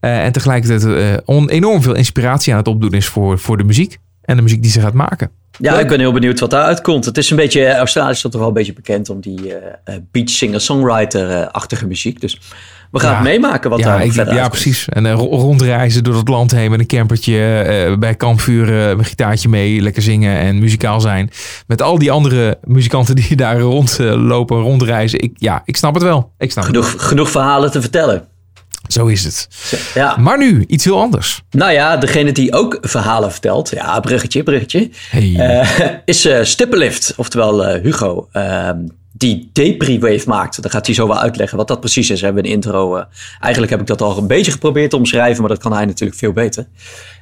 Eh, 0.00 0.24
en 0.24 0.32
tegelijkertijd 0.32 0.84
eh, 0.84 1.18
on- 1.24 1.48
enorm 1.48 1.82
veel 1.82 1.94
inspiratie 1.94 2.52
aan 2.52 2.58
het 2.58 2.68
opdoen 2.68 2.92
is 2.92 3.06
voor, 3.06 3.38
voor 3.38 3.56
de 3.56 3.64
muziek. 3.64 3.98
En 4.22 4.36
de 4.36 4.42
muziek 4.42 4.62
die 4.62 4.70
ze 4.70 4.80
gaat 4.80 4.92
maken. 4.94 5.30
Ja, 5.58 5.78
ik 5.80 5.88
ben 5.88 5.98
heel 6.00 6.12
benieuwd 6.12 6.40
wat 6.40 6.50
daaruit 6.50 6.80
komt. 6.80 7.04
Het 7.04 7.18
is 7.18 7.30
een 7.30 7.36
beetje, 7.36 7.64
eh, 7.64 7.76
Australië 7.76 8.10
is 8.10 8.20
toch 8.20 8.32
wel 8.32 8.46
een 8.46 8.52
beetje 8.52 8.72
bekend 8.72 9.08
om 9.10 9.20
die 9.20 9.54
eh, 9.84 9.94
beach 10.10 10.28
singer-songwriter-achtige 10.30 11.86
muziek. 11.86 12.20
Dus 12.20 12.40
we 12.90 12.98
gaan 13.00 13.10
Ja. 13.10 13.16
het 13.16 13.24
meemaken 13.24 13.70
wat 13.70 13.78
ja, 13.78 13.84
daar 13.84 14.04
ik- 14.04 14.12
verder 14.12 14.34
ja 14.34 14.40
uitkomt. 14.40 14.62
precies. 14.62 14.88
En 14.88 15.12
ro- 15.12 15.28
rondreizen 15.36 16.04
door 16.04 16.16
het 16.16 16.28
land 16.28 16.50
heen 16.50 16.70
met 16.70 16.80
een 16.80 16.86
campertje. 16.86 17.96
bij 17.98 18.14
kampvuren, 18.14 18.98
een 18.98 19.04
gitaartje 19.04 19.48
mee, 19.48 19.80
lekker 19.80 20.02
zingen 20.02 20.36
en 20.38 20.58
muzikaal 20.58 21.00
zijn. 21.00 21.30
Met 21.66 21.82
al 21.82 21.98
die 21.98 22.10
andere 22.10 22.58
muzikanten 22.64 23.14
die 23.28 23.36
daar 23.36 23.58
rondlopen, 23.60 24.60
rondreizen. 24.60 25.20
Ik, 25.20 25.32
ja, 25.34 25.62
ik 25.64 25.76
snap 25.76 25.94
het 25.94 26.02
wel. 26.02 26.32
Ik 26.38 26.50
snap 26.50 26.64
het. 26.64 26.74
Genoeg, 26.74 26.94
genoeg 27.08 27.30
verhalen 27.30 27.70
te 27.70 27.80
vertellen. 27.80 28.24
Zo 28.92 29.06
is 29.06 29.24
het. 29.24 29.48
Ja. 29.94 30.16
Maar 30.16 30.38
nu, 30.38 30.64
iets 30.66 30.84
heel 30.84 31.00
anders. 31.00 31.42
Nou 31.50 31.72
ja, 31.72 31.96
degene 31.96 32.32
die 32.32 32.52
ook 32.52 32.78
verhalen 32.80 33.30
vertelt, 33.30 33.70
ja, 33.70 34.00
bruggetje, 34.00 34.42
bruggetje, 34.42 34.90
Hey. 35.10 35.34
eh, 35.36 35.90
is 36.04 36.24
eh 36.24 36.42
Stippenlift, 36.42 37.14
oftewel 37.16 37.64
eh, 37.66 37.82
Hugo, 37.82 38.28
ehm, 38.32 38.78
die 39.12 39.50
Depri-wave 39.52 40.28
maakt. 40.28 40.62
Dan 40.62 40.70
gaat 40.70 40.86
hij 40.86 40.94
zo 40.94 41.06
wel 41.06 41.18
uitleggen 41.18 41.58
wat 41.58 41.68
dat 41.68 41.80
precies 41.80 42.10
is. 42.10 42.18
We 42.20 42.26
hebben 42.26 42.44
een 42.44 42.50
intro. 42.50 43.04
eigenlijk 43.40 43.72
heb 43.72 43.80
ik 43.80 43.86
dat 43.86 44.02
al 44.02 44.18
een 44.18 44.26
beetje 44.26 44.52
geprobeerd 44.52 44.90
te 44.90 44.96
omschrijven, 44.96 45.40
maar 45.40 45.50
dat 45.50 45.62
kan 45.62 45.72
hij 45.72 45.84
natuurlijk 45.84 46.18
veel 46.18 46.32
beter. 46.32 46.66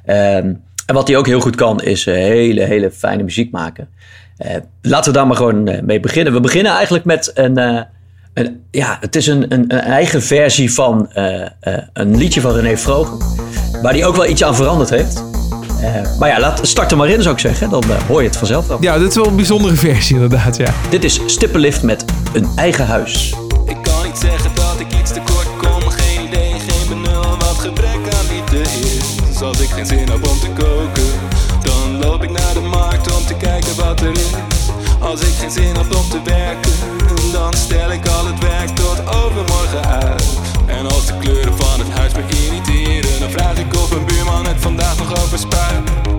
Ehm, 0.05 0.55
en 0.87 0.95
wat 0.95 1.09
hij 1.09 1.17
ook 1.17 1.27
heel 1.27 1.41
goed 1.41 1.57
kan, 1.57 1.83
is 1.83 2.05
hele, 2.05 2.65
hele 2.65 2.91
fijne 2.91 3.23
muziek 3.23 3.51
maken. 3.53 3.89
Laten 4.83 5.13
we 5.13 5.19
daar 5.19 5.27
maar 5.27 5.37
gewoon 5.37 5.85
mee 5.85 6.01
beginnen. 6.01 6.33
We 6.33 6.41
beginnen 6.41 6.73
eigenlijk 6.73 7.05
met 7.05 7.31
een. 7.35 7.87
Een 8.47 8.61
ja, 8.71 8.97
het 9.01 9.17
is 9.17 9.27
een, 9.27 9.53
een, 9.53 9.65
een 9.69 9.81
eigen 9.81 10.23
versie 10.23 10.73
van 10.73 11.13
eh, 11.13 11.43
eh, 11.43 11.49
een 11.93 12.17
liedje 12.17 12.41
van 12.41 12.53
René 12.53 12.77
Vroger. 12.77 13.17
Waar 13.83 13.93
hij 13.93 14.05
ook 14.07 14.17
wel 14.17 14.27
iets 14.27 14.45
aan 14.45 14.55
veranderd 14.55 14.91
heeft. 14.91 15.25
Eh, 15.81 16.19
maar 16.19 16.29
ja, 16.29 16.41
laat, 16.41 16.61
start 16.63 16.91
er 16.91 16.97
maar 16.97 17.09
in 17.09 17.23
zou 17.23 17.35
ik 17.35 17.41
zeggen. 17.41 17.71
Dan 17.71 17.85
hoor 18.09 18.23
je 18.23 18.29
het 18.29 18.37
vanzelf 18.37 18.67
wel. 18.67 18.79
Ja, 18.81 18.99
dit 18.99 19.09
is 19.09 19.15
wel 19.15 19.27
een 19.27 19.37
bijzondere 19.37 19.75
versie 19.75 20.15
inderdaad. 20.15 20.57
Ja. 20.57 20.73
Dit 20.91 21.05
is 21.05 21.21
Stippenlift 21.27 21.83
met 21.83 22.05
een 22.33 22.49
eigen 22.57 22.87
huis. 22.87 23.35
Ik 23.67 23.77
kan 23.83 24.05
niet 24.05 24.19
zeggen 24.19 24.51
dat 24.55 24.77
ik 24.79 25.01
iets 25.01 25.13
tekort 25.13 25.49
kom, 25.57 25.91
geen 25.91 26.27
idee, 26.27 26.53
geen 26.69 26.89
benul 26.89 27.23
wat 27.39 27.59
gebrek 27.59 28.15
aan 28.15 28.27
liefde 28.35 28.61
is. 28.61 29.43
Als 29.43 29.61
ik 29.61 29.69
geen 29.69 29.87
zin 29.87 30.09
heb 30.09 30.29
om 30.29 30.39
te 30.41 30.49
koken, 30.57 31.11
dan 31.63 31.99
loop 31.99 32.23
ik 32.23 32.31
naar 32.31 32.55
de 32.55 32.61
markt 32.61 33.17
om 33.17 33.27
te 33.27 33.35
kijken 33.35 33.77
wat 33.77 34.01
er 34.01 34.13
is. 34.13 34.31
Als 35.01 35.21
ik 35.21 35.35
geen 35.39 35.51
zin 35.51 35.75
heb 35.77 35.95
om 35.97 36.09
te 36.11 36.21
werken, 36.25 36.73
stel 37.57 37.93
ik 37.93 38.09
al 38.09 38.27
het 38.27 38.39
werk 38.39 38.69
tot 38.69 39.15
overmorgen 39.15 39.87
uit. 39.87 40.25
En 40.67 40.87
als 40.87 41.07
de 41.07 41.19
kleuren 41.19 41.57
van 41.57 41.81
het 41.81 41.91
huis 41.91 42.13
me 42.13 42.23
irriteren, 42.29 43.21
dan 43.21 43.31
vraag 43.31 43.59
ik 43.59 43.75
of 43.75 43.91
een 43.91 44.05
buurman 44.05 44.47
het 44.47 44.61
vandaag 44.61 44.99
nog 44.99 45.25
overspuit. 45.25 46.10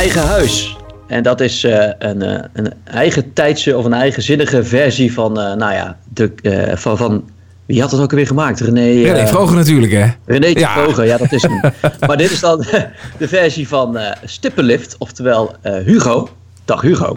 Eigen 0.00 0.26
huis. 0.26 0.76
En 1.06 1.22
dat 1.22 1.40
is 1.40 1.64
eh, 1.64 1.90
een, 1.98 2.22
eh, 2.22 2.44
een 2.52 2.72
eigen 2.84 3.32
tijdse 3.32 3.76
of 3.76 3.84
een 3.84 3.92
eigenzinnige 3.92 4.64
versie 4.64 5.12
van, 5.12 5.40
eh, 5.40 5.54
nou 5.54 5.72
ja, 5.72 5.98
de, 6.08 6.32
eh, 6.42 6.76
van, 6.76 6.96
van. 6.96 7.24
Wie 7.66 7.80
had 7.80 7.90
het 7.90 8.00
ook 8.00 8.10
alweer 8.10 8.26
gemaakt? 8.26 8.60
René. 8.60 9.12
Eh, 9.12 9.26
Vroger 9.26 9.56
natuurlijk 9.56 9.92
hè. 9.92 10.06
René 10.26 10.46
Ja. 10.46 10.58
ja. 10.58 10.82
Vroger, 10.82 11.04
ja, 11.04 11.16
dat 11.16 11.32
is 11.32 11.42
hem. 11.42 11.60
maar 12.06 12.16
dit 12.16 12.30
is 12.30 12.40
dan 12.40 12.58
de 13.18 13.28
versie 13.28 13.68
van 13.68 13.96
eh 13.96 14.16
Stippenlift, 14.24 14.96
oftewel 14.98 15.54
eh, 15.62 15.72
Hugo. 15.84 16.28
Dag 16.64 16.80
Hugo. 16.80 17.16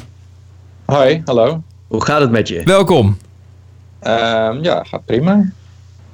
Hoi, 0.86 1.22
hallo. 1.26 1.62
Hoe 1.88 2.04
gaat 2.06 2.22
het 2.22 2.32
met 2.32 2.48
je? 2.48 2.62
Welkom. 2.64 3.18
Ehm, 4.00 4.64
ja, 4.64 4.84
gaat 4.84 5.06
prima. 5.06 5.46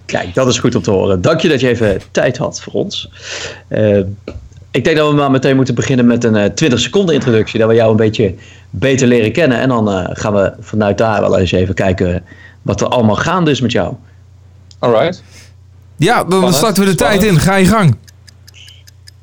Kijk, 0.05 0.33
dat 0.33 0.47
is 0.47 0.59
goed 0.59 0.75
om 0.75 0.81
te 0.81 0.91
horen. 0.91 1.21
Dank 1.21 1.39
je 1.39 1.47
dat 1.47 1.59
je 1.59 1.67
even 1.67 2.01
tijd 2.11 2.37
had 2.37 2.61
voor 2.61 2.73
ons. 2.73 3.09
Eh, 4.71 4.79
ik 4.79 4.83
denk 4.83 4.97
dat 4.97 5.09
we 5.09 5.15
maar 5.15 5.31
meteen 5.31 5.55
moeten 5.55 5.75
beginnen 5.75 6.05
met 6.05 6.23
een 6.23 6.35
eh, 6.35 6.45
20 6.49 6.79
seconden 6.79 7.15
introductie. 7.15 7.59
Dat 7.59 7.69
we 7.69 7.75
jou 7.75 7.91
een 7.91 7.97
beetje 7.97 8.35
beter 8.69 9.07
leren 9.07 9.31
kennen. 9.31 9.59
En 9.59 9.69
dan 9.69 9.91
eh, 9.91 10.09
gaan 10.13 10.33
we 10.33 10.53
vanuit 10.59 10.97
daar 10.97 11.21
wel 11.21 11.37
eens 11.37 11.51
even 11.51 11.73
kijken 11.75 12.23
wat 12.61 12.81
er 12.81 12.87
allemaal 12.87 13.15
gaande 13.15 13.51
is 13.51 13.61
met 13.61 13.71
jou. 13.71 13.93
Alright. 14.79 15.23
Ja, 15.95 16.15
dan 16.15 16.25
Spannend, 16.27 16.55
starten 16.55 16.83
we 16.83 16.89
de 16.89 16.95
spannend. 16.95 17.21
tijd 17.21 17.33
in. 17.33 17.39
Ga 17.39 17.55
je 17.55 17.65
gang. 17.65 17.95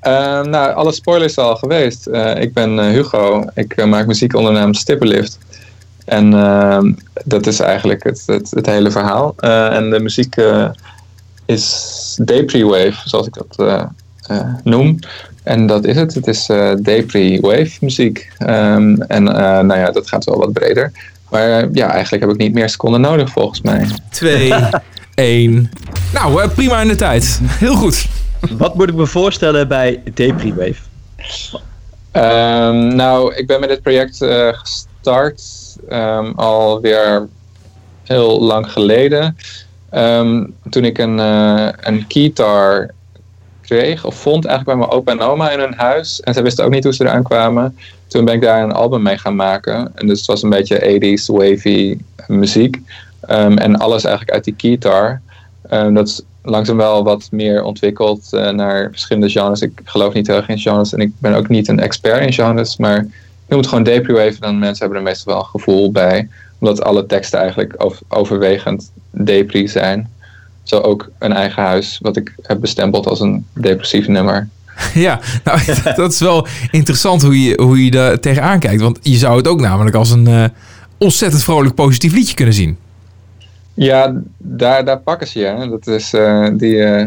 Ehm, 0.00 0.50
nou, 0.50 0.74
alle 0.74 0.92
spoilers 0.92 1.34
zijn 1.34 1.46
al 1.46 1.56
geweest. 1.56 2.06
Eh, 2.06 2.40
ik 2.42 2.52
ben 2.52 2.78
eh, 2.78 2.86
Hugo. 2.86 3.44
Ik 3.54 3.72
eh, 3.72 3.86
maak 3.86 4.06
muziek 4.06 4.34
onder 4.34 4.52
de 4.52 4.58
naam 4.58 4.74
Stippenlift. 4.74 5.38
En 6.04 6.34
ehm, 6.34 6.92
dat 7.24 7.46
is 7.46 7.60
eigenlijk 7.60 8.04
het, 8.04 8.22
het, 8.26 8.50
het 8.50 8.66
hele 8.66 8.90
verhaal. 8.90 9.34
Eh, 9.36 9.74
en 9.76 9.90
de 9.90 10.00
muziek 10.00 10.36
eh, 10.36 10.68
is 11.46 12.18
Depri-wave, 12.24 12.94
zoals 13.04 13.26
ik 13.26 13.34
dat 13.34 13.68
eh, 13.68 13.82
eh, 14.26 14.54
noem. 14.64 14.98
En 15.46 15.66
dat 15.66 15.84
is 15.84 15.96
het. 15.96 16.14
Het 16.14 16.26
is 16.26 16.48
eh 16.48 16.72
Depri-wave 16.82 17.70
muziek. 17.80 18.28
Ehm, 18.38 18.94
en 19.00 19.28
eh, 19.28 19.60
nou 19.60 19.80
ja, 19.80 19.90
dat 19.90 20.08
gaat 20.08 20.24
wel 20.24 20.38
wat 20.38 20.52
breder. 20.52 20.92
Maar 21.30 21.50
eh, 21.50 21.68
ja, 21.72 21.90
eigenlijk 21.90 22.22
heb 22.24 22.32
ik 22.32 22.38
niet 22.38 22.52
meer 22.52 22.68
seconden 22.68 23.00
nodig 23.00 23.30
volgens 23.30 23.60
mij. 23.60 23.86
2, 24.10 24.52
1. 25.14 25.70
Nou, 26.12 26.48
prima 26.48 26.80
in 26.80 26.88
de 26.88 26.94
tijd. 26.94 27.40
Heel 27.42 27.74
goed. 27.74 28.06
Wat 28.50 28.74
moet 28.74 28.88
ik 28.88 28.94
me 28.94 29.06
voorstellen 29.06 29.68
bij 29.68 30.02
Depri-wave? 30.14 30.82
Ehm, 32.12 32.94
nou, 32.94 33.34
ik 33.34 33.46
ben 33.46 33.60
met 33.60 33.68
dit 33.68 33.82
project 33.82 34.22
eh, 34.22 34.48
gestart 34.52 35.42
ehm, 35.88 36.32
alweer 36.36 37.28
heel 38.04 38.42
lang 38.42 38.72
geleden. 38.72 39.36
Ehm, 39.90 40.44
toen 40.70 40.84
ik 40.84 40.98
een, 40.98 41.20
eh 41.20 41.68
een 41.80 42.06
keytar 42.06 42.94
of 44.02 44.14
vond 44.14 44.44
eigenlijk 44.44 44.78
bij 44.78 44.86
mijn 44.86 44.98
opa 44.98 45.12
en 45.12 45.20
oma 45.20 45.50
in 45.50 45.58
hun 45.58 45.74
huis. 45.74 46.20
En 46.20 46.34
zij 46.34 46.42
wisten 46.42 46.64
ook 46.64 46.70
niet 46.70 46.84
hoe 46.84 46.94
ze 46.94 47.04
eraan 47.04 47.22
kwamen. 47.22 47.78
Toen 48.06 48.24
ben 48.24 48.34
ik 48.34 48.40
daar 48.40 48.62
een 48.62 48.72
album 48.72 49.02
mee 49.02 49.18
gaan 49.18 49.36
maken. 49.36 49.92
En 49.94 50.06
dus 50.06 50.18
het 50.18 50.26
was 50.26 50.42
een 50.42 50.50
beetje 50.50 50.78
80s, 50.78 51.26
wavy 51.26 51.98
muziek. 52.26 52.80
Ehm, 53.20 53.56
en 53.56 53.76
alles 53.76 54.04
eigenlijk 54.04 54.34
uit 54.34 54.44
die 54.44 54.54
keytar. 54.54 55.20
Ehm, 55.68 55.94
dat 55.94 56.08
is 56.08 56.22
langzaam 56.42 56.76
wel 56.76 57.04
wat 57.04 57.28
meer 57.30 57.62
ontwikkeld 57.62 58.32
eh, 58.32 58.50
naar 58.50 58.90
verschillende 58.90 59.30
genres. 59.30 59.62
Ik 59.62 59.80
geloof 59.84 60.12
niet 60.12 60.26
heel 60.26 60.36
erg 60.36 60.48
in 60.48 60.58
genres 60.58 60.92
en 60.92 61.00
ik 61.00 61.12
ben 61.18 61.34
ook 61.34 61.48
niet 61.48 61.68
een 61.68 61.80
expert 61.80 62.20
in 62.20 62.32
genres. 62.32 62.76
Maar 62.76 63.06
je 63.48 63.56
het 63.56 63.66
gewoon 63.66 63.84
Depri-wave, 63.84 64.40
dan 64.40 64.58
mensen 64.58 64.78
hebben 64.78 64.98
er 64.98 65.04
meestal 65.04 65.32
wel 65.32 65.42
een 65.42 65.48
gevoel 65.48 65.92
bij. 65.92 66.28
Omdat 66.58 66.82
alle 66.82 67.06
teksten 67.06 67.40
eigenlijk 67.40 67.74
over- 67.76 68.02
overwegend 68.08 68.90
Depri 69.10 69.68
zijn. 69.68 70.10
Zo 70.66 70.80
ook 70.80 71.08
een 71.18 71.32
eigen 71.32 71.62
huis, 71.62 71.98
wat 72.02 72.16
ik 72.16 72.34
heb 72.42 72.60
bestempeld 72.60 73.06
als 73.06 73.20
een 73.20 73.46
depressief 73.52 74.06
nummer. 74.08 74.48
Ja, 74.94 75.20
nou, 75.44 75.60
dat 75.96 76.12
is 76.12 76.20
wel 76.20 76.46
interessant 76.70 77.22
hoe 77.22 77.42
je, 77.42 77.62
hoe 77.62 77.84
je 77.84 77.90
daar 77.90 78.20
tegenaan 78.20 78.58
kijkt. 78.58 78.80
Want 78.80 78.98
je 79.02 79.16
zou 79.16 79.36
het 79.36 79.48
ook 79.48 79.60
namelijk 79.60 79.96
als 79.96 80.10
een 80.10 80.26
eh, 80.26 80.44
ontzettend 80.98 81.42
vrolijk 81.44 81.74
positief 81.74 82.12
liedje 82.12 82.34
kunnen 82.34 82.54
zien. 82.54 82.76
Ja, 83.74 84.14
daar, 84.38 84.84
daar 84.84 84.98
pakken 84.98 85.26
ze 85.26 85.38
je. 85.38 85.44
hè. 85.46 85.68
Dat 85.68 85.86
is, 85.86 86.12
eh, 86.12 86.48
die 86.52 86.82
eh, 86.84 87.06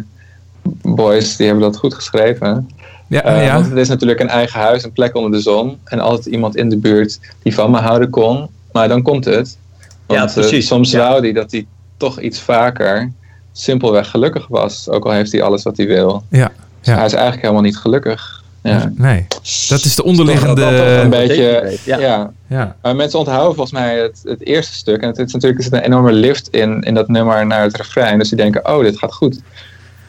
boys 0.81 1.35
die 1.35 1.45
hebben 1.45 1.63
dat 1.63 1.77
goed 1.77 1.93
geschreven. 1.93 2.69
Ja, 3.07 3.41
ja. 3.41 3.53
Want 3.53 3.65
het 3.69 3.77
is 3.77 3.87
natuurlijk 3.87 4.19
een 4.19 4.29
eigen 4.29 4.59
huis, 4.59 4.83
een 4.83 4.91
plek 4.91 5.15
onder 5.15 5.31
de 5.31 5.39
zon. 5.41 5.77
En 5.83 5.99
altijd 5.99 6.25
iemand 6.25 6.55
in 6.55 6.69
de 6.69 6.77
buurt 6.77 7.19
die 7.43 7.53
van 7.53 7.71
me 7.71 7.77
houden 7.77 8.09
kon. 8.09 8.47
Maar 8.71 8.87
dan 8.87 9.01
komt 9.01 9.25
het. 9.25 9.57
Want, 10.05 10.33
Ja, 10.33 10.41
precies. 10.41 10.67
soms 10.67 10.91
Ja. 10.91 10.97
wou 11.09 11.21
hij 11.21 11.31
dat 11.33 11.51
hij 11.51 11.65
toch 11.97 12.19
iets 12.19 12.39
vaker 12.41 13.11
simpelweg 13.53 14.09
gelukkig 14.09 14.47
was. 14.47 14.89
Ook 14.89 15.05
al 15.05 15.11
heeft 15.11 15.31
hij 15.31 15.41
alles 15.41 15.63
wat 15.63 15.77
hij 15.77 15.87
wil. 15.87 16.23
Ja, 16.29 16.51
Dus 16.79 16.87
ja. 16.87 16.95
hij 16.95 17.05
is 17.05 17.13
eigenlijk 17.13 17.41
helemaal 17.41 17.63
niet 17.63 17.77
gelukkig. 17.77 18.37
Ja. 18.63 18.91
Nee, 18.95 19.25
dat 19.67 19.79
is 19.79 19.81
de 19.83 19.89
Toch 19.95 20.05
onderliggende... 20.05 20.63
een 20.63 21.09
beetje, 21.09 21.77
ja. 21.85 21.99
ja. 21.99 22.31
Ja, 22.47 22.75
Maar 22.81 22.95
mensen 22.95 23.19
onthouden 23.19 23.55
volgens 23.55 23.79
mij 23.79 23.99
het, 23.99 24.21
het 24.23 24.45
eerste 24.45 24.73
stuk. 24.73 25.01
En 25.01 25.07
het 25.07 25.17
is 25.17 25.33
natuurlijk 25.33 25.57
er 25.59 25.63
zit 25.63 25.73
een 25.73 25.85
enorme 25.85 26.11
lift 26.11 26.47
in, 26.49 26.81
in 26.81 26.93
dat 26.93 27.07
nummer 27.07 27.45
naar 27.45 27.61
het 27.63 27.77
refrein. 27.77 28.19
Dus 28.19 28.29
die 28.29 28.37
denken, 28.37 28.67
oh, 28.75 28.81
dit 28.83 28.97
gaat 28.97 29.13
goed. 29.13 29.39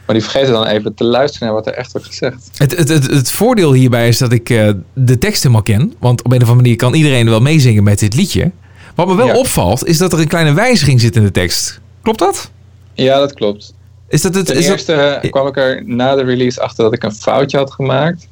Maar 0.05 0.15
die 0.15 0.23
vergeten 0.29 0.53
dan 0.53 0.65
even 0.65 0.93
te 0.93 1.03
luisteren 1.03 1.47
naar 1.47 1.55
wat 1.55 1.67
er 1.67 1.73
echt 1.73 1.91
wordt 1.91 2.07
gezegd. 2.07 2.49
Het, 2.57 2.77
het, 2.77 2.89
het, 2.89 3.07
het 3.09 3.31
voordeel 3.31 3.73
hierbij 3.73 4.07
is 4.07 4.17
dat 4.17 4.31
ik 4.31 4.49
eh, 4.49 4.69
de 4.93 5.17
tekst 5.17 5.41
helemaal 5.43 5.63
ken. 5.63 5.93
Want 5.99 6.23
op 6.23 6.31
een 6.31 6.41
of 6.41 6.47
andere 6.47 6.55
manier 6.61 6.75
kan 6.75 6.93
iedereen 6.93 7.29
wel 7.29 7.41
meezingen 7.41 7.83
met 7.83 7.99
dit 7.99 8.13
liedje. 8.15 8.51
Wat 8.95 9.07
me 9.07 9.15
wel 9.15 9.27
Ja. 9.27 9.35
opvalt, 9.35 9.85
is 9.85 9.97
dat 9.97 10.13
er 10.13 10.19
een 10.19 10.27
kleine 10.27 10.53
wijziging 10.53 11.01
zit 11.01 11.15
in 11.15 11.23
de 11.23 11.31
tekst. 11.31 11.79
Klopt 12.01 12.19
dat? 12.19 12.51
Ja, 13.03 13.19
dat 13.19 13.33
klopt. 13.33 13.73
Is 14.09 14.21
dat 14.21 14.35
het? 14.35 14.45
Ten 14.45 14.55
Is 14.55 14.67
eerste 14.67 14.93
eh, 14.93 15.31
kwam 15.31 15.47
ik 15.47 15.57
er 15.57 15.83
na 15.85 16.15
de 16.15 16.23
release 16.23 16.61
achter 16.61 16.83
dat 16.83 16.93
ik 16.93 17.03
een 17.03 17.13
foutje 17.15 17.57
had 17.57 17.71
gemaakt. 17.71 18.27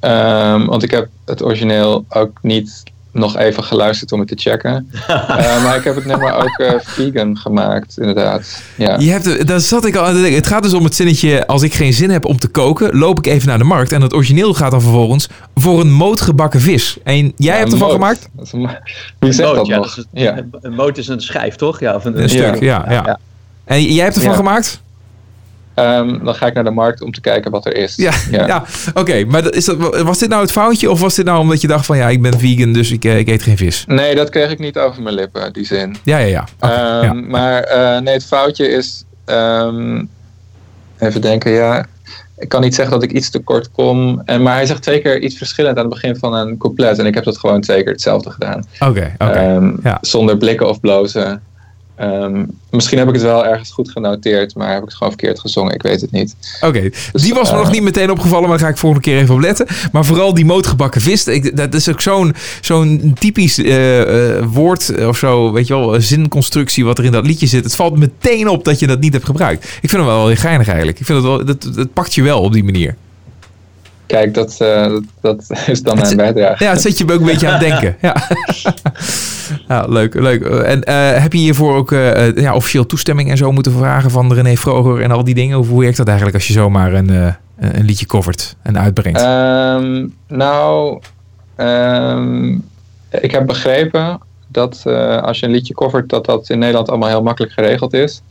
Ehm, 0.00 0.64
want 0.66 0.82
ik 0.82 0.90
heb 0.90 1.08
het 1.24 1.42
origineel 1.44 2.04
ook 2.08 2.38
niet 2.42 2.82
nog 3.12 3.36
even 3.36 3.64
geluisterd 3.64 4.12
om 4.12 4.18
het 4.18 4.28
te 4.28 4.36
checken. 4.36 4.90
Eh, 5.08 5.62
maar 5.64 5.76
ik 5.76 5.84
heb 5.84 5.94
het 5.94 6.04
nummer 6.04 6.32
ook 6.34 6.58
eh, 6.58 6.72
vegan 6.82 7.36
gemaakt, 7.36 7.98
inderdaad. 7.98 8.62
Ja. 8.76 8.98
je 8.98 9.10
hebt, 9.10 9.46
daar 9.46 9.60
zat 9.60 9.84
ik 9.84 9.96
al 9.96 10.04
aan 10.04 10.12
te 10.14 10.20
denken. 10.20 10.36
Het 10.38 10.46
gaat 10.46 10.62
dus 10.62 10.72
om 10.74 10.84
het 10.84 10.94
zinnetje: 10.94 11.46
als 11.46 11.62
ik 11.62 11.74
geen 11.74 11.92
zin 11.92 12.10
heb 12.10 12.24
om 12.24 12.38
te 12.38 12.48
koken, 12.48 12.98
loop 12.98 13.18
ik 13.18 13.26
even 13.26 13.48
naar 13.48 13.58
de 13.58 13.64
markt. 13.64 13.92
En 13.92 14.02
het 14.02 14.14
origineel 14.14 14.54
gaat 14.54 14.70
dan 14.70 14.80
vervolgens 14.82 15.28
voor 15.54 15.80
een 15.80 15.92
mootgebakken 15.92 16.60
vis. 16.60 16.96
En 17.04 17.32
jij 17.36 17.56
hebt 17.58 17.72
ervan 17.72 17.86
moot. 17.86 17.96
gemaakt? 17.96 18.28
Dat 18.32 18.46
is 18.46 18.52
een 18.52 18.60
mo- 18.60 18.78
Wie 19.18 19.32
zegt 19.32 19.48
Moot, 19.48 19.56
dat 19.56 19.66
ja, 19.66 19.76
nog? 19.76 19.96
is- 19.96 20.04
Ja. 20.12 20.36
Een, 20.60 20.74
moot 20.74 20.98
is 20.98 21.08
een 21.08 21.20
schijf, 21.20 21.56
toch? 21.56 21.80
Ja, 21.80 21.94
of 21.94 22.04
een, 22.04 22.22
Een 22.22 22.28
stuk, 22.28 22.60
ja. 22.60 22.84
ja, 22.88 23.02
ja. 23.06 23.18
En 23.64 23.82
jij 23.82 24.04
hebt 24.04 24.16
ervan 24.16 24.30
Ja. 24.30 24.36
gemaakt? 24.36 24.80
Ehm, 25.74 26.24
dan 26.24 26.34
ga 26.34 26.46
ik 26.46 26.54
naar 26.54 26.64
de 26.64 26.70
markt 26.70 27.02
om 27.02 27.12
te 27.12 27.20
kijken 27.20 27.50
wat 27.50 27.66
er 27.66 27.76
is. 27.76 27.96
Ja, 27.96 28.12
ja. 28.30 28.64
oké. 28.94 29.24
maar 29.24 29.52
is 29.52 29.64
dat, 29.64 29.76
was 30.02 30.18
dit 30.18 30.28
nou 30.28 30.40
het 30.42 30.52
foutje? 30.52 30.90
Of 30.90 31.00
was 31.00 31.14
dit 31.14 31.24
nou 31.24 31.38
omdat 31.40 31.60
je 31.60 31.66
dacht 31.66 31.86
van 31.86 31.96
ja, 31.96 32.08
ik 32.08 32.22
ben 32.22 32.38
vegan, 32.38 32.72
dus 32.72 32.90
ik, 32.90 33.04
eh, 33.04 33.18
ik 33.18 33.28
eet 33.28 33.42
geen 33.42 33.56
vis? 33.56 33.84
Nee, 33.86 34.14
dat 34.14 34.28
kreeg 34.30 34.50
ik 34.50 34.58
niet 34.58 34.78
over 34.78 35.02
mijn 35.02 35.14
lippen, 35.14 35.52
die 35.52 35.64
zin. 35.66 35.96
Ja, 36.04 36.18
ja, 36.18 36.26
ja. 36.26 36.44
Ehm, 36.58 37.04
ja. 37.04 37.12
Maar 37.12 37.62
eh, 37.62 38.00
nee, 38.00 38.14
het 38.14 38.24
foutje 38.26 38.68
is. 38.68 39.04
ehm, 39.24 40.04
even 40.98 41.20
denken, 41.20 41.50
ja. 41.52 41.86
Ik 42.38 42.48
kan 42.48 42.60
niet 42.60 42.74
zeggen 42.74 42.94
dat 42.94 43.02
ik 43.02 43.12
iets 43.12 43.30
te 43.30 43.38
kort 43.38 43.70
kom. 43.70 44.22
En, 44.24 44.42
maar 44.42 44.54
hij 44.54 44.66
zegt 44.66 44.82
twee 44.82 45.00
keer 45.00 45.20
iets 45.20 45.36
verschillend 45.36 45.76
aan 45.76 45.84
het 45.84 45.92
begin 45.94 46.16
van 46.16 46.34
een 46.34 46.56
couplet. 46.58 46.98
En 46.98 47.06
ik 47.06 47.14
heb 47.14 47.24
dat 47.24 47.38
gewoon 47.38 47.60
twee 47.60 47.82
keer 47.82 47.92
hetzelfde 47.92 48.30
gedaan. 48.30 48.64
Oké, 48.78 49.14
oké. 49.18 49.72
Ja. 49.82 49.98
Zonder 50.00 50.36
blikken 50.36 50.68
of 50.68 50.80
blozen. 50.80 51.42
Ehm, 52.00 52.44
misschien 52.70 52.98
heb 52.98 53.08
ik 53.08 53.14
het 53.14 53.22
wel 53.22 53.46
ergens 53.46 53.70
goed 53.70 53.90
genoteerd, 53.90 54.54
maar 54.54 54.68
heb 54.68 54.78
ik 54.78 54.84
het 54.84 54.94
gewoon 54.94 55.12
verkeerd 55.12 55.40
gezongen. 55.40 55.74
Ik 55.74 55.82
weet 55.82 56.00
het 56.00 56.10
niet. 56.10 56.36
Oké, 56.60 56.90
die 57.12 57.34
was 57.34 57.50
me 57.50 57.56
eh, 57.56 57.62
nog 57.62 57.70
niet 57.70 57.82
meteen 57.82 58.10
opgevallen, 58.10 58.48
maar 58.48 58.58
daar 58.58 58.66
ga 58.66 58.72
ik 58.72 58.78
volgende 58.78 59.04
keer 59.04 59.18
even 59.18 59.34
op 59.34 59.40
letten. 59.40 59.66
Maar 59.92 60.04
vooral 60.04 60.34
die 60.34 60.44
mootgebakken 60.44 61.00
vis, 61.00 61.26
ik, 61.26 61.56
dat 61.56 61.74
is 61.74 61.88
ook 61.88 62.00
zo'n 62.00 62.34
zo'n 62.60 63.16
typisch 63.18 63.58
eh, 63.58 64.36
eh, 64.38 64.44
woord 64.52 65.06
of 65.06 65.16
zo, 65.16 65.52
weet 65.52 65.66
je 65.66 65.74
wel, 65.74 66.00
zinconstructie 66.00 66.84
wat 66.84 66.98
er 66.98 67.04
in 67.04 67.12
dat 67.12 67.26
liedje 67.26 67.46
zit. 67.46 67.64
Het 67.64 67.76
valt 67.76 67.98
meteen 67.98 68.48
op 68.48 68.64
dat 68.64 68.78
je 68.78 68.86
dat 68.86 69.00
niet 69.00 69.12
hebt 69.12 69.24
gebruikt. 69.24 69.64
Ik 69.64 69.88
vind 69.88 69.92
hem 69.92 70.04
wel 70.04 70.26
heel 70.26 70.36
geinig 70.36 70.66
eigenlijk. 70.66 70.98
Ik 70.98 71.06
vind 71.06 71.18
het 71.18 71.26
wel, 71.26 71.44
dat, 71.44 71.70
dat 71.74 71.92
pakt 71.92 72.14
je 72.14 72.22
wel 72.22 72.40
op 72.40 72.52
die 72.52 72.64
manier. 72.64 72.96
Kijk, 74.10 74.34
dat, 74.34 74.60
eh, 74.60 74.92
dat, 75.20 75.46
dat 75.48 75.58
is 75.66 75.82
dan 75.82 75.98
mijn 75.98 76.16
bijdrage. 76.16 76.64
Ja, 76.64 76.70
het 76.70 76.80
zet 76.80 76.98
je 76.98 77.04
me 77.04 77.12
ook 77.12 77.20
een 77.20 77.26
beetje 77.26 77.48
aan 77.48 77.58
het 77.58 77.68
denken. 77.68 77.96
Ja, 79.68 79.86
leuk, 79.88 80.14
leuk. 80.14 80.44
En 80.44 80.84
eh, 80.84 81.22
heb 81.22 81.32
je 81.32 81.38
hiervoor 81.38 81.76
ook 81.76 81.92
eh, 81.92 82.36
ja, 82.36 82.54
officieel 82.54 82.86
toestemming 82.86 83.30
en 83.30 83.36
zo 83.36 83.52
moeten 83.52 83.72
vragen 83.72 84.10
van 84.10 84.32
René 84.32 84.56
Vroger 84.56 85.02
en 85.02 85.10
al 85.10 85.24
die 85.24 85.34
dingen? 85.34 85.58
Of 85.58 85.68
hoe 85.68 85.80
werkt 85.80 85.96
dat 85.96 86.06
eigenlijk 86.06 86.36
als 86.36 86.46
je 86.46 86.52
zomaar 86.52 86.92
een, 86.92 87.08
een 87.56 87.84
liedje 87.84 88.06
covert 88.06 88.56
en 88.62 88.78
uitbrengt? 88.78 89.20
Ehm, 89.20 90.06
nou, 90.28 91.00
ehm, 91.56 92.50
ik 93.10 93.30
heb 93.30 93.46
begrepen 93.46 94.20
dat 94.46 94.82
als 95.22 95.40
je 95.40 95.46
een 95.46 95.52
liedje 95.52 95.74
covert, 95.74 96.08
dat 96.08 96.26
dat 96.26 96.48
in 96.48 96.58
Nederland 96.58 96.88
allemaal 96.88 97.08
heel 97.08 97.22
makkelijk 97.22 97.52
geregeld 97.52 97.92
is. 97.92 98.22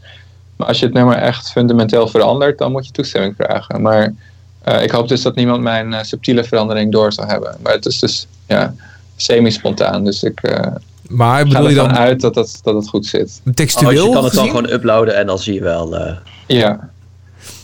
Maar 0.55 0.67
als 0.67 0.79
je 0.79 0.85
het 0.85 0.93
nummer 0.93 1.15
echt 1.15 1.51
fundamenteel 1.51 2.07
verandert, 2.07 2.57
dan 2.57 2.71
moet 2.71 2.85
je 2.85 2.91
toestemming 2.91 3.33
vragen. 3.37 3.81
Maar 3.81 4.13
eh, 4.61 4.83
ik 4.83 4.91
hoop 4.91 5.07
dus 5.07 5.21
dat 5.21 5.35
niemand 5.35 5.61
mijn 5.61 5.93
eh, 5.93 6.03
subtiele 6.03 6.43
verandering 6.43 6.91
door 6.91 7.13
zal 7.13 7.25
hebben. 7.25 7.55
Maar 7.63 7.73
het 7.73 7.85
is 7.85 7.99
dus 7.99 8.27
ja, 8.47 8.73
semi-spontaan. 9.15 10.03
Dus 10.03 10.23
ik 10.23 10.39
eh, 10.41 10.71
maar 11.07 11.37
ga 11.37 11.43
bedoel 11.43 11.69
je 11.69 11.75
ervan 11.75 11.87
dan 11.93 11.97
uit 11.97 12.21
dat, 12.21 12.33
dat, 12.33 12.59
dat 12.63 12.75
het 12.75 12.87
goed 12.89 13.05
zit. 13.05 13.41
textueel? 13.53 14.01
Oh, 14.03 14.07
je 14.09 14.13
kan 14.13 14.23
het 14.23 14.33
dan 14.33 14.47
gewoon 14.47 14.69
uploaden 14.69 15.15
en 15.17 15.25
dan 15.27 15.39
zie 15.39 15.53
je 15.53 15.61
wel. 15.61 15.97
eh, 15.97 16.15
Ja, 16.47 16.89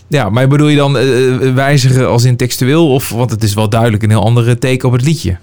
Ja, 0.08 0.30
maar 0.30 0.48
bedoel 0.48 0.68
je 0.68 0.78
dan 0.78 0.94
wijzigen 1.56 2.08
als 2.10 2.24
in 2.24 2.36
textueel? 2.36 2.92
Of, 2.94 3.10
want 3.10 3.32
het 3.32 3.44
is 3.44 3.54
wel 3.54 3.70
duidelijk 3.70 4.04
een 4.04 4.10
heel 4.10 4.24
andere 4.24 4.58
take 4.58 4.88
op 4.88 4.92
het 4.94 5.02
liedje. 5.02 5.38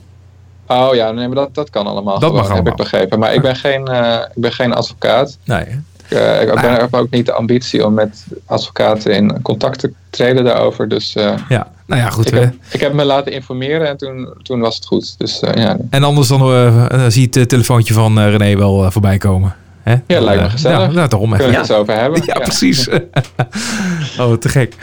oh 0.66 0.94
ja, 0.94 1.10
nee, 1.10 1.26
maar 1.26 1.36
dat, 1.36 1.54
dat 1.54 1.70
kan 1.70 1.86
allemaal. 1.86 2.18
Dat 2.18 2.32
mag 2.32 2.40
gewoon, 2.46 2.56
heb 2.56 2.66
ik 2.66 2.72
allemaal. 2.72 2.90
begrepen. 2.90 3.18
Maar 3.18 3.34
ik 3.34 3.42
ben 3.42 3.56
geen, 3.56 3.86
eh, 3.88 4.18
ik 4.34 4.40
ben 4.42 4.52
geen 4.52 4.72
advocaat. 4.72 5.38
Nee. 5.44 5.64
Ik, 6.12 6.18
eh, 6.18 6.42
ik 6.42 6.90
ben, 6.90 7.00
ook 7.00 7.10
niet 7.10 7.26
de 7.26 7.32
ambitie 7.32 7.86
om 7.86 7.94
met 7.94 8.24
advocaten 8.46 9.14
in 9.14 9.42
contact 9.42 9.78
te 9.78 9.92
treden 10.10 10.44
daarover. 10.44 10.88
Dus 10.88 11.14
eh, 11.14 11.34
Ja, 11.48 11.70
nou 11.86 12.00
ja, 12.00 12.10
goed. 12.10 12.26
ik, 12.26 12.34
heb, 12.38 12.54
ik 12.70 12.80
heb 12.80 12.92
me 12.92 13.04
laten 13.04 13.32
informeren 13.32 13.88
en 13.88 13.96
toen, 13.96 14.28
toen 14.42 14.60
was 14.60 14.74
het 14.74 14.86
goed. 14.86 15.14
Dus 15.18 15.40
eh, 15.40 15.62
ja, 15.62 15.76
En 15.90 16.02
anders 16.04 16.28
dan 16.28 16.40
eh, 16.40 16.84
eh, 16.90 17.00
zie 17.08 17.20
je 17.20 17.26
het 17.26 17.36
eh, 17.36 17.42
telefoontje 17.42 17.94
van 17.94 18.18
eh, 18.20 18.36
René 18.36 18.56
wel 18.56 18.84
eh, 18.84 18.90
voorbij 18.90 19.18
komen. 19.18 19.54
Hè? 19.82 19.94
Ja, 20.06 20.20
lijkt 20.20 20.42
me 20.42 20.50
gezellig. 20.50 20.78
Ja, 20.78 20.86
nou, 20.92 21.08
daarom 21.08 21.32
even. 21.32 21.44
kunnen 21.44 21.60
we 21.66 21.72
het 21.72 21.80
over 21.80 21.94
hebben. 21.94 22.22
Ja, 22.26 22.38
precies. 22.38 22.88
oh, 24.20 24.32
te 24.32 24.48
gek. 24.48 24.74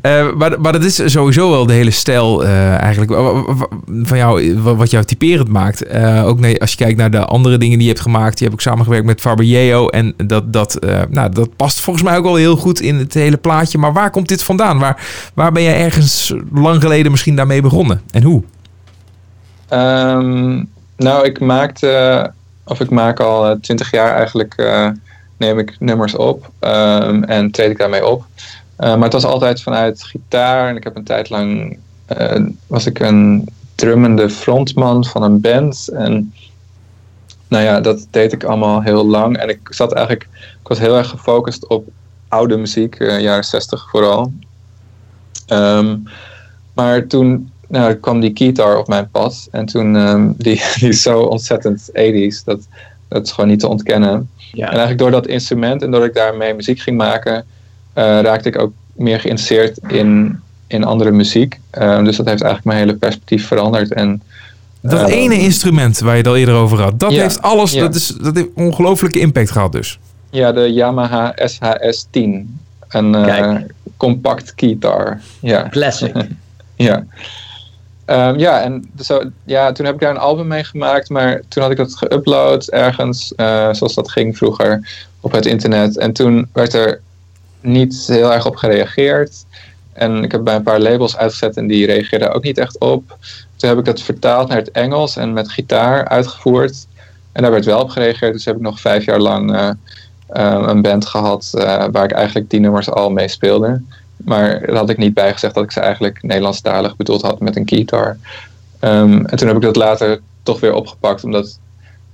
Eh, 0.00 0.32
maar, 0.32 0.60
maar 0.60 0.72
dat 0.72 0.84
is 0.84 1.12
sowieso 1.12 1.50
wel 1.50 1.66
de 1.66 1.72
hele 1.72 1.90
stijl 1.90 2.44
eh, 2.44 2.74
eigenlijk 2.80 3.12
van 4.02 4.16
jou, 4.18 4.60
wa- 4.62 4.74
wat 4.74 4.90
jou 4.90 5.04
typerend 5.04 5.48
maakt. 5.48 5.82
Eh, 5.82 6.26
ook 6.26 6.40
nee, 6.40 6.60
als 6.60 6.70
je 6.70 6.76
kijkt 6.76 6.98
naar 6.98 7.10
de 7.10 7.24
andere 7.24 7.58
dingen 7.58 7.78
die 7.78 7.86
je 7.86 7.92
hebt 7.92 8.04
gemaakt. 8.04 8.38
Je 8.38 8.44
hebt 8.44 8.56
ook 8.56 8.62
samengewerkt 8.62 9.06
met 9.06 9.20
Faber 9.20 9.90
En 9.90 10.14
dat, 10.16 10.52
dat, 10.52 10.78
nou, 11.10 11.32
dat 11.32 11.56
past 11.56 11.80
volgens 11.80 12.04
mij 12.04 12.16
ook 12.16 12.24
wel 12.24 12.34
heel 12.34 12.56
goed 12.56 12.80
in 12.80 12.96
het 12.96 13.14
hele 13.14 13.36
plaatje. 13.36 13.78
Maar 13.78 13.92
waar 13.92 14.10
komt 14.10 14.28
dit 14.28 14.42
vandaan? 14.42 14.78
Waar, 14.78 15.06
waar 15.34 15.52
ben 15.52 15.62
jij 15.62 15.80
ergens 15.80 16.34
lang 16.52 16.80
geleden 16.82 17.10
misschien 17.10 17.36
daarmee 17.36 17.62
begonnen? 17.62 18.00
En 18.10 18.22
hoe? 18.22 18.42
Ehm, 19.68 20.64
nou, 20.96 21.24
ik 21.24 21.40
maakte, 21.40 22.30
of 22.64 22.80
ik 22.80 22.90
maak 22.90 23.20
al 23.20 23.46
eh, 23.46 23.56
twintig 23.60 23.90
jaar 23.90 24.14
eigenlijk, 24.14 24.54
eh, 24.56 24.88
neem 25.36 25.58
ik 25.58 25.76
nummers 25.78 26.14
op 26.14 26.50
ehm, 26.58 27.22
en 27.22 27.50
treed 27.50 27.70
ik 27.70 27.78
daarmee 27.78 28.06
op. 28.06 28.24
maar 28.76 29.02
het 29.02 29.12
was 29.12 29.24
altijd 29.24 29.62
vanuit 29.62 30.02
gitaar. 30.02 30.68
En 30.68 30.76
ik 30.76 30.84
heb 30.84 30.96
een 30.96 31.04
tijd 31.04 31.30
lang 31.30 31.78
eh, 32.16 32.44
was 32.66 32.86
ik 32.86 32.98
een 32.98 33.48
drummende 33.74 34.30
frontman 34.30 35.04
van 35.04 35.22
een 35.22 35.40
band. 35.40 35.88
En 35.88 36.32
nou 37.48 37.64
ja, 37.64 37.80
dat 37.80 38.06
deed 38.10 38.32
ik 38.32 38.44
allemaal 38.44 38.82
heel 38.82 39.06
lang. 39.06 39.36
En 39.36 39.48
ik 39.48 39.60
zat 39.70 39.92
eigenlijk, 39.92 40.28
ik 40.60 40.68
was 40.68 40.78
heel 40.78 40.96
erg 40.96 41.08
gefocust 41.08 41.68
op 41.68 41.88
oude 42.28 42.56
muziek, 42.56 42.94
eh, 42.94 43.20
jaren 43.20 43.44
60 43.44 43.90
vooral. 43.90 44.32
Ehm, 45.46 45.96
maar 46.72 47.06
toen 47.06 47.51
nou, 47.72 47.94
kwam 47.94 48.20
die 48.20 48.30
guitar 48.34 48.78
op 48.78 48.88
mijn 48.88 49.10
pad. 49.10 49.48
En 49.50 49.66
toen, 49.66 49.96
ehm, 49.96 50.30
die, 50.36 50.62
die 50.74 50.88
is 50.88 51.02
zo 51.02 51.20
ontzettend 51.20 51.90
80s, 51.90 52.44
dat, 52.44 52.60
dat 53.08 53.26
is 53.26 53.32
gewoon 53.32 53.50
niet 53.50 53.60
te 53.60 53.68
ontkennen. 53.68 54.30
Ja. 54.36 54.64
En 54.64 54.70
eigenlijk 54.70 54.98
door 54.98 55.10
dat 55.10 55.26
instrument 55.26 55.82
en 55.82 55.90
doordat 55.90 56.08
ik 56.08 56.14
daarmee 56.14 56.54
muziek 56.54 56.80
ging 56.80 56.96
maken, 56.96 57.44
eh, 57.92 58.20
raakte 58.20 58.48
ik 58.48 58.58
ook 58.58 58.72
meer 58.92 59.20
geïnteresseerd 59.20 59.78
in, 59.88 60.40
in 60.66 60.84
andere 60.84 61.10
muziek. 61.10 61.58
Ehm, 61.70 62.04
dus 62.04 62.16
dat 62.16 62.26
heeft 62.26 62.42
eigenlijk 62.42 62.64
mijn 62.64 62.78
hele 62.78 62.98
perspectief 62.98 63.46
veranderd. 63.46 63.92
En, 63.92 64.22
Dat 64.80 65.00
ehm, 65.00 65.10
ene 65.10 65.38
instrument 65.38 65.98
waar 65.98 66.12
je 66.12 66.18
het 66.18 66.26
al 66.26 66.36
eerder 66.36 66.54
over 66.54 66.80
had, 66.80 67.00
dat 67.00 67.12
Ja, 67.12 67.22
heeft 67.22 67.42
alles, 67.42 67.72
ja. 67.72 67.80
dat, 67.80 67.94
is, 67.94 68.06
dat 68.06 68.36
heeft 68.36 68.48
ongelooflijke 68.54 69.18
impact 69.18 69.50
gehad 69.50 69.72
dus. 69.72 69.98
Ja, 70.30 70.52
de 70.52 70.72
Yamaha 70.72 71.34
SHS-10. 71.36 72.20
Een 72.88 73.14
eh, 73.14 73.54
compact 73.96 74.52
guitar. 74.56 75.20
Ja. 75.40 75.68
Classic. 75.70 76.14
Ja. 76.76 77.04
Ehm, 78.04 78.38
ja, 78.38 78.62
en 78.62 78.90
zo, 79.00 79.22
ja, 79.44 79.72
toen 79.72 79.86
heb 79.86 79.94
ik 79.94 80.00
daar 80.00 80.10
een 80.10 80.16
album 80.18 80.46
mee 80.46 80.64
gemaakt, 80.64 81.08
maar 81.08 81.40
toen 81.48 81.62
had 81.62 81.72
ik 81.72 81.76
dat 81.76 82.04
geüpload 82.04 82.68
ergens, 82.68 83.34
eh, 83.34 83.72
zoals 83.72 83.94
dat 83.94 84.10
ging 84.10 84.36
vroeger, 84.36 84.88
op 85.20 85.32
het 85.32 85.46
internet. 85.46 85.98
En 85.98 86.12
toen 86.12 86.48
werd 86.52 86.74
er 86.74 87.00
niet 87.60 88.04
heel 88.06 88.32
erg 88.32 88.46
op 88.46 88.56
gereageerd. 88.56 89.44
En 89.92 90.24
ik 90.24 90.32
heb 90.32 90.44
bij 90.44 90.54
een 90.54 90.62
paar 90.62 90.80
labels 90.80 91.16
uitgezet 91.16 91.56
en 91.56 91.66
die 91.66 91.86
reageerden 91.86 92.32
ook 92.32 92.42
niet 92.42 92.58
echt 92.58 92.78
op. 92.78 93.16
Toen 93.56 93.68
heb 93.68 93.78
ik 93.78 93.84
dat 93.84 94.00
vertaald 94.00 94.48
naar 94.48 94.58
het 94.58 94.70
Engels 94.70 95.16
en 95.16 95.32
met 95.32 95.50
gitaar 95.50 96.08
uitgevoerd. 96.08 96.86
En 97.32 97.42
daar 97.42 97.50
werd 97.50 97.64
wel 97.64 97.80
op 97.80 97.90
gereageerd, 97.90 98.32
dus 98.32 98.44
heb 98.44 98.56
ik 98.56 98.62
nog 98.62 98.80
vijf 98.80 99.04
jaar 99.04 99.20
lang 99.20 99.54
eh, 99.54 99.70
eh, 100.26 100.64
een 100.66 100.82
band 100.82 101.06
gehad 101.06 101.50
eh, 101.54 101.84
waar 101.92 102.04
ik 102.04 102.12
eigenlijk 102.12 102.50
die 102.50 102.60
nummers 102.60 102.90
al 102.90 103.10
mee 103.10 103.28
speelde. 103.28 103.82
Maar 104.16 104.66
daar 104.66 104.76
had 104.76 104.90
ik 104.90 104.98
niet 104.98 105.14
bij 105.14 105.32
gezegd 105.32 105.54
dat 105.54 105.64
ik 105.64 105.70
ze 105.70 105.80
eigenlijk 105.80 106.22
Nederlandstalig 106.22 106.96
bedoeld 106.96 107.22
had 107.22 107.40
met 107.40 107.56
een 107.56 107.68
guitar. 107.68 108.16
Ehm, 108.78 109.24
en 109.24 109.36
toen 109.36 109.48
heb 109.48 109.56
ik 109.56 109.62
dat 109.62 109.76
later 109.76 110.20
toch 110.42 110.60
weer 110.60 110.74
opgepakt, 110.74 111.24
omdat 111.24 111.58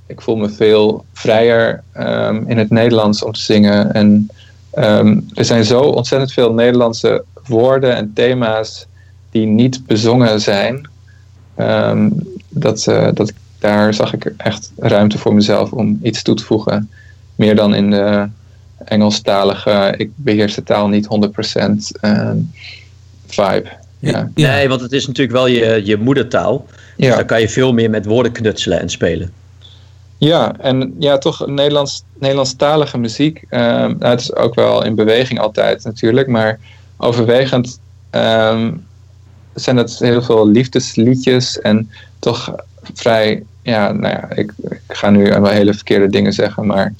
ik 0.06 0.20
voel 0.20 0.36
me 0.36 0.48
veel 0.48 1.04
vrijer 1.12 1.82
ehm, 1.92 2.42
in 2.46 2.58
het 2.58 2.70
Nederlands 2.70 3.22
om 3.22 3.32
te 3.32 3.40
zingen. 3.40 3.92
En 3.92 4.28
ehm, 4.70 5.20
er 5.34 5.44
zijn 5.44 5.64
zo 5.64 5.80
ontzettend 5.80 6.32
veel 6.32 6.52
Nederlandse 6.52 7.24
woorden 7.46 7.96
en 7.96 8.12
thema's 8.14 8.86
die 9.30 9.46
niet 9.46 9.86
bezongen 9.86 10.40
zijn. 10.40 10.88
Dat, 12.48 12.86
eh, 12.86 13.08
dat 13.14 13.32
daar 13.58 13.94
zag 13.94 14.12
ik 14.12 14.32
echt 14.36 14.72
ruimte 14.76 15.18
voor 15.18 15.34
mezelf 15.34 15.72
om 15.72 15.98
iets 16.02 16.22
toe 16.22 16.34
te 16.34 16.44
voegen. 16.44 16.90
Meer 17.34 17.56
dan 17.56 17.74
in 17.74 17.90
de 17.90 18.28
Engelstalige, 18.84 19.94
ik 19.96 20.10
beheers 20.14 20.54
de 20.54 20.62
taal 20.62 20.88
niet 20.88 21.06
100% 21.06 21.98
ehm, 22.00 22.36
vibe. 23.26 23.68
Ja. 23.98 24.30
Ja. 24.34 24.54
Nee, 24.54 24.68
want 24.68 24.80
het 24.80 24.92
is 24.92 25.06
natuurlijk 25.06 25.36
wel 25.36 25.46
je, 25.46 25.80
je 25.84 25.96
moedertaal. 25.96 26.66
Dus 26.96 27.06
Ja. 27.06 27.14
daar 27.14 27.24
kan 27.24 27.40
je 27.40 27.48
veel 27.48 27.72
meer 27.72 27.90
met 27.90 28.04
woorden 28.06 28.32
knutselen 28.32 28.80
en 28.80 28.88
spelen. 28.90 29.32
Ja, 30.18 30.54
en 30.60 30.94
ja, 30.98 31.18
toch 31.18 31.46
Nederlands, 31.46 32.02
Nederlandstalige 32.18 32.98
muziek. 32.98 33.44
ehm, 33.48 33.94
nou, 33.98 34.04
het 34.04 34.20
is 34.20 34.34
ook 34.34 34.54
wel 34.54 34.84
in 34.84 34.94
beweging 34.94 35.40
altijd 35.40 35.84
natuurlijk, 35.84 36.28
maar 36.28 36.58
overwegend 36.96 37.80
ehm, 38.10 38.72
zijn 39.54 39.76
het 39.76 39.98
heel 39.98 40.22
veel 40.22 40.48
liefdesliedjes 40.48 41.60
en 41.60 41.90
toch 42.18 42.54
vrij, 42.94 43.42
ja, 43.62 43.92
nou 43.92 44.14
ja, 44.14 44.30
ik, 44.34 44.52
ik 44.68 44.80
ga 44.88 45.10
nu 45.10 45.24
wel 45.30 45.46
hele 45.46 45.74
verkeerde 45.74 46.08
dingen 46.08 46.32
zeggen, 46.32 46.66
maar 46.66 46.94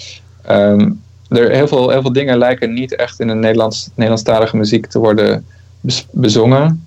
ehm, 0.45 0.91
er, 1.29 1.51
heel, 1.51 1.69
veel, 1.69 1.91
heel 1.91 2.01
veel 2.01 2.13
dingen 2.13 2.39
lijken 2.39 2.73
niet 2.73 2.97
echt 2.97 3.21
in 3.21 3.27
de 3.27 3.35
Nederlands, 3.35 3.89
Nederlandstalige 3.95 4.57
muziek 4.57 4.87
te 4.87 4.99
worden 4.99 5.47
bezongen. 6.11 6.87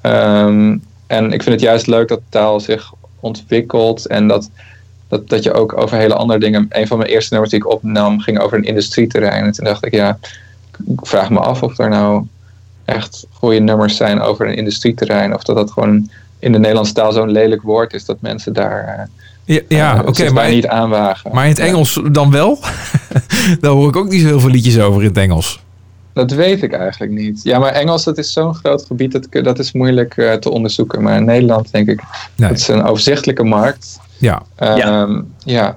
Ehm, 0.00 0.76
en 1.06 1.32
ik 1.32 1.42
vind 1.42 1.54
het 1.54 1.60
juist 1.60 1.86
leuk 1.86 2.08
dat 2.08 2.20
taal 2.28 2.60
zich 2.60 2.92
ontwikkelt 3.20 4.06
en 4.06 4.28
dat 4.28 4.50
dat, 5.08 5.28
dat 5.28 5.42
je 5.42 5.52
ook 5.52 5.76
over 5.76 5.96
hele 5.96 6.14
andere 6.14 6.40
dingen. 6.40 6.66
Een 6.68 6.86
van 6.86 6.98
mijn 6.98 7.10
eerste 7.10 7.32
nummers 7.32 7.52
die 7.52 7.60
ik 7.62 7.72
opnam 7.72 8.20
ging 8.20 8.38
over 8.38 8.58
een 8.58 8.64
industrieterrein. 8.64 9.44
En 9.44 9.52
toen 9.52 9.64
dacht 9.64 9.86
ik, 9.86 9.92
ja, 9.92 10.18
ik 10.86 11.06
vraag 11.06 11.30
me 11.30 11.38
af 11.38 11.62
of 11.62 11.78
er 11.78 11.88
nou 11.88 12.26
echt 12.84 13.26
goede 13.30 13.58
nummers 13.58 13.96
zijn 13.96 14.20
over 14.20 14.48
een 14.48 14.56
industrieterrein. 14.56 15.34
Of 15.34 15.42
dat 15.42 15.56
dat 15.56 15.70
gewoon 15.70 16.10
in 16.38 16.52
de 16.52 16.58
Nederlandse 16.58 16.92
taal 16.92 17.12
zo'n 17.12 17.30
lelijk 17.30 17.62
woord 17.62 17.92
is 17.92 18.04
dat 18.04 18.20
mensen 18.20 18.52
daar 18.52 18.84
eh, 18.84 19.04
Ja, 19.48 19.60
ja 19.68 19.94
eh, 19.94 20.00
oké, 20.06 20.14
zich 20.14 20.32
maar, 20.32 20.50
niet 20.50 20.66
aanwagen. 20.66 21.30
maar 21.34 21.44
in 21.44 21.50
het 21.50 21.58
Ja, 21.58 21.64
Engels 21.64 22.00
dan 22.12 22.30
wel? 22.30 22.58
Daar 23.60 23.70
hoor 23.70 23.88
ik 23.88 23.96
ook 23.96 24.08
niet 24.10 24.20
zo 24.20 24.26
heel 24.26 24.40
veel 24.40 24.50
liedjes 24.50 24.78
over 24.78 25.00
in 25.02 25.08
het 25.08 25.16
Engels. 25.16 25.60
dat 26.12 26.30
weet 26.30 26.62
ik 26.62 26.72
eigenlijk 26.72 27.12
niet. 27.12 27.40
Ja, 27.42 27.58
maar 27.58 27.72
Engels 27.72 28.04
dat 28.04 28.18
is 28.18 28.32
zo'n 28.32 28.54
groot 28.54 28.84
gebied, 28.86 29.12
dat, 29.12 29.44
dat 29.44 29.58
is 29.58 29.72
moeilijk 29.72 30.16
eh, 30.16 30.32
te 30.32 30.50
onderzoeken. 30.50 31.02
Maar 31.02 31.16
in 31.16 31.24
Nederland 31.24 31.72
denk 31.72 31.88
ik, 31.88 32.00
Nee. 32.34 32.48
dat 32.48 32.58
is 32.58 32.68
een 32.68 32.82
overzichtelijke 32.82 33.44
markt. 33.44 34.00
Ja, 34.18 34.42
Ehm, 34.56 35.20
ja. 35.44 35.76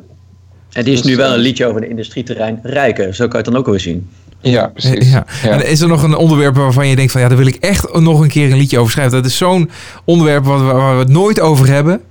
En 0.72 0.84
die 0.84 0.94
is 0.94 1.02
Dus, 1.02 1.12
nu 1.12 1.18
wel 1.18 1.28
eh, 1.30 1.34
een 1.36 1.40
liedje 1.40 1.66
over 1.66 1.84
een 1.84 1.90
industrieterrein 1.90 2.60
rijker. 2.64 3.16
Zo 3.16 3.28
kan 3.28 3.32
je 3.32 3.38
het 3.38 3.46
dan 3.46 3.56
ook 3.56 3.66
weer 3.68 3.80
zien. 3.80 4.10
Ja, 4.42 4.68
precies. 4.68 5.12
ja. 5.12 5.26
Ja. 5.44 5.50
En 5.50 5.68
is 5.68 5.82
er 5.82 5.88
nog 5.88 6.04
een 6.04 6.16
onderwerp 6.16 6.56
waarvan 6.56 6.88
je 6.88 6.96
denkt 6.96 7.12
van 7.12 7.22
ja, 7.22 7.28
daar 7.28 7.38
wil 7.38 7.48
ik 7.48 7.56
echt 7.56 7.94
nog 8.00 8.20
een 8.20 8.28
keer 8.30 8.52
een 8.52 8.58
liedje 8.58 8.80
over 8.80 8.92
schrijven. 8.92 9.14
Dat 9.22 9.26
is 9.26 9.38
zo'n 9.38 9.70
onderwerp 10.06 10.46
waar 10.46 10.58
we, 10.68 10.74
waar 10.74 10.94
we 10.94 11.00
het 11.00 11.10
nooit 11.12 11.40
over 11.40 11.68
hebben 11.68 12.02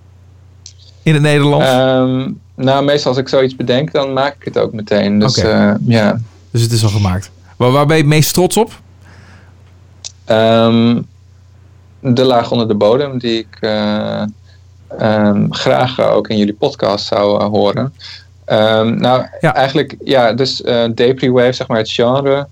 in 1.02 1.12
het 1.12 1.22
Nederlands. 1.22 1.66
Ehm, 1.66 2.30
nou, 2.54 2.84
meestal 2.84 3.10
als 3.10 3.20
ik 3.20 3.28
zoiets 3.28 3.56
bedenk, 3.56 3.92
dan 3.92 4.12
maak 4.12 4.34
ik 4.34 4.44
het 4.44 4.58
ook 4.58 4.72
meteen. 4.72 5.18
Dus 5.18 5.36
eh, 5.36 5.72
ja. 5.86 6.20
dus 6.50 6.62
het 6.62 6.72
is 6.72 6.82
al 6.82 6.88
gemaakt. 6.88 7.30
Waar, 7.56 7.70
waar 7.70 7.86
ben 7.86 7.96
je 7.96 8.02
het 8.02 8.10
meest 8.10 8.34
trots 8.34 8.56
op? 8.56 8.80
Ehm, 10.24 11.02
de 12.00 12.24
laag 12.24 12.50
onder 12.50 12.68
de 12.68 12.74
bodem, 12.74 13.18
die 13.18 13.38
ik 13.38 13.56
eh, 13.60 14.22
ehm, 14.98 15.46
graag 15.50 15.98
eh, 15.98 16.14
ook 16.14 16.28
in 16.28 16.36
jullie 16.36 16.54
podcast 16.54 17.06
zou 17.06 17.42
horen. 17.42 17.94
Nou, 18.98 19.26
Ja. 19.40 19.54
eigenlijk, 19.54 19.96
ja, 20.04 20.32
dus 20.32 20.62
eh 20.62 20.84
Depri-wave, 20.94 21.52
zeg 21.52 21.66
maar 21.66 21.78
het 21.78 21.90
genre. 21.90 22.46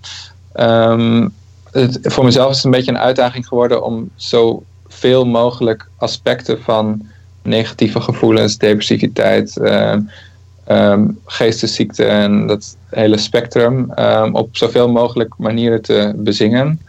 Het, 1.71 1.99
voor 2.01 2.23
mezelf 2.23 2.49
is 2.49 2.55
het 2.55 2.65
een 2.65 2.71
beetje 2.71 2.91
een 2.91 2.97
uitdaging 2.97 3.47
geworden 3.47 3.83
om 3.83 4.09
zoveel 4.15 5.25
mogelijk 5.25 5.89
aspecten 5.97 6.61
van 6.61 7.08
negatieve 7.41 8.01
gevoelens, 8.01 8.57
depressiviteit, 8.57 9.57
ehm, 9.57 11.07
geestesziekte 11.25 12.05
en 12.05 12.47
dat 12.47 12.77
hele 12.89 13.17
spectrum 13.17 13.91
ehm, 13.91 14.35
op 14.35 14.57
zoveel 14.57 14.89
mogelijk 14.89 15.33
manieren 15.37 15.81
te 15.81 16.13
bezingen. 16.15 16.81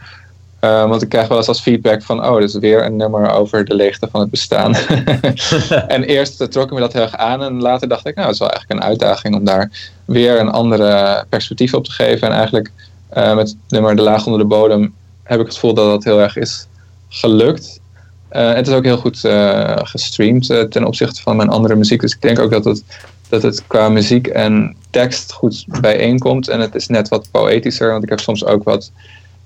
Want 0.59 1.01
ik 1.01 1.09
krijg 1.09 1.27
wel 1.27 1.37
eens 1.37 1.47
als 1.47 1.61
feedback 1.61 2.03
van, 2.03 2.25
oh, 2.25 2.33
dat 2.33 2.43
is 2.43 2.55
weer 2.55 2.85
een 2.85 2.95
nummer 2.95 3.29
over 3.29 3.65
de 3.65 3.75
leegte 3.75 4.07
van 4.11 4.19
het 4.19 4.29
bestaan. 4.29 4.75
en 5.87 6.03
eerst 6.03 6.51
trok 6.51 6.65
ik 6.65 6.73
me 6.73 6.79
dat 6.79 6.93
heel 6.93 7.01
erg 7.01 7.15
aan 7.15 7.43
en 7.43 7.61
later 7.61 7.87
dacht 7.87 8.07
ik, 8.07 8.15
nou, 8.15 8.25
het 8.27 8.35
is 8.35 8.41
wel 8.41 8.49
eigenlijk 8.49 8.81
een 8.81 8.87
uitdaging 8.87 9.35
om 9.35 9.45
daar 9.45 9.91
weer 10.05 10.39
een 10.39 10.49
andere 10.49 11.23
perspectief 11.29 11.73
op 11.73 11.85
te 11.85 11.91
geven. 11.91 12.27
En 12.27 12.33
eigenlijk 12.33 12.71
eh, 13.11 13.35
met 13.35 13.49
het 13.49 13.57
nummer 13.67 13.95
De 13.95 14.01
Laag 14.01 14.25
onder 14.25 14.39
de 14.39 14.47
Bodem 14.47 14.93
heb 15.23 15.39
ik 15.39 15.45
het 15.45 15.53
gevoel 15.53 15.73
dat 15.73 15.85
dat 15.85 16.03
heel 16.03 16.21
erg 16.21 16.37
is 16.37 16.67
gelukt. 17.09 17.80
Eh, 18.31 18.53
het 18.53 18.67
is 18.67 18.73
ook 18.73 18.83
heel 18.83 18.97
goed 18.97 19.25
eh, 19.25 19.77
gestreamd 19.77 20.49
eh, 20.49 20.61
ten 20.61 20.85
opzichte 20.85 21.21
van 21.21 21.35
mijn 21.35 21.49
andere 21.49 21.75
muziek. 21.75 22.01
Dus 22.01 22.13
ik 22.13 22.21
denk 22.21 22.39
ook 22.39 22.51
dat 22.51 22.65
het, 22.65 22.83
dat 23.29 23.41
het 23.41 23.67
qua 23.67 23.89
muziek 23.89 24.27
en 24.27 24.75
tekst 24.89 25.31
goed 25.31 25.65
bijeenkomt. 25.81 26.47
En 26.47 26.59
het 26.59 26.75
is 26.75 26.87
net 26.87 27.07
wat 27.07 27.27
poëtischer, 27.31 27.91
want 27.91 28.03
ik 28.03 28.09
heb 28.09 28.19
soms 28.19 28.45
ook 28.45 28.63
wat 28.63 28.91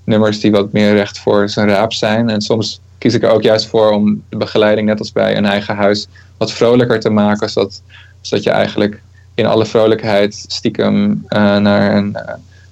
nummers 0.04 0.40
die 0.40 0.50
wat 0.50 0.72
meer 0.72 0.94
recht 0.94 1.18
voor 1.18 1.48
zijn 1.48 1.68
raap 1.68 1.92
zijn. 1.92 2.30
En 2.30 2.40
soms 2.40 2.80
kies 2.98 3.14
ik 3.14 3.22
er 3.22 3.30
ook 3.30 3.42
juist 3.42 3.66
voor 3.66 3.90
om 3.90 4.22
de 4.28 4.36
begeleiding, 4.36 4.86
net 4.86 4.98
als 4.98 5.12
bij 5.12 5.36
een 5.36 5.46
eigen 5.46 5.76
huis, 5.76 6.06
wat 6.36 6.52
vrolijker 6.52 7.00
te 7.00 7.10
maken. 7.10 7.50
Zodat, 7.50 7.82
zodat 8.20 8.44
je 8.44 8.50
eigenlijk 8.50 9.02
in 9.34 9.46
alle 9.46 9.66
vrolijkheid 9.66 10.44
stiekem 10.46 11.24
naar 11.28 11.96
een 11.96 12.16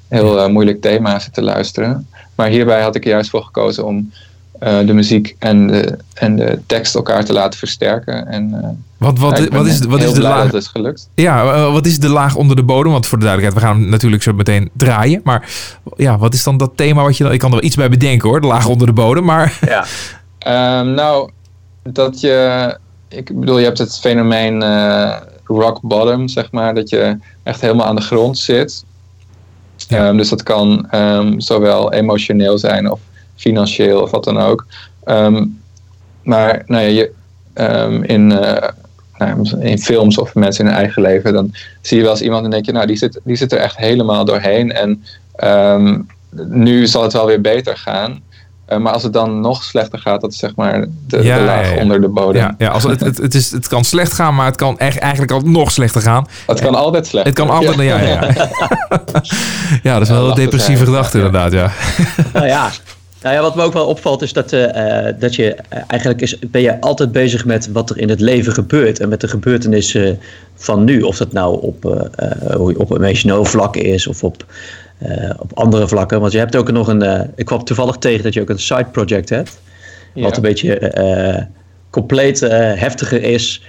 heel 0.09 0.51
moeilijk 0.51 0.81
thema 0.81 1.19
zit 1.19 1.35
te 1.35 1.43
luisteren. 1.43 2.09
Maar 2.35 2.49
hierbij 2.49 2.83
had 2.83 2.95
ik 2.95 3.05
er 3.05 3.11
juist 3.11 3.31
voor 3.31 3.43
gekozen 3.43 3.85
om 3.85 4.13
de 4.65 4.93
muziek 4.93 5.37
en 5.39 5.67
de, 5.67 5.99
en 6.15 6.37
de 6.37 6.59
tekst 6.67 6.95
elkaar 6.95 7.25
te 7.25 7.33
laten 7.33 7.59
versterken. 7.59 8.27
En, 8.27 8.55
eh, 8.63 8.69
Wat, 8.97 9.19
wat, 9.19 9.39
ja, 9.39 9.49
wat 9.49 9.67
is, 9.67 9.81
wat 9.81 10.03
is 10.03 10.13
de 10.13 10.21
laag? 10.21 10.51
dat 10.51 10.61
is 10.61 10.67
gelukt. 10.67 11.09
Ja, 11.15 11.53
eh, 11.53 11.73
wat 11.73 11.87
is 11.87 11.99
de 11.99 12.09
laag 12.09 12.35
onder 12.37 12.57
de 12.57 12.63
bodem? 12.63 12.93
Want 12.93 13.07
voor 13.07 13.19
de 13.19 13.25
duidelijkheid, 13.25 13.65
we 13.65 13.71
gaan 13.71 13.81
hem 13.81 13.91
natuurlijk 13.91 14.23
zo 14.23 14.33
meteen 14.33 14.71
draaien. 14.73 15.21
Maar 15.25 15.51
ja, 15.97 16.19
wat 16.19 16.35
is 16.35 16.43
dan 16.43 16.57
dat 16.57 16.71
thema 16.75 17.03
wat 17.03 17.17
je 17.17 17.25
dan... 17.25 17.33
Ik 17.33 17.39
kan 17.39 17.49
er 17.49 17.57
wel 17.57 17.65
iets 17.65 17.77
bij 17.77 17.89
bedenken 17.89 18.29
hoor, 18.29 18.41
de 18.41 18.47
laag 18.47 18.67
onder 18.67 18.87
de 18.87 18.93
bodem. 18.93 19.25
Maar 19.25 19.59
Ja. 19.69 19.85
Ehm, 20.39 20.95
nou, 20.95 21.31
dat 21.83 22.21
je. 22.21 22.79
Ik 23.09 23.41
bedoel, 23.41 23.59
je 23.59 23.65
hebt 23.65 23.79
het 23.79 23.99
fenomeen 23.99 24.63
eh, 24.63 25.17
rock 25.45 25.81
bottom, 25.81 26.29
zeg 26.29 26.53
maar. 26.53 26.75
Dat 26.75 26.89
je 26.89 27.19
echt 27.43 27.61
helemaal 27.61 27.87
aan 27.87 27.97
de 27.97 28.03
grond 28.03 28.39
zit. 28.39 28.85
Ja. 29.77 30.07
Ehm, 30.07 30.17
dus 30.17 30.29
dat 30.29 30.43
kan 30.43 30.87
ehm, 30.91 31.39
zowel 31.41 31.93
emotioneel 31.93 32.59
zijn 32.59 32.91
of 32.91 33.01
financieel 33.37 34.03
of 34.03 34.11
wat 34.11 34.25
dan 34.25 34.39
ook. 34.39 34.67
Ehm, 35.05 35.45
maar 36.23 36.63
nou 36.67 36.83
ja, 36.83 36.89
je, 36.89 37.11
ehm, 37.53 38.03
in, 38.03 38.33
eh, 38.33 38.69
nou, 39.19 39.61
in 39.61 39.79
films 39.79 40.19
of 40.19 40.35
mensen 40.35 40.65
in 40.65 40.71
hun 40.71 40.81
eigen 40.81 41.03
leven, 41.03 41.33
dan 41.33 41.55
zie 41.81 41.97
je 41.97 42.03
wel 42.03 42.13
eens 42.13 42.23
iemand 42.23 42.45
en 42.45 42.51
denk 42.51 42.67
je, 42.67 42.73
nou, 42.73 42.87
die 42.87 42.97
zit, 42.97 43.21
die 43.25 43.37
zit 43.37 43.53
er 43.53 43.59
echt 43.59 43.77
helemaal 43.77 44.25
doorheen. 44.25 44.73
En 44.73 45.05
ehm, 45.37 46.01
nu 46.49 46.87
zal 46.87 47.03
het 47.03 47.13
wel 47.13 47.27
weer 47.27 47.41
beter 47.41 47.77
gaan. 47.77 48.23
Eh, 48.65 48.79
maar 48.79 48.93
als 48.93 49.03
het 49.03 49.13
dan 49.13 49.41
nog 49.41 49.65
slechter 49.65 49.99
gaat, 49.99 50.21
dat 50.21 50.33
is 50.33 50.39
zeg 50.39 50.55
maar 50.55 50.87
de, 51.07 51.23
Ja, 51.23 51.39
de 51.39 51.45
laag 51.45 51.69
ja, 51.69 51.75
ja. 51.75 51.81
onder 51.81 52.01
de 52.01 52.09
bodem. 52.09 52.43
Ja, 52.43 52.55
ja 52.59 52.69
als 52.69 52.83
het, 52.83 53.01
het, 53.01 53.19
het, 53.19 53.35
is, 53.35 53.51
het 53.51 53.69
kan 53.69 53.85
slecht 53.85 54.13
gaan, 54.13 54.35
maar 54.35 54.47
het 54.47 54.57
kan 54.57 54.79
echt, 54.79 54.99
eigenlijk 54.99 55.33
al 55.33 55.41
nog 55.41 55.71
slechter 55.71 56.01
gaan. 56.01 56.27
Het 56.47 56.61
kan 56.61 56.75
altijd 56.75 57.07
slecht. 57.07 57.27
Het 57.27 57.35
kan 57.35 57.51
altijd... 57.51 57.77
Ja, 57.77 58.01
ja, 58.01 58.09
ja. 58.09 58.21
ja 59.83 59.93
dat 59.93 60.03
is 60.03 60.09
wel 60.09 60.29
een 60.29 60.35
depressieve 60.35 60.85
gedachte 60.85 61.19
Ja. 61.19 61.25
inderdaad, 61.25 61.53
ja. 61.53 61.71
Nou 62.33 62.47
ja. 62.47 62.71
Nou 63.25 63.37
ja, 63.37 63.43
wat 63.43 63.55
me 63.55 63.63
ook 63.63 63.73
wel 63.73 63.87
opvalt 63.87 64.23
is 64.23 64.33
dat, 64.33 64.53
eh, 64.53 65.07
eh, 65.09 65.15
dat 65.19 65.35
je 65.35 65.55
eh, 65.55 65.81
eigenlijk 65.87 66.21
is, 66.21 66.39
ben 66.39 66.61
je 66.63 66.81
altijd 66.81 67.13
bezig 67.13 67.45
met 67.45 67.73
wat 67.73 67.91
er 67.91 67.99
in 67.99 68.09
het 68.09 68.21
leven 68.21 68.53
gebeurt. 68.53 69.01
En 69.01 69.09
met 69.09 69.21
de 69.21 69.29
gebeurtenissen 69.29 70.19
van 70.55 70.85
nu. 70.85 71.03
Of 71.03 71.17
dat 71.17 71.33
nou 71.33 71.63
op, 71.63 71.83
je- 71.83 72.79
op 72.79 72.91
emotioneel 72.91 73.45
vlak 73.45 73.77
is 73.77 74.07
of 74.07 74.25
op, 74.25 74.45
op 75.39 75.51
andere 75.59 75.89
vlakken. 75.89 76.21
Want 76.21 76.33
je 76.33 76.39
hebt 76.39 76.57
ook 76.57 76.71
nog 76.71 76.89
een. 76.89 77.31
ik 77.37 77.45
kwam 77.45 77.65
toevallig 77.65 77.97
tegen 77.97 78.23
dat 78.25 78.35
je 78.35 78.41
ook 78.41 78.49
een 78.49 78.59
side 78.59 78.87
project 78.93 79.29
hebt. 79.29 79.59
Ja. 80.15 80.23
Wat 80.23 80.37
een 80.37 80.43
beetje 80.43 81.49
compleet 81.91 82.41
heftiger 82.41 83.23
is. 83.23 83.63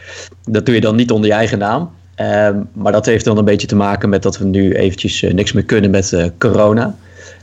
Dat 0.50 0.66
doe 0.66 0.76
je 0.76 0.82
dan 0.82 0.96
niet 0.96 1.12
onder 1.12 1.30
je 1.30 1.36
eigen 1.36 1.58
naam. 1.58 1.92
Ehm, 2.16 2.58
maar 2.74 2.92
dat 2.92 3.06
heeft 3.06 3.26
dan 3.26 3.38
een 3.38 3.46
beetje 3.46 3.68
te 3.68 3.76
maken 3.76 4.10
met 4.10 4.24
dat 4.24 4.38
we 4.38 4.46
nu 4.46 4.74
eventjes 4.74 5.22
niks 5.22 5.52
meer 5.52 5.66
kunnen 5.66 5.92
met 5.92 6.32
corona. 6.38 6.96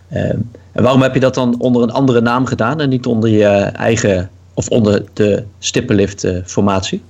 Ehm, 0.09 0.37
en 0.73 0.83
waarom 0.83 1.03
heb 1.03 1.15
je 1.15 1.21
dat 1.21 1.35
dan 1.35 1.55
onder 1.59 1.83
een 1.83 1.93
andere 1.93 2.21
naam 2.21 2.47
gedaan 2.47 2.81
en 2.81 2.89
niet 2.89 3.07
onder 3.07 3.31
je 3.31 3.49
eigen 3.63 4.31
of 4.55 4.69
onder 4.69 5.05
de 5.13 5.45
stippenlift 5.59 6.25
eh, 6.25 6.37
formatie? 6.45 7.03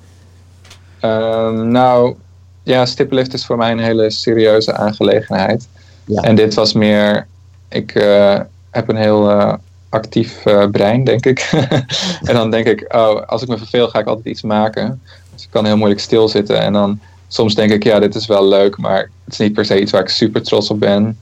Ehm, 1.01 1.69
nou, 1.69 2.17
ja, 2.63 2.87
stippenlift 2.87 3.35
is 3.35 3.47
voor 3.47 3.57
mij 3.57 3.71
een 3.71 3.79
hele 3.79 4.11
serieuze 4.11 4.73
aangelegenheid. 4.73 5.69
Ja. 6.05 6.23
En 6.23 6.35
dit 6.35 6.55
was 6.55 6.73
meer, 6.73 7.27
ik 7.69 7.95
eh, 7.95 8.41
heb 8.71 8.89
een 8.89 8.97
heel 8.97 9.31
eh, 9.31 9.55
actief 9.89 10.43
brein, 10.71 11.05
denk 11.05 11.27
ik. 11.27 11.51
en 12.29 12.35
dan 12.35 12.51
denk 12.51 12.67
ik, 12.67 12.95
oh, 12.95 13.23
als 13.27 13.43
ik 13.43 13.49
me 13.49 13.59
verveel, 13.59 13.89
ga 13.89 13.99
ik 13.99 14.07
altijd 14.07 14.27
iets 14.27 14.43
maken. 14.43 15.03
Dus 15.35 15.43
ik 15.43 15.51
kan 15.51 15.65
heel 15.65 15.77
moeilijk 15.77 16.01
stilzitten. 16.01 16.61
En 16.61 16.73
dan 16.73 17.01
soms 17.29 17.55
denk 17.55 17.71
ik, 17.71 17.85
ja, 17.85 17.99
dit 17.99 18.15
is 18.15 18.27
wel 18.27 18.49
leuk, 18.49 18.79
maar 18.79 18.99
het 19.25 19.33
is 19.33 19.39
niet 19.39 19.53
per 19.53 19.65
se 19.65 19.81
iets 19.81 19.93
waar 19.93 20.01
ik 20.01 20.09
super 20.09 20.43
trots 20.43 20.71
op 20.71 20.81
ben. 20.81 21.19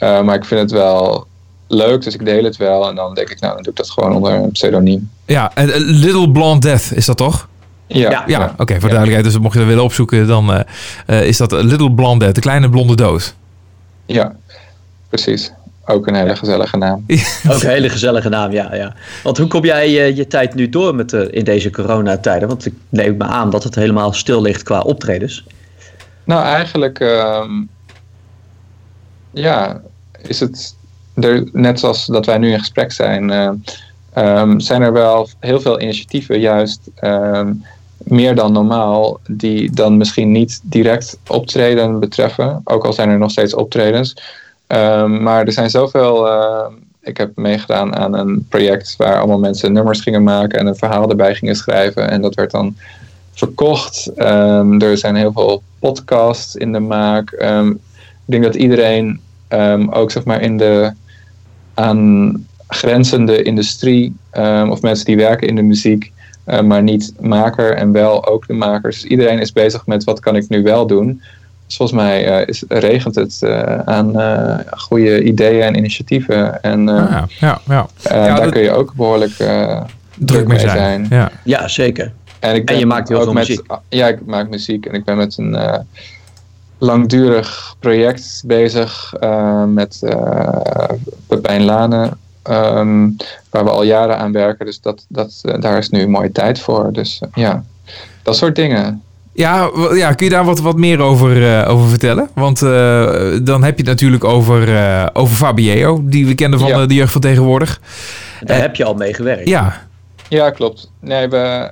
Maar 0.00 0.34
ik 0.34 0.44
vind 0.44 0.60
het 0.60 0.70
wel 0.70 1.26
leuk, 1.70 2.02
dus 2.02 2.14
ik 2.14 2.24
deel 2.24 2.44
het 2.44 2.56
wel. 2.56 2.88
En 2.88 2.94
dan 2.94 3.14
denk 3.14 3.30
ik, 3.30 3.40
nou, 3.40 3.54
dan 3.54 3.62
doe 3.62 3.72
ik 3.72 3.78
dat 3.78 3.90
gewoon 3.90 4.12
onder 4.12 4.32
een 4.32 4.50
pseudoniem. 4.50 5.10
Ja, 5.24 5.50
en, 5.54 5.72
eh, 5.72 5.80
Little 5.80 6.30
Blonde 6.30 6.66
Death 6.66 6.92
is 6.94 7.06
dat 7.06 7.16
toch? 7.16 7.48
Ja, 7.86 8.10
Ja. 8.10 8.24
Ja, 8.26 8.54
oké, 8.56 8.72
voor 8.80 8.88
Ja. 8.88 8.94
duidelijkheid. 8.94 9.24
Dus 9.24 9.38
mocht 9.38 9.52
je 9.52 9.58
dat 9.58 9.68
willen 9.68 9.84
opzoeken, 9.84 10.26
dan 10.26 10.52
eh, 10.52 10.60
eh, 11.06 11.26
is 11.26 11.36
dat 11.36 11.52
Little 11.52 11.92
Blonde 11.92 12.18
Death, 12.24 12.34
de 12.34 12.40
kleine 12.40 12.68
blonde 12.70 12.94
doos. 12.96 13.34
ja, 14.06 14.36
precies. 15.08 15.52
Ook 15.86 16.06
een 16.06 16.14
hele 16.14 16.36
gezellige 16.36 16.76
naam. 16.76 17.04
Ook 17.50 17.62
een 17.62 17.68
hele 17.68 17.88
gezellige 17.88 18.28
naam, 18.28 18.52
ja. 18.52 18.74
ja. 18.74 18.94
Want 19.22 19.38
hoe 19.38 19.46
kom 19.46 19.64
jij 19.64 19.84
eh, 19.84 20.16
je 20.16 20.26
tijd 20.26 20.54
nu 20.54 20.68
door 20.68 20.94
met, 20.94 21.12
in 21.12 21.44
deze 21.44 21.70
coronatijden? 21.70 22.48
Want 22.48 22.66
ik 22.66 22.74
neem 22.88 23.16
me 23.16 23.24
aan 23.24 23.50
dat 23.50 23.64
het 23.64 23.74
helemaal 23.74 24.12
stil 24.12 24.42
ligt 24.42 24.62
qua 24.62 24.80
optredens. 24.80 25.44
Nou, 26.24 26.44
eigenlijk, 26.44 27.00
ehm, 27.00 27.50
ja, 29.30 29.80
is 30.22 30.40
het 30.40 30.74
net 31.52 31.80
zoals 31.80 32.06
dat 32.06 32.26
wij 32.26 32.38
nu 32.38 32.52
in 32.52 32.58
gesprek 32.58 32.92
zijn, 32.92 33.30
eh, 33.30 33.50
ehm, 34.12 34.58
zijn 34.58 34.82
er 34.82 34.92
wel 34.92 35.28
heel 35.40 35.60
veel 35.60 35.80
initiatieven, 35.80 36.40
juist 36.40 36.80
ehm, 36.94 37.52
meer 37.98 38.34
dan 38.34 38.52
normaal, 38.52 39.20
die 39.26 39.70
dan 39.70 39.96
misschien 39.96 40.32
niet 40.32 40.60
direct 40.62 41.18
optreden 41.26 42.00
betreffen, 42.00 42.60
ook 42.64 42.84
al 42.84 42.92
zijn 42.92 43.08
er 43.08 43.18
nog 43.18 43.30
steeds 43.30 43.54
optredens. 43.54 44.16
Ehm, 44.66 45.22
maar 45.22 45.46
er 45.46 45.52
zijn 45.52 45.70
zoveel. 45.70 46.28
ehm, 46.28 46.72
ik 47.02 47.16
heb 47.16 47.36
meegedaan 47.36 47.96
aan 47.96 48.14
een 48.14 48.46
project 48.48 48.94
waar 48.96 49.18
allemaal 49.18 49.38
mensen 49.38 49.72
nummers 49.72 50.00
gingen 50.00 50.22
maken 50.22 50.58
en 50.58 50.66
een 50.66 50.76
verhaal 50.76 51.10
erbij 51.10 51.34
gingen 51.34 51.54
schrijven. 51.56 52.10
En 52.10 52.20
dat 52.20 52.34
werd 52.34 52.50
dan 52.50 52.76
verkocht. 53.32 54.10
Er 54.14 54.98
zijn 54.98 55.14
heel 55.14 55.32
veel 55.32 55.62
podcasts 55.78 56.56
in 56.56 56.72
de 56.72 56.78
maak. 56.78 57.32
Ik 57.32 57.76
denk 58.24 58.42
dat 58.42 58.54
iedereen 58.54 59.20
ook 59.90 60.10
zeg 60.10 60.24
maar 60.24 60.40
in 60.40 60.56
de 60.56 60.92
aangrenzende 61.80 63.42
industrie 63.42 64.14
ehm, 64.30 64.70
of 64.70 64.82
mensen 64.82 65.04
die 65.06 65.16
werken 65.16 65.48
in 65.48 65.56
de 65.56 65.62
muziek, 65.62 66.12
eh, 66.44 66.60
maar 66.60 66.82
niet 66.82 67.12
maker 67.20 67.74
en 67.74 67.92
wel 67.92 68.26
ook 68.26 68.46
de 68.46 68.52
makers. 68.52 69.00
Dus 69.00 69.10
iedereen 69.10 69.38
is 69.38 69.52
bezig 69.52 69.86
met 69.86 70.04
wat 70.04 70.20
kan 70.20 70.36
ik 70.36 70.48
nu 70.48 70.62
wel 70.62 70.86
doen. 70.86 71.22
Dus 71.66 71.76
volgens 71.78 71.98
mij 72.00 72.26
eh, 72.26 72.48
is, 72.48 72.64
regent 72.68 73.14
het 73.14 73.42
eh, 73.42 73.78
aan 73.78 74.20
eh, 74.20 74.58
goede 74.70 75.22
ideeën 75.22 75.62
en 75.62 75.76
initiatieven. 75.76 76.62
En 76.62 76.88
eh, 76.88 76.94
Ah, 76.94 77.10
ja, 77.10 77.26
ja, 77.40 77.60
ja. 77.68 77.86
Ja, 78.02 78.26
daar 78.26 78.40
dat- 78.44 78.52
kun 78.52 78.62
je 78.62 78.70
ook 78.70 78.94
behoorlijk 78.94 79.38
eh, 79.38 79.80
Druk 80.18 80.46
mee 80.48 80.58
zijn. 80.58 81.06
Ja. 81.10 81.30
Ja, 81.44 81.68
zeker. 81.68 82.12
en, 82.40 82.54
ik 82.54 82.66
ben 82.66 82.78
je 82.78 82.86
maakt 82.86 83.08
heel 83.08 83.16
ook 83.18 83.24
veel 83.24 83.32
met, 83.32 83.48
muziek. 83.48 83.66
Ja, 83.88 84.06
ik 84.08 84.18
maak 84.26 84.48
muziek 84.48 84.86
en 84.86 84.94
ik 84.94 85.04
ben 85.04 85.16
met 85.16 85.38
een 85.38 85.54
eh, 85.54 85.78
langdurig 86.80 87.74
project 87.78 88.42
bezig 88.46 89.14
eh, 89.20 89.64
met 89.64 89.98
eh 90.02 90.48
Pepijn 91.26 91.64
Lane, 91.64 92.10
ehm, 92.42 93.08
waar 93.50 93.64
we 93.64 93.70
al 93.70 93.82
jaren 93.82 94.18
aan 94.18 94.32
werken. 94.32 94.66
Dus 94.66 94.80
dat, 94.80 95.04
dat, 95.08 95.38
eh, 95.42 95.60
daar 95.60 95.78
is 95.78 95.88
nu 95.88 96.02
een 96.02 96.10
mooie 96.10 96.32
tijd 96.32 96.60
voor. 96.60 96.92
Dus 96.92 97.22
ja, 97.34 97.64
dat 98.22 98.36
soort 98.36 98.56
dingen. 98.56 99.02
Ja, 99.32 99.70
ja, 99.94 100.12
kun 100.12 100.26
je 100.26 100.32
daar 100.32 100.44
wat, 100.44 100.60
wat 100.60 100.76
meer 100.76 101.00
over, 101.00 101.58
eh, 101.60 101.70
over 101.70 101.88
vertellen? 101.88 102.28
Want 102.34 102.62
eh, 102.62 103.38
dan 103.42 103.62
heb 103.64 103.72
je 103.78 103.82
het 103.82 103.90
natuurlijk 103.92 104.24
over, 104.24 104.76
eh 104.76 105.06
over 105.12 105.36
Fabio, 105.36 106.00
die 106.04 106.26
we 106.26 106.34
kenden 106.34 106.60
van 106.60 106.68
Ja. 106.68 106.86
de 106.86 106.94
jeugd 106.94 107.12
van 107.12 107.20
tegenwoordig. 107.20 107.80
Daar 108.40 108.60
heb 108.60 108.76
je 108.76 108.84
al 108.84 108.94
mee 108.94 109.14
gewerkt. 109.14 109.48
Ja, 109.48 109.88
Ja, 110.28 110.50
klopt. 110.50 110.90
Nee, 111.00 111.28
we, 111.28 111.70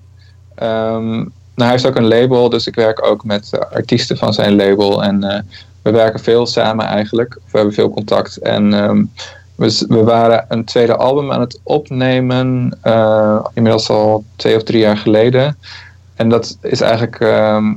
ehm, 0.54 1.24
hij 1.62 1.70
heeft 1.70 1.86
ook 1.86 1.96
een 1.96 2.09
label, 2.09 2.48
dus 2.48 2.66
ik 2.66 2.74
werk 2.74 3.06
ook 3.06 3.24
met 3.24 3.50
eh, 3.52 3.61
artiesten 3.72 4.16
van 4.16 4.34
zijn 4.34 4.56
label. 4.56 5.02
En 5.02 5.24
eh, 5.24 5.40
we 5.82 5.90
werken 5.90 6.20
veel 6.20 6.46
samen 6.46 6.86
eigenlijk. 6.86 7.34
We 7.34 7.56
hebben 7.56 7.74
veel 7.74 7.90
contact. 7.90 8.36
En 8.36 8.72
ehm, 8.72 9.04
we, 9.54 9.84
we 9.88 10.02
waren 10.02 10.44
een 10.48 10.64
tweede 10.64 10.96
album 10.96 11.32
aan 11.32 11.40
het 11.40 11.61
opnemen, 11.62 12.78
eh, 12.82 13.46
inmiddels 13.54 13.90
al 13.90 14.24
twee 14.36 14.56
of 14.56 14.62
drie 14.62 14.80
jaar 14.80 14.96
geleden. 14.96 15.59
En 16.14 16.28
dat 16.28 16.59
is 16.62 16.80
eigenlijk 16.80 17.20
ehm, 17.20 17.74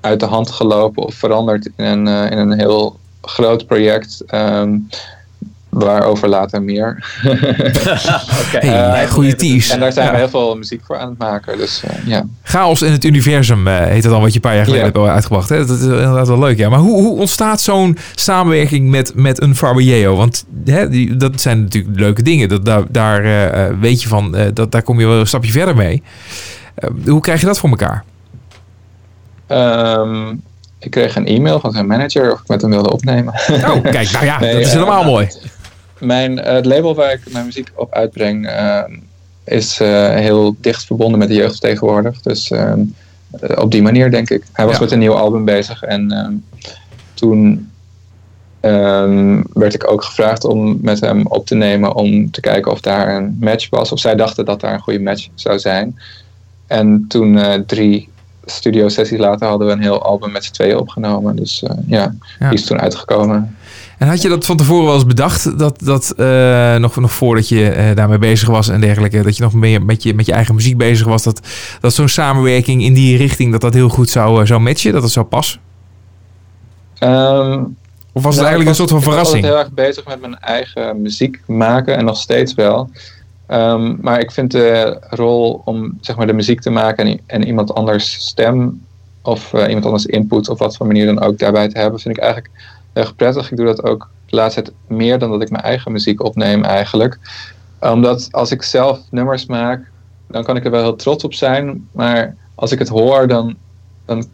uit 0.00 0.20
de 0.20 0.26
hand 0.26 0.50
gelopen 0.50 1.02
of 1.02 1.14
veranderd 1.14 1.68
in 1.76 1.84
een, 1.84 2.30
in 2.30 2.38
een 2.38 2.58
heel 2.58 2.98
groot 3.22 3.66
project. 3.66 4.22
ehm, 4.26 4.76
waarover 5.70 6.28
later 6.28 6.62
meer. 6.62 7.04
Oké. 8.46 8.66
Hey, 8.66 9.02
Eh, 9.02 9.10
goede 9.10 9.34
tease. 9.34 9.72
En 9.72 9.80
daar 9.80 9.92
zijn 9.92 10.06
Ja. 10.06 10.12
we 10.12 10.18
heel 10.18 10.28
veel 10.28 10.56
muziek 10.56 10.80
voor 10.84 10.96
aan 10.98 11.08
het 11.08 11.18
maken. 11.18 11.58
Dus 11.58 11.82
eh, 11.84 12.06
ja. 12.06 12.24
Chaos 12.42 12.82
in 12.82 12.92
het 12.92 13.04
universum 13.04 13.66
eh, 13.68 13.78
heet 13.78 14.02
het 14.02 14.12
dan 14.12 14.20
wat 14.20 14.28
je 14.28 14.34
een 14.34 14.40
paar 14.40 14.54
jaar 14.54 14.64
geleden 14.64 14.86
Ja. 14.92 14.92
hebt 15.00 15.12
uitgebracht. 15.12 15.48
Hè? 15.48 15.66
Dat 15.66 15.76
is 15.78 15.82
inderdaad 15.84 16.28
wel 16.28 16.38
leuk, 16.38 16.58
ja. 16.58 16.68
Maar 16.68 16.78
hoe, 16.78 17.02
hoe 17.02 17.18
ontstaat 17.18 17.60
zo'n 17.60 17.98
samenwerking 18.14 18.88
met, 18.90 19.12
met 19.14 19.42
een 19.42 19.56
Fabio? 19.56 20.16
Want 20.16 20.44
hè, 20.64 20.88
die, 20.88 21.16
dat 21.16 21.40
zijn 21.40 21.60
natuurlijk 21.62 21.98
leuke 22.00 22.22
dingen. 22.22 22.48
Dat, 22.48 22.64
daar 22.64 22.82
daar 22.88 23.78
weet 23.80 24.02
je 24.02 24.08
van, 24.08 24.36
eh, 24.36 24.46
dat, 24.54 24.72
daar 24.72 24.82
kom 24.82 25.00
je 25.00 25.06
wel 25.06 25.20
een 25.20 25.26
stapje 25.26 25.52
verder 25.52 25.76
mee. 25.76 26.02
Hoe 27.06 27.20
krijg 27.20 27.40
je 27.40 27.46
dat 27.46 27.58
voor 27.58 27.70
elkaar? 27.70 28.04
Ehm, 29.46 30.28
ik 30.78 30.90
kreeg 30.90 31.16
een 31.16 31.26
e-mail 31.26 31.60
van 31.60 31.72
zijn 31.72 31.86
manager 31.86 32.32
of 32.32 32.40
ik 32.40 32.48
met 32.48 32.60
hem 32.62 32.70
wilde 32.70 32.92
opnemen. 32.92 33.34
Oh, 33.50 33.82
kijk, 33.82 34.10
nou 34.12 34.24
ja, 34.24 34.38
Nee, 34.40 34.52
dat 34.52 34.62
is 34.62 34.72
helemaal 34.72 35.04
mooi. 35.04 35.28
Mijn, 36.00 36.38
eh, 36.40 36.52
het 36.54 36.66
label 36.66 36.94
waar 36.94 37.12
ik 37.12 37.32
mijn 37.32 37.44
muziek 37.44 37.70
op 37.74 37.92
uitbreng 37.94 38.46
ehm, 38.46 38.92
is 39.44 39.80
eh, 39.80 40.08
heel 40.08 40.56
dicht 40.60 40.84
verbonden 40.84 41.18
met 41.18 41.28
de 41.28 41.34
jeugd 41.34 41.60
tegenwoordig. 41.60 42.20
Dus 42.20 42.50
ehm, 42.50 42.80
eh, 43.40 43.62
op 43.62 43.70
die 43.70 43.82
manier 43.82 44.10
denk 44.10 44.30
ik. 44.30 44.44
Hij 44.52 44.64
was 44.66 44.74
Ja. 44.74 44.80
met 44.80 44.90
een 44.92 44.98
nieuw 44.98 45.14
album 45.14 45.44
bezig 45.44 45.82
en 45.82 46.10
ehm, 46.12 46.32
toen 47.14 47.68
werd 49.52 49.74
ik 49.74 49.90
ook 49.90 50.04
gevraagd 50.04 50.44
om 50.44 50.78
met 50.82 51.00
hem 51.00 51.26
op 51.26 51.46
te 51.46 51.54
nemen 51.54 51.94
om 51.94 52.30
te 52.30 52.40
kijken 52.40 52.72
of 52.72 52.80
daar 52.80 53.16
een 53.16 53.36
match 53.40 53.70
was. 53.70 53.92
Of 53.92 53.98
zij 53.98 54.14
dachten 54.14 54.44
dat 54.44 54.60
daar 54.60 54.72
een 54.74 54.80
goede 54.80 55.00
match 55.00 55.28
zou 55.34 55.58
zijn. 55.58 55.98
En 56.66 57.04
toen 57.08 57.40
drie 57.66 58.08
studio 58.44 58.88
sessies 58.88 59.18
later 59.18 59.46
hadden 59.48 59.66
we 59.66 59.72
een 59.72 59.82
heel 59.82 60.02
album 60.02 60.32
met 60.32 60.44
z'n 60.44 60.52
tweeën 60.52 60.78
opgenomen. 60.78 61.36
Dus 61.36 61.62
ja, 61.86 62.14
Ja. 62.38 62.48
die 62.48 62.58
is 62.58 62.64
toen 62.64 62.80
uitgekomen. 62.80 63.56
En 64.00 64.08
had 64.08 64.22
je 64.22 64.28
dat 64.28 64.46
van 64.46 64.56
tevoren 64.56 64.84
wel 64.84 64.94
eens 64.94 65.06
bedacht? 65.06 65.58
Dat, 65.58 65.80
dat 65.82 66.10
eh, 66.16 66.76
nog, 66.76 66.96
nog 66.96 67.12
voordat 67.12 67.48
je 67.48 67.70
eh, 67.70 67.96
daarmee 67.96 68.18
bezig 68.18 68.48
was 68.48 68.68
en 68.68 68.80
dergelijke, 68.80 69.22
dat 69.22 69.36
je 69.36 69.42
nog 69.42 69.52
meer 69.52 69.82
met 69.82 70.02
je, 70.02 70.14
met 70.14 70.26
je 70.26 70.32
eigen 70.32 70.54
muziek 70.54 70.76
bezig 70.76 71.06
was, 71.06 71.22
dat, 71.22 71.40
dat 71.80 71.94
zo'n 71.94 72.08
samenwerking 72.08 72.82
in 72.82 72.94
die 72.94 73.16
richting, 73.16 73.52
dat 73.52 73.60
dat 73.60 73.74
heel 73.74 73.88
goed 73.88 74.10
zou, 74.10 74.40
eh, 74.40 74.46
zou 74.46 74.60
matchen, 74.60 74.92
dat 74.92 75.02
het 75.02 75.12
zou 75.12 75.26
passen? 75.26 75.60
Ehm, 76.98 77.64
Of 78.12 78.22
was 78.22 78.34
het 78.36 78.44
Nou, 78.44 78.46
eigenlijk 78.46 78.68
een 78.68 78.74
soort 78.74 78.90
van 78.90 79.02
verrassing? 79.02 79.44
Ik 79.44 79.50
was 79.50 79.50
heel 79.50 79.60
erg 79.64 79.72
bezig 79.72 80.06
met 80.06 80.20
mijn 80.20 80.38
eigen 80.38 81.02
muziek 81.02 81.40
maken 81.46 81.96
en 81.96 82.04
nog 82.04 82.16
steeds 82.16 82.54
wel. 82.54 82.90
Ehm, 83.46 83.96
maar 84.00 84.20
ik 84.20 84.30
vind 84.30 84.50
de 84.50 85.00
rol 85.10 85.62
om 85.64 85.98
zeg 86.00 86.16
maar, 86.16 86.26
de 86.26 86.32
muziek 86.32 86.60
te 86.60 86.70
maken 86.70 87.06
en, 87.06 87.20
en 87.26 87.46
iemand 87.46 87.74
anders 87.74 88.12
stem 88.12 88.82
of 89.22 89.52
iemand 89.52 89.84
anders 89.84 90.06
input 90.06 90.48
of 90.48 90.58
wat 90.58 90.76
voor 90.76 90.86
manier 90.86 91.06
dan 91.06 91.20
ook 91.20 91.38
daarbij 91.38 91.68
te 91.68 91.78
hebben, 91.78 92.00
vind 92.00 92.16
ik 92.16 92.22
eigenlijk 92.22 92.50
erg 92.92 93.16
prettig. 93.16 93.50
Ik 93.50 93.56
doe 93.56 93.66
dat 93.66 93.82
ook 93.82 94.10
de 94.26 94.36
laatste 94.36 94.62
tijd 94.62 94.76
meer 94.86 95.18
dan 95.18 95.30
dat 95.30 95.42
ik 95.42 95.50
mijn 95.50 95.62
eigen 95.62 95.92
muziek 95.92 96.24
opneem 96.24 96.64
eigenlijk. 96.64 97.18
Omdat 97.80 98.28
als 98.30 98.50
ik 98.50 98.62
zelf 98.62 99.00
nummers 99.10 99.46
maak, 99.46 99.90
dan 100.26 100.44
kan 100.44 100.56
ik 100.56 100.64
er 100.64 100.70
wel 100.70 100.82
heel 100.82 100.96
trots 100.96 101.24
op 101.24 101.34
zijn. 101.34 101.88
Maar 101.92 102.36
als 102.54 102.72
ik 102.72 102.78
het 102.78 102.88
hoor, 102.88 103.28
dan, 103.28 103.56
dan 104.04 104.24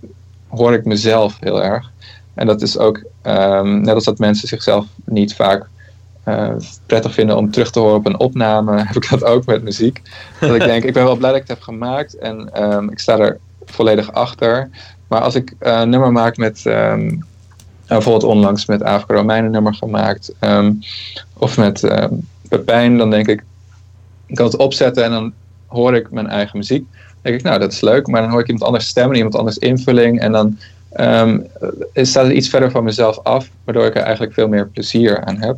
hoor 0.49 0.73
ik 0.73 0.85
mezelf 0.85 1.37
heel 1.41 1.63
erg. 1.63 1.91
En 2.35 2.47
dat 2.47 2.63
is 2.63 2.79
ook, 2.79 3.03
ehm, 3.23 3.81
net 3.81 3.95
als 3.95 4.05
dat 4.05 4.19
mensen 4.19 4.49
zichzelf 4.49 4.87
niet 5.05 5.35
vaak 5.35 5.69
eh, 6.23 6.55
prettig 6.87 7.15
vinden 7.15 7.37
om 7.37 7.51
terug 7.51 7.71
te 7.71 7.79
horen 7.79 7.97
op 7.97 8.07
een 8.07 8.21
opname, 8.21 8.79
heb 8.87 8.97
ik 8.97 9.11
dat 9.11 9.25
ook 9.25 9.45
met 9.45 9.63
muziek. 9.63 10.03
Dat 10.41 10.55
ik 10.55 10.65
denk, 10.65 10.85
ik 10.85 10.93
ben 10.93 11.05
wel 11.05 11.17
blij 11.17 11.31
dat 11.31 11.41
ik 11.41 11.49
het 11.49 11.57
heb 11.57 11.63
gemaakt 11.63 12.19
en 12.19 12.53
ehm, 12.53 12.89
ik 12.89 12.99
sta 12.99 13.19
er 13.19 13.39
volledig 13.65 14.13
achter. 14.13 14.71
Maar 15.09 15.21
als 15.21 15.35
ik 15.35 15.55
eh, 15.59 15.81
een 15.81 15.89
nummer 15.89 16.13
maak 16.13 16.37
met, 16.37 16.67
ehm, 16.67 17.17
bijvoorbeeld 17.87 18.33
onlangs 18.33 18.67
met 18.67 18.83
Afrika 18.83 19.15
Romein 19.15 19.45
een 19.45 19.51
nummer 19.51 19.75
gemaakt, 19.75 20.33
ehm, 20.39 20.73
of 21.33 21.57
met 21.57 21.85
ehm 21.85 22.15
Pepijn, 22.49 22.99
dan 22.99 23.11
denk 23.11 23.29
ik, 23.29 23.43
ik 24.27 24.35
kan 24.35 24.47
het 24.47 24.57
opzetten 24.57 25.05
en 25.05 25.11
dan 25.11 25.33
hoor 25.67 25.95
ik 25.95 26.11
mijn 26.11 26.27
eigen 26.27 26.59
muziek. 26.59 26.85
Dan 26.93 27.23
denk 27.23 27.37
ik, 27.37 27.43
nou, 27.43 27.59
dat 27.59 27.73
is 27.73 27.81
leuk, 27.81 28.07
maar 28.07 28.21
dan 28.21 28.31
hoor 28.31 28.41
ik 28.41 28.47
iemand 28.47 28.67
anders 28.67 28.87
stemmen, 28.87 29.17
iemand 29.17 29.37
anders 29.37 29.59
invulling 29.59 30.21
en 30.21 30.33
dan 30.33 30.59
ehm, 30.93 31.41
eh, 31.93 32.05
staat 32.05 32.25
het 32.27 32.35
iets 32.35 32.49
verder 32.49 32.71
van 32.71 32.85
mezelf 32.85 33.19
af, 33.23 33.51
waardoor 33.65 33.85
ik 33.85 33.95
er 33.95 34.03
eigenlijk 34.03 34.35
veel 34.35 34.49
meer 34.49 34.69
plezier 34.69 35.25
aan 35.25 35.37
heb. 35.37 35.57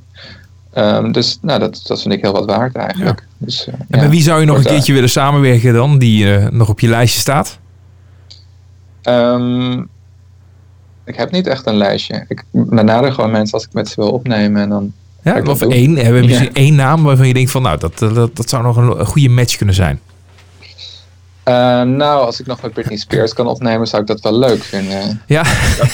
Dus 1.12 1.38
nou, 1.42 1.60
dat, 1.60 1.84
dat 1.86 2.02
vind 2.02 2.14
ik 2.14 2.20
heel 2.20 2.32
wat 2.32 2.44
waard 2.44 2.76
eigenlijk. 2.76 3.26
Dus, 3.38 3.66
eh, 3.66 3.74
En 3.74 3.86
ja, 3.88 4.00
met 4.00 4.10
wie 4.10 4.22
zou 4.22 4.40
je 4.40 4.46
nog 4.46 4.56
een 4.56 4.64
keertje 4.64 4.92
willen 4.92 5.10
samenwerken 5.10 5.72
dan, 5.72 5.98
die 5.98 6.34
eh, 6.34 6.48
nog 6.48 6.68
op 6.68 6.80
je 6.80 6.88
lijstje 6.88 7.20
staat? 7.20 7.58
Ik 11.08 11.16
heb 11.16 11.30
niet 11.30 11.46
echt 11.46 11.66
een 11.66 11.76
lijstje. 11.76 12.24
Ik 12.28 12.44
benader 12.50 13.12
gewoon 13.12 13.30
mensen 13.30 13.54
als 13.54 13.64
ik 13.64 13.72
met 13.72 13.88
ze 13.88 13.94
wil 13.96 14.10
opnemen. 14.10 14.62
En 14.62 14.68
dan, 14.68 14.92
Ja, 15.22 15.36
ik 15.36 15.44
dat 15.44 15.62
of 15.62 15.72
één, 15.72 15.94
hebben 15.96 16.12
we 16.14 16.20
Ja. 16.20 16.26
misschien 16.26 16.54
één 16.54 16.74
naam 16.74 17.02
waarvan 17.02 17.26
je 17.26 17.34
denkt 17.34 17.50
van, 17.50 17.62
nou, 17.62 17.78
dat, 17.78 17.98
dat, 17.98 18.36
dat 18.36 18.48
zou 18.48 18.62
nog 18.62 18.76
een, 18.76 18.98
een 19.00 19.06
goede 19.06 19.28
match 19.28 19.56
kunnen 19.56 19.74
zijn. 19.74 20.00
Ehm, 21.42 21.96
nou, 21.96 22.24
als 22.26 22.40
ik 22.40 22.46
nog 22.46 22.62
met 22.62 22.72
Britney 22.72 22.96
Spears 22.96 23.32
kan 23.32 23.46
opnemen, 23.46 23.86
zou 23.86 24.02
ik 24.02 24.08
dat 24.08 24.20
wel 24.20 24.38
leuk 24.38 24.62
vinden. 24.64 25.22
Ja, 25.26 25.42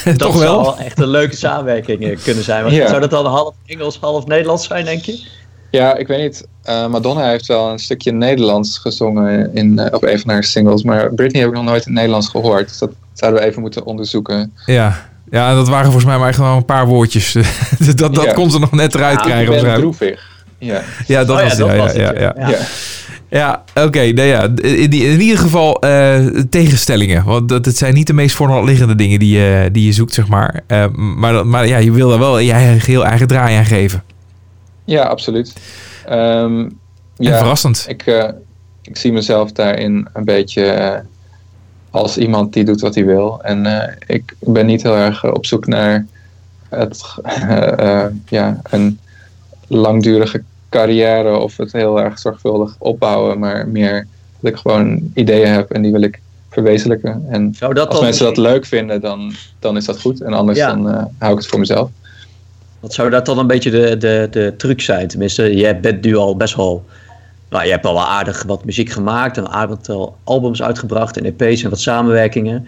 Dat 0.05 0.19
toch 0.19 0.33
zou 0.37 0.39
wel? 0.45 0.61
wel 0.63 0.79
echt 0.79 0.99
een 0.99 1.09
leuke 1.09 1.37
samenwerking 1.37 2.03
eh, 2.05 2.19
kunnen 2.23 2.45
zijn. 2.45 2.63
Want 2.63 2.75
Ja. 2.75 2.89
Zou 2.89 3.01
dat 3.01 3.11
dan 3.11 3.27
half 3.27 3.55
Engels, 3.67 3.99
half 4.01 4.27
Nederlands 4.27 4.67
zijn, 4.67 4.85
denk 4.85 5.03
je? 5.05 5.27
Ja, 5.71 5.97
ik 5.97 6.07
weet 6.07 6.21
niet. 6.23 6.47
eh, 6.63 6.87
Madonna 6.87 7.29
heeft 7.29 7.47
wel 7.47 7.71
een 7.71 7.79
stukje 7.79 8.13
Nederlands 8.13 8.79
gezongen 8.79 9.55
in, 9.55 9.79
eh, 9.79 9.95
op 9.95 10.03
een 10.03 10.19
van 10.21 10.31
haar 10.31 10.45
singles. 10.45 10.83
Maar 10.83 11.13
Britney 11.15 11.41
heb 11.41 11.51
ik 11.51 11.57
nog 11.57 11.65
nooit 11.65 11.81
in 11.81 11.85
het 11.87 11.95
Nederlands 11.95 12.29
gehoord. 12.29 12.69
Dus 12.69 12.79
dat 12.79 12.91
zouden 13.25 13.43
we 13.43 13.49
even 13.49 13.61
moeten 13.63 13.85
onderzoeken. 13.85 14.53
Ja. 14.67 15.13
Ja, 15.31 15.55
dat 15.55 15.69
waren 15.69 15.85
volgens 15.85 16.05
mij 16.05 16.19
maar 16.19 16.29
echt 16.29 16.39
wel 16.39 16.57
een 16.57 16.65
paar 16.65 16.87
woordjes. 16.87 17.33
dat 17.97 18.15
dat 18.15 18.25
Ja. 18.25 18.33
kon 18.33 18.51
ze 18.51 18.59
nog 18.59 18.73
net 18.73 18.95
eruit 18.95 19.19
ik 19.19 19.25
krijgen 19.25 19.75
droevig. 19.75 20.33
Ja. 20.59 20.83
Ja, 21.07 21.25
dat 21.25 21.37
Oh 21.37 21.43
ja, 21.43 21.49
was 21.49 21.57
dat 21.59 21.69
ja, 21.71 21.77
was 21.77 21.93
ja, 21.93 22.07
het, 22.07 22.17
ja, 22.19 22.23
ja. 22.23 22.35
ja. 22.39 22.49
Ja. 22.49 22.59
Ja, 23.29 23.65
oké. 23.85 23.99
nou 24.13 24.29
ja, 24.29 24.43
in, 24.57 24.91
die- 24.91 25.05
in 25.05 25.21
ieder 25.21 25.39
geval 25.39 25.81
eh, 25.81 26.27
tegenstellingen. 26.51 27.25
Want 27.25 27.49
dat, 27.49 27.65
het 27.65 27.77
zijn 27.77 27.95
niet 27.95 28.07
de 28.07 28.13
meest 28.13 28.35
voor 28.37 28.47
de 28.47 28.53
hand 28.53 28.67
liggende 28.69 28.95
dingen 28.95 29.19
die 29.19 29.39
je, 29.39 29.69
die 29.73 29.87
je 29.87 29.93
zoekt, 29.93 30.15
zeg 30.15 30.29
maar. 30.29 30.61
Eh, 30.67 30.85
maar 30.91 31.33
dat- 31.33 31.45
maar 31.45 31.67
ja, 31.67 31.77
je 31.77 31.93
wil 31.93 32.09
daar 32.09 32.19
wel 32.19 32.39
je 32.39 32.53
eigen, 32.53 32.81
geheel 32.81 33.05
eigen 33.07 33.27
draai 33.27 33.57
aan 33.57 33.65
geven. 33.65 34.03
ja, 34.85 35.03
absoluut. 35.03 35.53
Ehm, 36.07 36.59
En 36.59 36.71
ja, 37.17 37.37
verrassend. 37.39 37.85
ik, 37.89 38.03
eh, 38.07 38.29
ik 38.83 38.97
zie 38.97 39.13
mezelf 39.13 39.53
daarin 39.53 40.09
een 40.13 40.25
beetje 40.25 41.03
als 41.95 42.19
iemand 42.19 42.53
die 42.53 42.65
doet 42.65 42.81
wat 42.81 42.95
hij 42.95 43.05
wil. 43.05 43.43
En 43.43 43.67
eh, 43.67 43.95
ik 44.07 44.35
ben 44.39 44.67
niet 44.67 44.83
heel 44.83 44.97
erg 44.97 45.25
eh, 45.25 45.33
op 45.33 45.47
zoek 45.47 45.67
naar 45.67 46.07
het, 46.69 47.05
eh, 47.23 48.07
ja, 48.27 48.61
een 48.71 48.99
langdurige 49.67 50.43
carrière 50.69 51.39
of 51.39 51.57
het 51.57 51.73
heel 51.73 52.01
erg 52.01 52.19
zorgvuldig 52.19 52.75
opbouwen, 52.79 53.39
maar 53.39 53.69
meer 53.69 54.07
dat 54.41 54.53
ik 54.53 54.59
gewoon 54.59 55.11
ideeën 55.15 55.53
heb 55.53 55.71
en 55.71 55.83
die 55.83 55.93
wil 55.93 56.03
ik 56.03 56.21
verwezenlijken. 56.51 57.25
En 57.29 57.55
dat 57.59 57.89
als 57.89 58.01
mensen 58.01 58.25
dat 58.25 58.37
leuk 58.37 58.67
vinden, 58.67 59.01
dan, 59.01 59.33
dan 59.59 59.77
is 59.77 59.85
dat 59.85 60.01
goed. 60.01 60.21
En 60.21 60.33
anders 60.33 60.59
Ja. 60.59 60.75
dan 60.75 60.87
hou 61.19 61.33
ik 61.33 61.39
het 61.39 61.47
voor 61.47 61.59
mezelf. 61.59 61.91
Wat 62.81 62.93
zou 62.93 63.11
dat 63.11 63.27
dan 63.27 63.39
een 63.39 63.47
beetje 63.47 63.71
de, 63.71 63.97
de, 63.97 64.29
de 64.31 64.55
truc 64.57 64.81
zijn? 64.81 65.09
Tenminste, 65.09 65.57
jij 65.57 65.81
bent 65.81 66.05
nu 66.05 66.17
al 66.17 66.37
best 66.37 66.57
wel... 66.57 66.85
Nou, 67.55 67.67
je 67.67 67.73
hebt 67.73 67.87
al 67.87 67.95
wel 67.95 68.07
aardig 68.07 68.43
wat 68.43 68.65
muziek 68.65 68.91
gemaakt. 68.91 69.37
Een 69.37 69.49
aantal 69.49 70.17
albums 70.25 70.63
uitgebracht 70.63 71.17
en 71.17 71.25
EP's 71.25 71.63
en 71.63 71.71
wat 71.71 71.81
samenwerkingen. 71.81 72.67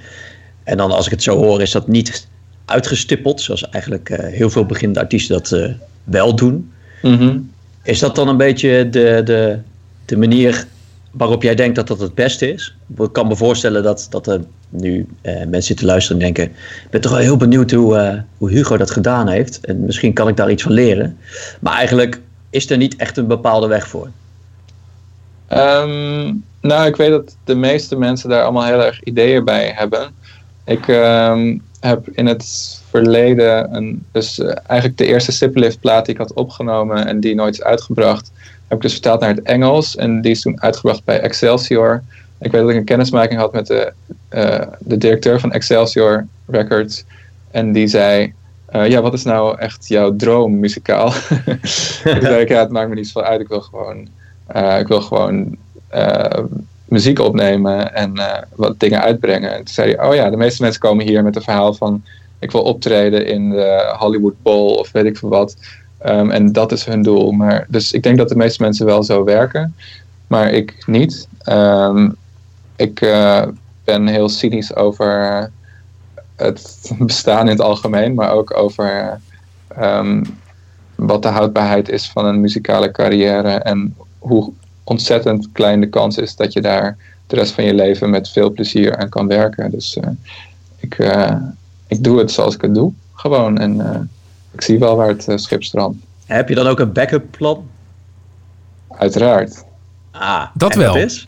En 0.65 0.77
dan 0.77 0.91
als 0.91 1.05
ik 1.05 1.11
het 1.11 1.23
zo 1.23 1.37
hoor, 1.37 1.63
is 1.63 1.71
dat 1.71 1.89
niet 1.89 2.29
uitgestippeld. 2.65 3.41
Zoals 3.41 3.69
eigenlijk 3.69 4.11
eh, 4.11 4.33
heel 4.33 4.51
veel 4.51 4.67
beginnende 4.67 5.01
artiesten 5.01 5.37
dat 5.37 5.53
eh, 5.53 5.71
wel 6.05 6.37
doen. 6.37 6.73
Mhm. 7.03 7.39
Is 7.83 7.99
dat 7.99 8.15
dan 8.15 8.29
een 8.29 8.37
beetje 8.37 8.89
de, 8.89 9.21
de, 9.25 9.59
de 10.05 10.17
manier 10.17 10.67
waarop 11.11 11.43
jij 11.43 11.55
denkt 11.55 11.77
dat 11.77 11.87
dat 11.87 12.01
het 12.01 12.15
beste 12.15 12.53
is? 12.53 12.77
Ik 12.99 13.13
kan 13.13 13.27
me 13.27 13.37
voorstellen 13.37 13.83
dat, 13.83 14.07
dat 14.11 14.27
er 14.27 14.41
nu 14.69 15.07
eh, 15.23 15.35
mensen 15.35 15.63
zitten 15.63 15.87
luisteren 15.87 16.23
en 16.23 16.25
denken... 16.25 16.45
ik 16.55 16.91
ben 16.91 17.01
toch 17.01 17.13
wel 17.13 17.21
heel 17.21 17.37
benieuwd 17.37 17.71
hoe, 17.71 17.97
eh, 17.97 18.21
hoe 18.39 18.51
Hugo 18.51 18.77
dat 18.77 18.91
gedaan 18.91 19.29
heeft. 19.29 19.61
En 19.61 19.85
misschien 19.85 20.13
kan 20.13 20.29
ik 20.29 20.37
daar 20.37 20.51
iets 20.51 20.63
van 20.63 20.73
leren. 20.73 21.19
Maar 21.61 21.75
eigenlijk 21.75 22.21
is 22.51 22.71
er 22.71 22.77
niet 22.77 22.97
echt 22.97 23.17
een 23.17 23.27
bepaalde 23.27 23.67
weg 23.67 23.89
voor. 23.89 24.11
Ehm, 25.49 26.33
nou, 26.61 26.87
ik 26.87 26.97
weet 26.97 27.11
dat 27.11 27.37
de 27.45 27.55
meeste 27.55 27.97
mensen 27.97 28.29
daar 28.29 28.43
allemaal 28.43 28.65
heel 28.65 28.85
erg 28.85 29.03
ideeën 29.03 29.45
bij 29.45 29.73
hebben. 29.75 30.15
Ik 30.65 30.89
ehm, 30.89 31.59
heb 31.81 32.09
in 32.09 32.27
het 32.27 32.77
verleden, 32.91 33.75
een, 33.75 34.05
dus 34.13 34.39
eh, 34.39 34.57
eigenlijk 34.67 34.99
de 34.99 35.07
eerste 35.07 35.33
Siplift 35.33 35.81
plaat 35.81 36.05
die 36.05 36.15
ik 36.15 36.21
had 36.21 36.33
opgenomen 36.33 37.07
en 37.07 37.21
die 37.21 37.35
nooit 37.35 37.55
is 37.55 37.63
uitgebracht, 37.63 38.33
heb 38.69 38.77
ik 38.77 38.83
dus 38.83 38.93
vertaald 38.93 39.21
naar 39.21 39.35
het 39.35 39.43
Engels 39.43 39.97
en 39.97 40.21
die 40.21 40.31
is 40.31 40.41
toen 40.41 40.63
uitgebracht 40.63 41.05
bij 41.05 41.21
Excelsior. 41.21 42.03
Ik 42.39 42.51
weet 42.51 42.61
dat 42.61 42.71
ik 42.71 42.77
een 42.77 42.85
kennismaking 42.85 43.41
had 43.41 43.53
met 43.53 43.67
de, 43.67 43.93
eh, 44.29 44.61
de 44.79 44.97
directeur 44.97 45.41
van 45.41 45.53
Excelsior 45.53 46.27
Records 46.47 47.05
en 47.51 47.73
die 47.73 47.87
zei, 47.87 48.35
eh, 48.67 48.89
ja, 48.89 49.03
wat 49.03 49.13
is 49.13 49.25
nou 49.25 49.59
echt 49.59 49.89
jouw 49.89 50.17
droom 50.17 50.59
muzikaal? 50.59 51.11
Zei 52.03 52.41
ik, 52.41 52.49
ja, 52.49 52.61
het 52.61 52.71
maakt 52.71 52.89
me 52.89 52.95
niet 52.95 53.07
zoveel 53.07 53.31
uit, 53.31 53.41
ik 53.41 53.49
wil 53.49 53.61
gewoon 53.61 54.09
eh, 54.47 54.79
ik 54.79 54.89
wil 54.89 55.01
gewoon 55.01 55.57
eh, 55.89 56.45
muziek 56.85 57.19
opnemen 57.19 57.95
en 57.95 58.17
eh, 58.17 58.43
wat 58.55 58.81
dingen 58.81 59.01
uitbrengen. 59.01 59.51
En 59.51 59.57
toen 59.57 59.75
zei 59.75 59.97
oh 60.01 60.15
ja, 60.15 60.31
de 60.31 60.37
meeste 60.37 60.63
mensen 60.63 60.81
komen 60.81 61.07
hier 61.07 61.23
met 61.23 61.37
een 61.37 61.43
verhaal 61.43 61.75
van... 61.75 62.03
ik 62.39 62.51
wil 62.51 62.63
optreden 62.63 63.27
in 63.27 63.51
de 63.51 63.95
Hollywood 63.99 64.43
Bowl 64.43 64.75
of 64.75 64.93
weet 64.93 65.05
ik 65.05 65.17
veel 65.17 65.29
wat. 65.29 65.57
Ehm, 65.99 66.31
en 66.31 66.53
dat 66.53 66.73
is 66.73 66.85
hun 66.85 67.03
doel. 67.03 67.33
Maar, 67.33 67.67
dus 67.69 67.93
ik 67.93 68.03
denk 68.03 68.19
dat 68.19 68.29
de 68.29 68.37
meeste 68.37 68.63
mensen 68.63 68.87
wel 68.87 69.03
zo 69.03 69.25
werken. 69.25 69.75
Maar 70.27 70.51
ik 70.51 70.85
niet. 70.87 71.29
Ehm, 71.43 72.11
ik 72.77 73.01
ben 73.85 74.07
heel 74.07 74.29
cynisch 74.29 74.75
over 74.77 75.51
het 76.37 76.91
bestaan 76.99 77.45
in 77.45 77.53
het 77.53 77.61
algemeen. 77.61 78.15
Maar 78.15 78.31
ook 78.31 78.57
over 78.57 79.21
ehm, 79.69 80.25
wat 80.95 81.23
de 81.23 81.29
houdbaarheid 81.29 81.89
is 81.89 82.11
van 82.11 82.27
een 82.27 82.41
muzikale 82.41 82.91
carrière. 82.91 83.51
En 83.51 83.95
hoe 84.27 84.53
ontzettend 84.85 85.49
klein 85.53 85.81
de 85.81 85.89
kans 85.89 86.19
is 86.19 86.37
dat 86.37 86.53
je 86.53 86.61
daar 86.61 86.97
de 87.27 87.37
rest 87.37 87.53
van 87.53 87.65
je 87.65 87.75
leven 87.75 88.11
met 88.11 88.29
veel 88.29 88.51
plezier 88.53 88.97
aan 88.97 89.09
kan 89.09 89.27
werken. 89.27 89.71
Dus 89.71 89.97
eh, 89.97 90.11
ik, 90.77 90.99
eh, 90.99 91.37
ik 91.87 92.05
doe 92.05 92.19
het 92.19 92.31
zoals 92.31 92.55
ik 92.55 92.61
het 92.61 92.75
doe, 92.75 92.93
gewoon. 93.15 93.59
En 93.59 93.93
eh, 93.95 94.01
ik 94.51 94.61
zie 94.61 94.79
wel 94.79 94.97
waar 94.97 95.09
het 95.09 95.33
schip 95.35 95.63
strandt. 95.63 95.99
Heb 96.27 96.49
je 96.49 96.55
dan 96.55 96.67
ook 96.67 96.81
een 96.81 96.93
backup 96.93 97.31
plan? 97.31 97.69
Uiteraard. 98.89 99.65
Ah, 100.11 100.47
Dat 100.55 100.73
en 100.73 100.79
wel. 100.79 100.97
is? 100.97 101.27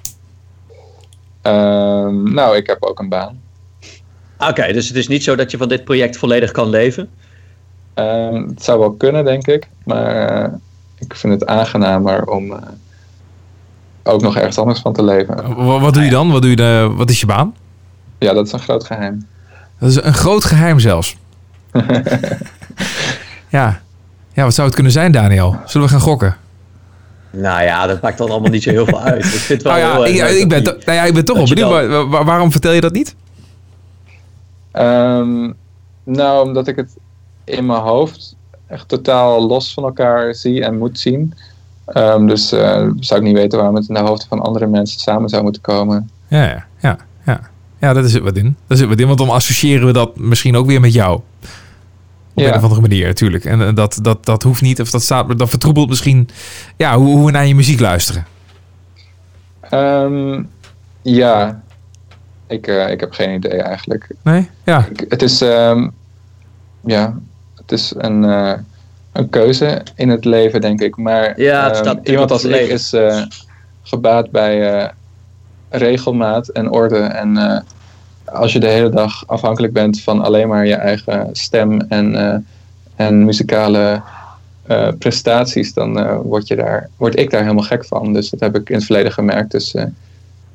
Ehm, 1.43 2.33
nou, 2.33 2.57
ik 2.57 2.67
heb 2.67 2.83
ook 2.83 2.99
een 2.99 3.09
baan. 3.09 3.41
Oké, 4.39 4.73
dus 4.73 4.89
het 4.89 4.97
is 4.97 5.09
niet 5.09 5.25
zo 5.25 5.37
dat 5.37 5.51
je 5.51 5.57
van 5.57 5.69
dit 5.69 5.85
project 5.85 6.17
volledig 6.17 6.51
kan 6.51 6.69
leven? 6.69 7.11
Ehm, 7.95 8.49
het 8.49 8.65
zou 8.65 8.79
wel 8.79 8.93
kunnen, 8.93 9.25
denk 9.25 9.47
ik. 9.47 9.69
Maar 9.85 10.59
ik 10.99 11.15
vind 11.15 11.33
het 11.33 11.47
aangenamer 11.47 12.27
om 12.27 12.53
eh, 12.53 12.63
ook 14.09 14.21
nog 14.23 14.37
ergens 14.37 14.59
anders 14.59 14.81
van 14.81 14.93
te 14.93 15.03
leven. 15.05 15.55
Wa- 15.65 15.79
Wat 15.81 15.95
doe 15.95 16.03
je 16.03 16.11
dan? 16.11 16.31
Wat, 16.31 16.41
doe 16.43 16.51
je 16.51 16.57
de, 16.57 16.93
wat 16.97 17.11
is 17.11 17.21
je 17.21 17.27
baan? 17.27 17.55
Ja, 18.19 18.33
dat 18.33 18.47
is 18.47 18.53
een 18.53 18.59
groot 18.61 18.85
geheim. 18.85 19.27
Dat 19.79 19.89
is 19.91 20.03
een 20.03 20.15
groot 20.15 20.45
geheim 20.45 20.79
zelfs. 20.79 21.17
ja. 23.49 23.81
ja, 24.33 24.43
wat 24.45 24.55
zou 24.55 24.67
het 24.67 24.75
kunnen 24.75 24.93
zijn, 24.93 25.13
Daniel? 25.13 25.57
Zullen 25.65 25.87
we 25.87 25.93
gaan 25.93 26.03
gokken? 26.03 26.37
Nou 27.31 27.63
ja, 27.63 27.87
dat 27.87 28.01
maakt 28.03 28.19
dan 28.19 28.31
allemaal 28.31 28.51
niet 28.51 28.63
zo 28.63 28.71
heel 28.71 28.85
veel 28.87 29.01
uit. 29.01 29.25
Ik 29.25 29.31
vind 29.31 29.49
het 29.49 29.63
wel 29.63 29.73
Nou 29.73 29.85
ja, 30.07 30.13
heel 30.13 30.23
erg 30.23 30.37
ik, 30.39 30.49
ben, 30.49 30.65
die- 30.65 30.73
nou 30.73 30.93
ja, 30.99 31.03
ik 31.05 31.15
ben 31.15 31.25
toch 31.25 31.37
wel 31.37 31.47
benieuwd. 31.47 31.91
dan- 32.11 32.25
waarom 32.25 32.51
vertel 32.51 32.73
je 32.73 32.81
dat 32.81 32.93
niet? 32.93 33.15
Ehm, 34.73 35.53
nou, 36.05 36.47
omdat 36.47 36.69
ik 36.69 36.77
het 36.77 36.97
in 37.45 37.67
mijn 37.67 37.81
hoofd 37.81 38.37
echt 38.67 38.89
totaal 38.89 39.47
los 39.47 39.73
van 39.75 39.85
elkaar 39.85 40.35
zie 40.35 40.65
en 40.65 40.79
moet 40.79 40.99
zien. 40.99 41.35
Ehm, 41.93 42.27
dus 42.27 42.53
eh, 42.53 42.87
zou 43.01 43.21
ik 43.21 43.27
niet 43.27 43.37
weten 43.37 43.59
waarom 43.59 43.77
het 43.77 43.89
in 43.89 43.95
de 43.95 44.01
hoofden 44.01 44.29
van 44.29 44.41
andere 44.41 44.67
mensen 44.67 45.01
samen 45.01 45.29
zou 45.29 45.43
moeten 45.43 45.63
komen. 45.63 46.11
Ja, 46.29 46.45
ja, 46.45 46.67
ja. 46.81 46.97
Ja, 47.27 47.41
ja 47.79 47.93
dat 47.93 48.11
zit 48.11 48.23
wat 48.23 48.37
in. 48.37 48.57
Dat 48.67 48.79
zit 48.79 48.89
wat 48.89 48.99
in, 49.01 49.07
want 49.07 49.19
dan 49.19 49.31
associëren 49.31 49.87
we 49.87 49.93
dat 49.93 50.17
misschien 50.19 50.57
ook 50.57 50.67
weer 50.67 50.81
met 50.81 50.93
jou. 50.93 51.15
Op 51.15 52.45
Ja. 52.45 52.49
een 52.49 52.55
of 52.57 52.63
andere 52.63 52.81
manier, 52.81 53.07
natuurlijk. 53.07 53.45
En 53.45 53.61
eh, 53.67 53.75
dat, 53.75 53.99
dat, 54.03 54.25
dat 54.25 54.43
hoeft 54.43 54.63
niet, 54.63 54.81
of 54.81 54.91
dat, 54.91 55.03
staat, 55.03 55.39
dat 55.39 55.49
vertroebelt 55.49 55.89
misschien 55.89 56.29
ja, 56.77 56.97
hoe, 56.97 57.17
hoe 57.17 57.25
we 57.27 57.31
naar 57.31 57.47
je 57.47 57.55
muziek 57.55 57.81
luisteren. 57.81 58.27
Ehm, 59.61 60.43
ja, 61.03 61.63
ik, 62.47 62.67
eh, 62.67 62.91
ik 62.91 63.01
heb 63.01 63.13
geen 63.13 63.35
idee 63.35 63.63
eigenlijk. 63.63 64.09
Nee? 64.23 64.49
Ja. 64.65 64.87
Ik- 64.91 65.05
het 65.09 65.23
is, 65.23 65.41
ehm, 65.41 65.89
ja, 66.85 67.19
het 67.57 67.73
is 67.73 67.93
een, 67.97 68.23
een 69.13 69.29
keuze 69.29 69.83
in 69.95 70.09
het 70.09 70.25
leven, 70.25 70.61
denk 70.61 70.81
ik. 70.81 70.97
Maar 70.97 71.41
Ja, 71.41 71.63
het 71.63 71.73
ehm, 71.73 71.75
staat 71.75 71.85
natuurlijk 71.85 72.09
iemand 72.09 72.31
als 72.31 72.45
ik 72.45 72.69
is 72.69 72.93
eh, 72.93 73.23
gebaat 73.83 74.31
bij 74.31 74.73
eh, 74.73 74.89
regelmaat 75.69 76.49
en 76.49 76.71
orde. 76.71 76.99
En 76.99 77.37
eh, 77.37 77.61
als 78.25 78.53
je 78.53 78.61
de 78.61 78.69
hele 78.69 78.89
dag 78.91 79.27
afhankelijk 79.27 79.73
bent 79.73 80.03
van 80.03 80.21
alleen 80.21 80.49
maar 80.49 80.67
je 80.67 80.75
eigen 80.75 81.29
stem 81.33 81.81
en, 81.81 82.15
eh, 82.15 82.37
en 82.97 83.25
muzikale 83.25 84.03
eh, 84.69 84.89
prestaties, 84.99 85.73
dan 85.73 85.99
eh, 85.99 86.17
word, 86.23 86.49
je 86.49 86.57
daar, 86.57 86.89
word 86.97 87.19
ik 87.19 87.31
daar 87.31 87.43
helemaal 87.43 87.65
gek 87.65 87.85
van. 87.85 88.13
Dus 88.13 88.31
dat 88.31 88.41
heb 88.41 88.57
ik 88.57 88.69
in 88.69 88.75
het 88.75 88.85
verleden 88.85 89.13
gemerkt. 89.13 89.51
Dus 89.51 89.75
eh, 89.75 89.85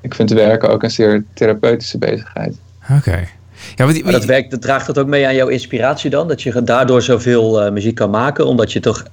ik 0.02 0.16
vind 0.16 0.30
werken 0.30 0.70
ook 0.70 0.84
een 0.84 0.92
zeer 0.92 1.26
therapeutische 1.34 1.98
bezigheid. 1.98 2.56
Oké. 2.98 3.28
Ja, 3.76 3.84
want 3.84 3.94
die- 3.94 4.04
Maar 4.04 4.12
dat 4.14 4.26
werkt, 4.26 4.52
dat 4.52 4.62
draagt 4.62 4.88
dat 4.88 4.98
ook 4.98 5.08
mee 5.08 5.26
aan 5.28 5.36
jouw 5.36 5.48
inspiratie 5.48 6.10
dan? 6.10 6.28
Dat 6.28 6.42
je 6.42 6.64
daardoor 6.64 7.02
zoveel 7.02 7.62
eh, 7.62 7.72
muziek 7.72 7.96
kan 7.96 8.10
maken, 8.10 8.46
omdat 8.48 8.72
je 8.72 8.80
toch 8.80 9.04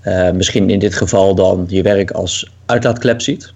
eh, 0.00 0.30
misschien 0.30 0.70
in 0.70 0.78
dit 0.78 0.94
geval 0.94 1.34
dan 1.34 1.64
je 1.68 1.82
werk 1.82 2.10
als 2.10 2.50
uitlaatklep 2.66 3.20
ziet? 3.20 3.52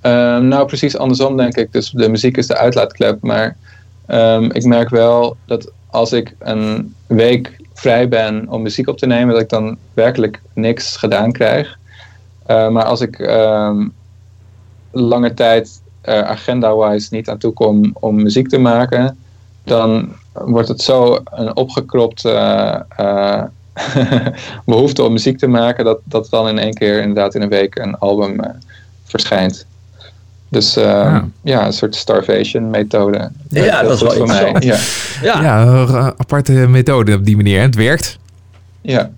Ehm, 0.00 0.48
nou, 0.48 0.66
precies 0.66 0.96
andersom 0.96 1.36
denk 1.36 1.56
ik. 1.56 1.72
Dus 1.72 1.90
de 1.90 2.08
muziek 2.08 2.36
is 2.36 2.46
de 2.46 2.56
uitlaatklep. 2.56 3.22
Maar 3.22 3.56
ehm, 4.06 4.44
ik 4.44 4.64
merk 4.64 4.88
wel 4.88 5.36
dat 5.46 5.70
als 5.90 6.12
ik 6.12 6.34
een 6.38 6.94
week 7.06 7.56
vrij 7.74 8.08
ben 8.08 8.46
om 8.48 8.62
muziek 8.62 8.88
op 8.88 8.98
te 8.98 9.06
nemen, 9.06 9.32
dat 9.34 9.42
ik 9.42 9.48
dan 9.48 9.76
werkelijk 9.94 10.40
niks 10.52 10.96
gedaan 10.96 11.32
krijg. 11.32 11.78
Eh, 12.46 12.68
maar 12.68 12.84
als 12.84 13.00
ik 13.00 13.18
ehm, 13.18 13.86
lange 14.90 15.34
tijd 15.34 15.80
eh, 16.00 16.20
agenda-wise 16.20 17.08
niet 17.10 17.28
aan 17.28 17.38
toe 17.38 17.52
kom 17.52 17.90
om 18.00 18.22
muziek 18.22 18.48
te 18.48 18.58
maken, 18.58 19.18
dan 19.66 20.12
wordt 20.32 20.68
het 20.68 20.82
zo 20.82 21.18
een 21.24 21.56
opgekropt 21.56 22.24
eh, 22.24 22.80
eh, 22.96 23.42
behoefte 24.64 25.02
om 25.02 25.12
muziek 25.12 25.38
te 25.38 25.46
maken, 25.46 25.84
dat, 25.84 25.98
dat 26.04 26.26
dan 26.30 26.48
in 26.48 26.58
één 26.58 26.74
keer 26.74 27.00
inderdaad 27.00 27.34
in 27.34 27.42
een 27.42 27.48
week 27.48 27.78
een 27.78 27.98
album 27.98 28.40
eh, 28.40 28.50
verschijnt. 29.04 29.66
Dus 30.48 30.76
eh, 30.76 30.84
Ja. 30.84 31.28
ja. 31.42 31.66
een 31.66 31.72
soort 31.72 31.94
starvation 31.94 32.70
methode. 32.70 33.30
Ja, 33.48 33.82
dat 33.82 33.92
is 33.92 34.00
wel 34.00 34.12
voor 34.12 34.26
mij. 34.26 34.56
Ja, 34.58 34.78
Ja, 35.22 35.42
ja, 35.42 35.66
een 35.66 36.14
aparte 36.16 36.52
methode 36.52 37.14
op 37.14 37.24
die 37.24 37.36
manier. 37.36 37.58
En 37.58 37.66
het 37.66 37.74
werkt. 37.74 38.18
ja. 38.80 39.10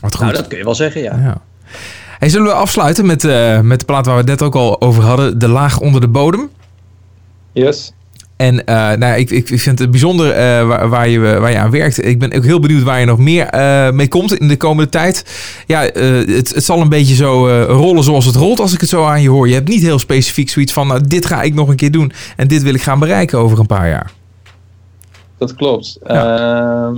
Wat 0.00 0.14
goed. 0.14 0.24
nou 0.24 0.36
dat 0.36 0.46
kun 0.46 0.58
je 0.58 0.64
wel 0.64 0.74
zeggen, 0.74 1.02
ja. 1.02 1.16
Ja. 1.16 1.40
Hey, 2.18 2.28
zullen 2.28 2.46
we 2.46 2.52
afsluiten 2.52 3.06
met, 3.06 3.24
eh, 3.24 3.60
met 3.60 3.78
de 3.78 3.84
plaat 3.84 4.06
waar 4.06 4.14
we 4.14 4.20
het 4.20 4.30
net 4.30 4.42
ook 4.42 4.54
al 4.54 4.80
over 4.80 5.02
hadden. 5.02 5.38
De 5.38 5.48
laag 5.48 5.80
onder 5.80 6.00
de 6.00 6.08
bodem. 6.08 6.50
yes. 7.52 7.92
En 8.38 8.64
eh, 8.64 8.92
nou, 8.92 9.18
ik, 9.18 9.30
ik 9.30 9.60
vind 9.60 9.78
het 9.78 9.90
bijzonder 9.90 10.30
eh, 10.30 10.66
waar, 10.66 10.88
waar, 10.88 11.08
je, 11.08 11.18
waar 11.18 11.50
je 11.50 11.58
aan 11.58 11.70
werkt. 11.70 12.04
Ik 12.04 12.18
ben 12.18 12.32
ook 12.34 12.44
heel 12.44 12.60
benieuwd 12.60 12.82
waar 12.82 13.00
je 13.00 13.06
nog 13.06 13.18
meer 13.18 13.46
eh, 13.46 13.90
mee 13.90 14.08
komt 14.08 14.38
in 14.38 14.48
de 14.48 14.56
komende 14.56 14.90
tijd. 14.90 15.24
Ja, 15.66 15.90
eh, 15.90 16.26
het, 16.26 16.54
het 16.54 16.64
zal 16.64 16.80
een 16.80 16.88
beetje 16.88 17.14
zo 17.14 17.48
eh, 17.48 17.64
rollen 17.64 18.04
zoals 18.04 18.24
het 18.24 18.34
rolt 18.34 18.60
als 18.60 18.72
ik 18.72 18.80
het 18.80 18.88
zo 18.88 19.04
aan 19.04 19.22
je 19.22 19.28
hoor. 19.28 19.48
Je 19.48 19.54
hebt 19.54 19.68
niet 19.68 19.82
heel 19.82 19.98
specifiek 19.98 20.48
zoiets 20.48 20.72
van, 20.72 20.86
nou, 20.86 21.00
dit 21.06 21.26
ga 21.26 21.42
ik 21.42 21.54
nog 21.54 21.68
een 21.68 21.76
keer 21.76 21.90
doen. 21.90 22.12
En 22.36 22.48
dit 22.48 22.62
wil 22.62 22.74
ik 22.74 22.82
gaan 22.82 22.98
bereiken 22.98 23.38
over 23.38 23.58
een 23.58 23.66
paar 23.66 23.88
jaar. 23.88 24.12
Dat 25.38 25.54
klopt. 25.54 25.98
Ehm, 26.02 26.96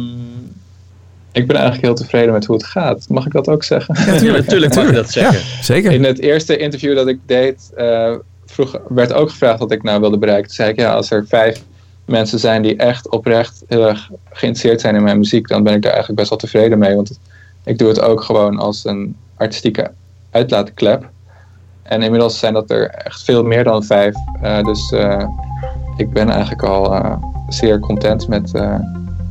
ik 1.33 1.47
ben 1.47 1.57
eigenlijk 1.57 1.85
heel 1.85 1.95
tevreden 1.95 2.33
met 2.33 2.45
hoe 2.45 2.57
het 2.57 2.67
gaat. 2.67 3.05
Mag 3.09 3.27
ik 3.27 3.33
dat 3.33 3.49
ook 3.49 3.65
zeggen? 3.65 3.95
Ja, 4.25 4.33
natuurlijk 4.33 4.75
mag 4.75 4.87
je 4.87 4.93
dat 5.03 5.11
zeggen. 5.11 5.65
Zeker. 5.65 5.93
In 5.93 6.05
het 6.05 6.21
eerste 6.21 6.57
interview 6.57 6.95
dat 6.95 7.09
ik 7.09 7.19
deed, 7.27 7.71
eh, 7.77 8.15
vroeg, 8.51 8.77
werd 8.89 9.13
ook 9.13 9.31
gevraagd 9.31 9.59
wat 9.59 9.73
ik 9.73 9.83
nou 9.83 10.01
wilde 10.01 10.19
bereiken. 10.19 10.47
Toen 10.47 10.55
zei 10.55 10.71
ik, 10.71 10.79
ja, 10.79 10.93
als 10.95 11.11
er 11.11 11.25
vijf 11.29 11.63
mensen 12.05 12.39
zijn 12.39 12.63
die 12.63 12.77
echt 12.77 13.09
oprecht 13.09 13.63
heel 13.69 13.89
erg 13.89 14.11
geïnteresseerd 14.31 14.81
zijn 14.81 14.95
in 14.95 15.03
mijn 15.03 15.19
muziek, 15.19 15.49
dan 15.49 15.63
ben 15.63 15.75
ik 15.75 15.83
daar 15.83 15.91
eigenlijk 15.93 16.21
best 16.21 16.31
wel 16.31 16.39
tevreden 16.39 16.79
mee. 16.79 16.95
Want 16.95 17.19
ik 17.65 17.79
doe 17.79 17.89
het 17.89 18.01
ook 18.01 18.23
gewoon 18.23 18.59
als 18.59 18.85
een 18.85 19.17
artistieke 19.37 19.91
uitlaatklep. 20.31 21.09
En 21.83 22.03
inmiddels 22.03 22.39
zijn 22.39 22.53
dat 22.55 22.71
er 22.71 22.89
echt 22.89 23.25
veel 23.25 23.45
meer 23.45 23.65
dan 23.65 23.83
vijf. 23.85 24.15
Eh, 24.43 24.65
dus 24.65 24.91
eh, 24.93 25.25
ik 25.97 26.13
ben 26.13 26.29
eigenlijk 26.31 26.63
al 26.63 26.95
eh, 26.95 27.17
zeer 27.49 27.81
content 27.81 28.29
met 28.29 28.55
eh 28.55 28.75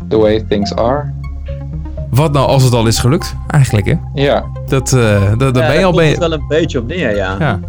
the 0.10 0.18
way 0.18 0.46
things 0.50 0.76
are. 0.76 1.12
Wat 2.10 2.32
nou 2.32 2.48
als 2.48 2.64
het 2.64 2.74
al 2.74 2.88
is 2.88 3.00
gelukt? 3.00 3.36
Eigenlijk 3.48 3.86
hè. 3.88 3.96
Ja, 4.14 4.46
Dat, 4.68 4.94
eh 4.94 5.30
dat, 5.30 5.40
dat 5.40 5.56
Ja, 5.56 5.68
ben 5.68 5.72
je 5.72 5.76
daar 5.76 5.86
al 5.86 5.94
bij. 5.94 6.10
het 6.10 6.18
wel 6.18 6.32
een 6.32 6.48
beetje 6.48 6.80
op 6.80 6.88
neer, 6.88 7.16
ja. 7.16 7.36
Ja. 7.40 7.60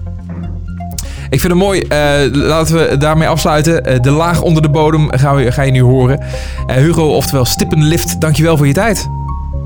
Ik 1.30 1.40
vind 1.40 1.52
het 1.52 1.62
mooi. 1.62 1.80
eh, 1.80 1.98
laten 2.32 2.74
we 2.76 2.96
daarmee 2.96 3.28
afsluiten. 3.28 3.84
Eh, 3.84 4.00
de 4.00 4.10
laag 4.10 4.42
onder 4.42 4.62
de 4.62 4.68
bodem 4.68 5.10
gaan 5.10 5.36
we, 5.36 5.52
ga 5.52 5.62
je 5.62 5.70
nu 5.72 5.82
horen. 5.82 6.20
Eh, 6.66 6.76
Hugo, 6.76 7.08
oftewel 7.14 7.44
Stippenlift, 7.44 8.20
dankjewel 8.20 8.56
voor 8.56 8.66
je 8.66 8.72
tijd. 8.72 9.08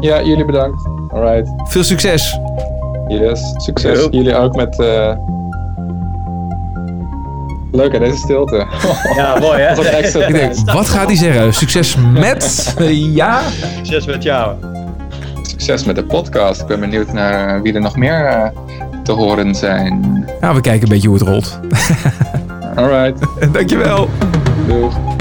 ja 0.01 0.23
jullie 0.23 0.45
bedankt. 0.45 0.83
Alright. 1.09 1.49
Veel 1.69 1.85
succes. 1.85 2.39
Yes, 3.09 3.53
succes. 3.57 4.07
Jullie 4.11 4.37
ook 4.37 4.55
met. 4.57 4.79
eh 4.81 5.12
Leuk 7.73 7.93
hè, 7.93 7.99
deze 7.99 8.17
stilte. 8.17 8.67
Ja, 9.17 9.39
mooi 9.41 9.61
hè? 9.61 9.83
Ik 10.27 10.35
denk, 10.35 10.71
wat 10.73 10.89
gaat 10.89 11.07
hij 11.07 11.17
zeggen? 11.17 11.55
Succes 11.55 11.97
met? 12.12 12.75
Ja? 13.21 13.41
Succes 13.77 14.07
met 14.07 14.23
jou. 14.23 14.55
Succes 15.43 15.85
met 15.85 15.97
de 15.97 16.05
podcast. 16.05 16.61
Ik 16.61 16.67
ben 16.67 16.81
benieuwd 16.81 17.12
naar 17.12 17.62
wie 17.62 17.75
er 17.75 17.81
nog 17.81 17.97
meer 17.97 18.27
eh, 18.27 18.49
te 19.05 19.13
horen 19.13 19.55
zijn. 19.55 20.25
Nou, 20.41 20.55
we 20.55 20.61
kijken 20.61 20.83
een 20.83 20.89
beetje 20.89 21.09
hoe 21.09 21.17
het 21.19 21.27
rolt. 21.27 21.61
Alright, 22.77 23.27
dankjewel. 23.53 24.09
doeg. 24.67 25.14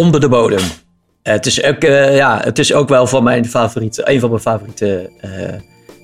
Onder 0.00 0.20
de 0.20 0.28
bodem. 0.28 0.60
Het 1.22 1.46
is 1.46 1.62
ook, 1.64 1.76
eh, 1.82 2.16
ja, 2.16 2.40
het 2.44 2.58
is 2.58 2.72
ook 2.72 2.88
wel 2.88 3.06
van 3.06 3.22
mijn 3.24 3.46
favoriete, 3.46 4.10
een 4.10 4.20
van 4.20 4.28
mijn 4.28 4.40
favoriete, 4.42 5.10
eh, 5.20 5.30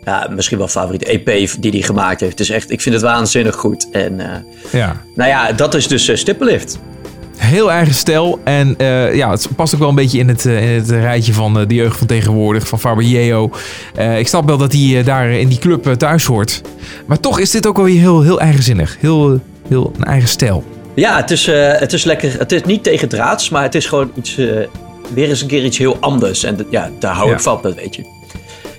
ja, 0.04 0.28
misschien 0.30 0.58
wel 0.58 0.68
favoriete 0.68 1.06
EP 1.12 1.48
die 1.60 1.70
hij 1.70 1.82
gemaakt 1.82 2.20
heeft. 2.20 2.32
Het 2.38 2.40
is 2.48 2.50
echt, 2.50 2.70
ik 2.70 2.80
vind 2.80 2.94
het 2.94 3.04
waanzinnig 3.04 3.54
goed. 3.54 3.88
En 3.92 4.20
eh, 4.20 4.40
Ja. 4.72 4.96
nou 5.14 5.30
ja, 5.30 5.52
dat 5.52 5.74
is 5.74 5.88
dus 5.88 6.08
uh, 6.08 6.16
Stippenlift. 6.16 6.78
Heel 7.36 7.70
eigen 7.70 7.94
stijl. 7.94 8.40
En 8.44 8.74
eh, 8.78 9.14
ja, 9.14 9.30
het 9.30 9.48
past 9.56 9.74
ook 9.74 9.80
wel 9.80 9.88
een 9.88 9.94
beetje 9.94 10.18
in 10.18 10.28
het, 10.28 10.46
eh, 10.46 10.70
in 10.72 10.80
het 10.80 10.90
rijtje 10.90 11.32
van 11.32 11.58
eh, 11.58 11.66
de 11.68 11.74
jeugd 11.74 11.96
van 11.98 12.06
tegenwoordig, 12.06 12.68
van 12.68 12.80
Faber. 12.80 13.04
Eh, 13.94 14.18
ik 14.18 14.28
snap 14.28 14.46
wel 14.46 14.56
dat 14.56 14.72
hij 14.72 14.98
eh, 14.98 15.04
daar 15.04 15.30
in 15.30 15.48
die 15.48 15.58
club 15.58 15.86
eh, 15.86 15.92
thuis 15.92 16.24
hoort. 16.24 16.60
Maar 17.06 17.20
toch 17.20 17.40
is 17.40 17.50
dit 17.50 17.66
ook 17.66 17.76
wel 17.76 17.84
weer 17.84 18.00
heel, 18.00 18.22
heel 18.22 18.40
eigenzinnig. 18.40 18.96
Heel, 19.00 19.40
heel 19.68 19.92
een 19.96 20.04
eigen 20.04 20.28
stijl. 20.28 20.64
Ja, 20.96 21.16
het 21.16 21.30
is, 21.30 21.46
eh, 21.48 21.72
het 21.78 21.92
is 21.92 22.04
lekker. 22.04 22.38
Het 22.38 22.52
is 22.52 22.62
niet 22.62 22.82
tegen 22.82 23.08
draads, 23.08 23.48
maar 23.48 23.62
het 23.62 23.74
is 23.74 23.86
gewoon 23.86 24.10
iets, 24.14 24.36
eh, 24.36 24.46
weer 25.14 25.28
eens 25.28 25.40
een 25.42 25.48
keer 25.48 25.64
iets 25.64 25.78
heel 25.78 25.96
anders. 26.00 26.44
En 26.44 26.66
ja, 26.70 26.90
daar 26.98 27.14
hou 27.14 27.28
Ja. 27.28 27.34
ik 27.34 27.40
van, 27.40 27.58
dat 27.62 27.74
weet 27.74 27.96
je. 27.96 28.02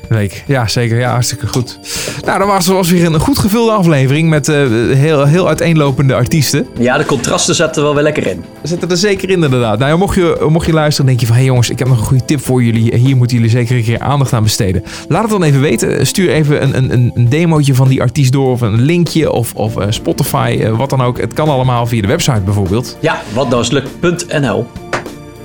Week. 0.10 0.44
Ja, 0.48 0.68
zeker. 0.68 1.00
Ja, 1.00 1.12
hartstikke 1.12 1.48
goed. 1.48 1.80
Nou, 2.26 2.40
dat 2.40 2.48
was, 2.48 2.68
was 2.68 2.90
weer 2.90 3.06
een 3.06 3.20
goed 3.20 3.38
gevulde 3.38 3.72
aflevering 3.72 4.30
met 4.30 4.50
eh, 4.50 4.56
heel, 4.96 5.26
heel 5.26 5.48
uiteenlopende 5.48 6.14
artiesten. 6.16 6.68
Ja, 6.80 6.98
de 6.98 7.06
contrasten 7.06 7.56
zaten 7.56 7.76
er 7.76 7.84
wel 7.84 7.94
weer 7.94 8.04
lekker 8.04 8.28
in. 8.28 8.44
Zitten 8.64 8.90
er 8.90 8.98
zeker 8.98 9.30
in 9.30 9.44
inderdaad. 9.44 9.80
Nou, 9.80 9.92
ja, 9.92 9.98
mocht, 9.98 10.16
je, 10.16 10.46
mocht 10.50 10.66
je 10.66 10.74
luisteren 10.74 11.10
en 11.10 11.18
denk 11.18 11.20
je 11.20 11.26
van... 11.26 11.36
hé 11.36 11.42
hey 11.42 11.50
jongens, 11.52 11.70
ik 11.70 11.80
heb 11.80 11.88
nog 11.88 12.00
een 12.00 12.06
goede 12.06 12.26
tip 12.26 12.42
voor 12.42 12.64
jullie. 12.64 12.96
Hier 12.96 13.18
moeten 13.18 13.38
jullie 13.38 13.52
zeker 13.52 13.76
een 13.76 13.84
keer 13.84 14.00
aandacht 14.00 14.34
aan 14.34 14.44
besteden. 14.44 14.84
Laat 15.08 15.22
het 15.22 15.32
dan 15.32 15.44
even 15.44 15.62
weten. 15.62 16.08
Stuur 16.08 16.30
even 16.30 16.64
een, 16.64 16.92
een- 16.94 17.12
een, 17.16 17.30
demootje 17.30 17.76
van 17.76 17.88
die 17.88 18.02
artiest 18.02 18.32
door... 18.32 18.52
of 18.52 18.62
een 18.62 18.82
linkje 18.82 19.32
of, 19.32 19.54
of 19.54 19.78
eh, 19.78 19.86
Spotify, 19.90 20.58
eh, 20.62 20.78
wat 20.78 20.90
dan 20.90 21.02
ook. 21.02 21.20
Het 21.20 21.34
kan 21.34 21.50
allemaal 21.50 21.86
via 21.86 22.02
de 22.02 22.08
website 22.08 22.42
bijvoorbeeld. 22.42 22.98
Ja, 23.00 23.22
watdanslukt.nl. 23.34 24.66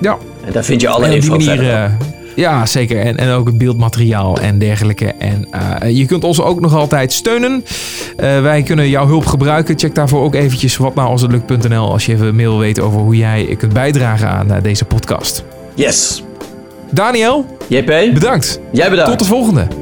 Ja, 0.00 0.16
En 0.44 0.52
daar 0.52 0.64
vind 0.64 0.80
je 0.80 0.88
alle 0.88 1.14
info 1.14 1.30
manier... 1.30 1.46
verder. 1.46 1.96
Ja, 2.34 2.66
zeker. 2.66 3.00
En, 3.00 3.16
en 3.16 3.30
ook 3.30 3.46
het 3.46 3.58
beeldmateriaal 3.58 4.38
en 4.38 4.58
dergelijke. 4.58 5.06
En 5.06 5.46
eh, 5.50 5.96
je 5.96 6.06
kunt 6.06 6.24
ons 6.24 6.40
ook 6.40 6.60
nog 6.60 6.74
altijd 6.74 7.12
steunen. 7.12 7.64
Eh, 8.16 8.40
wij 8.40 8.62
kunnen 8.62 8.88
jouw 8.88 9.06
hulp 9.06 9.26
gebruiken. 9.26 9.78
Check 9.78 9.94
daarvoor 9.94 10.22
ook 10.22 10.34
eventjes 10.34 10.76
watnoualshetlukt.nl 10.76 11.92
als 11.92 12.06
je 12.06 12.12
even 12.12 12.34
meer 12.34 12.48
wil 12.48 12.58
weten 12.58 12.82
over 12.82 13.00
hoe 13.00 13.16
jij 13.16 13.56
kunt 13.58 13.72
bijdragen 13.72 14.28
aan 14.28 14.52
eh, 14.52 14.62
deze 14.62 14.84
podcast. 14.84 15.44
Yes. 15.74 16.22
Daniel, 16.90 17.56
JP, 17.68 17.86
bedankt. 18.14 18.60
jij 18.72 18.90
bedankt. 18.90 19.10
Tot 19.10 19.18
de 19.18 19.24
volgende. 19.24 19.81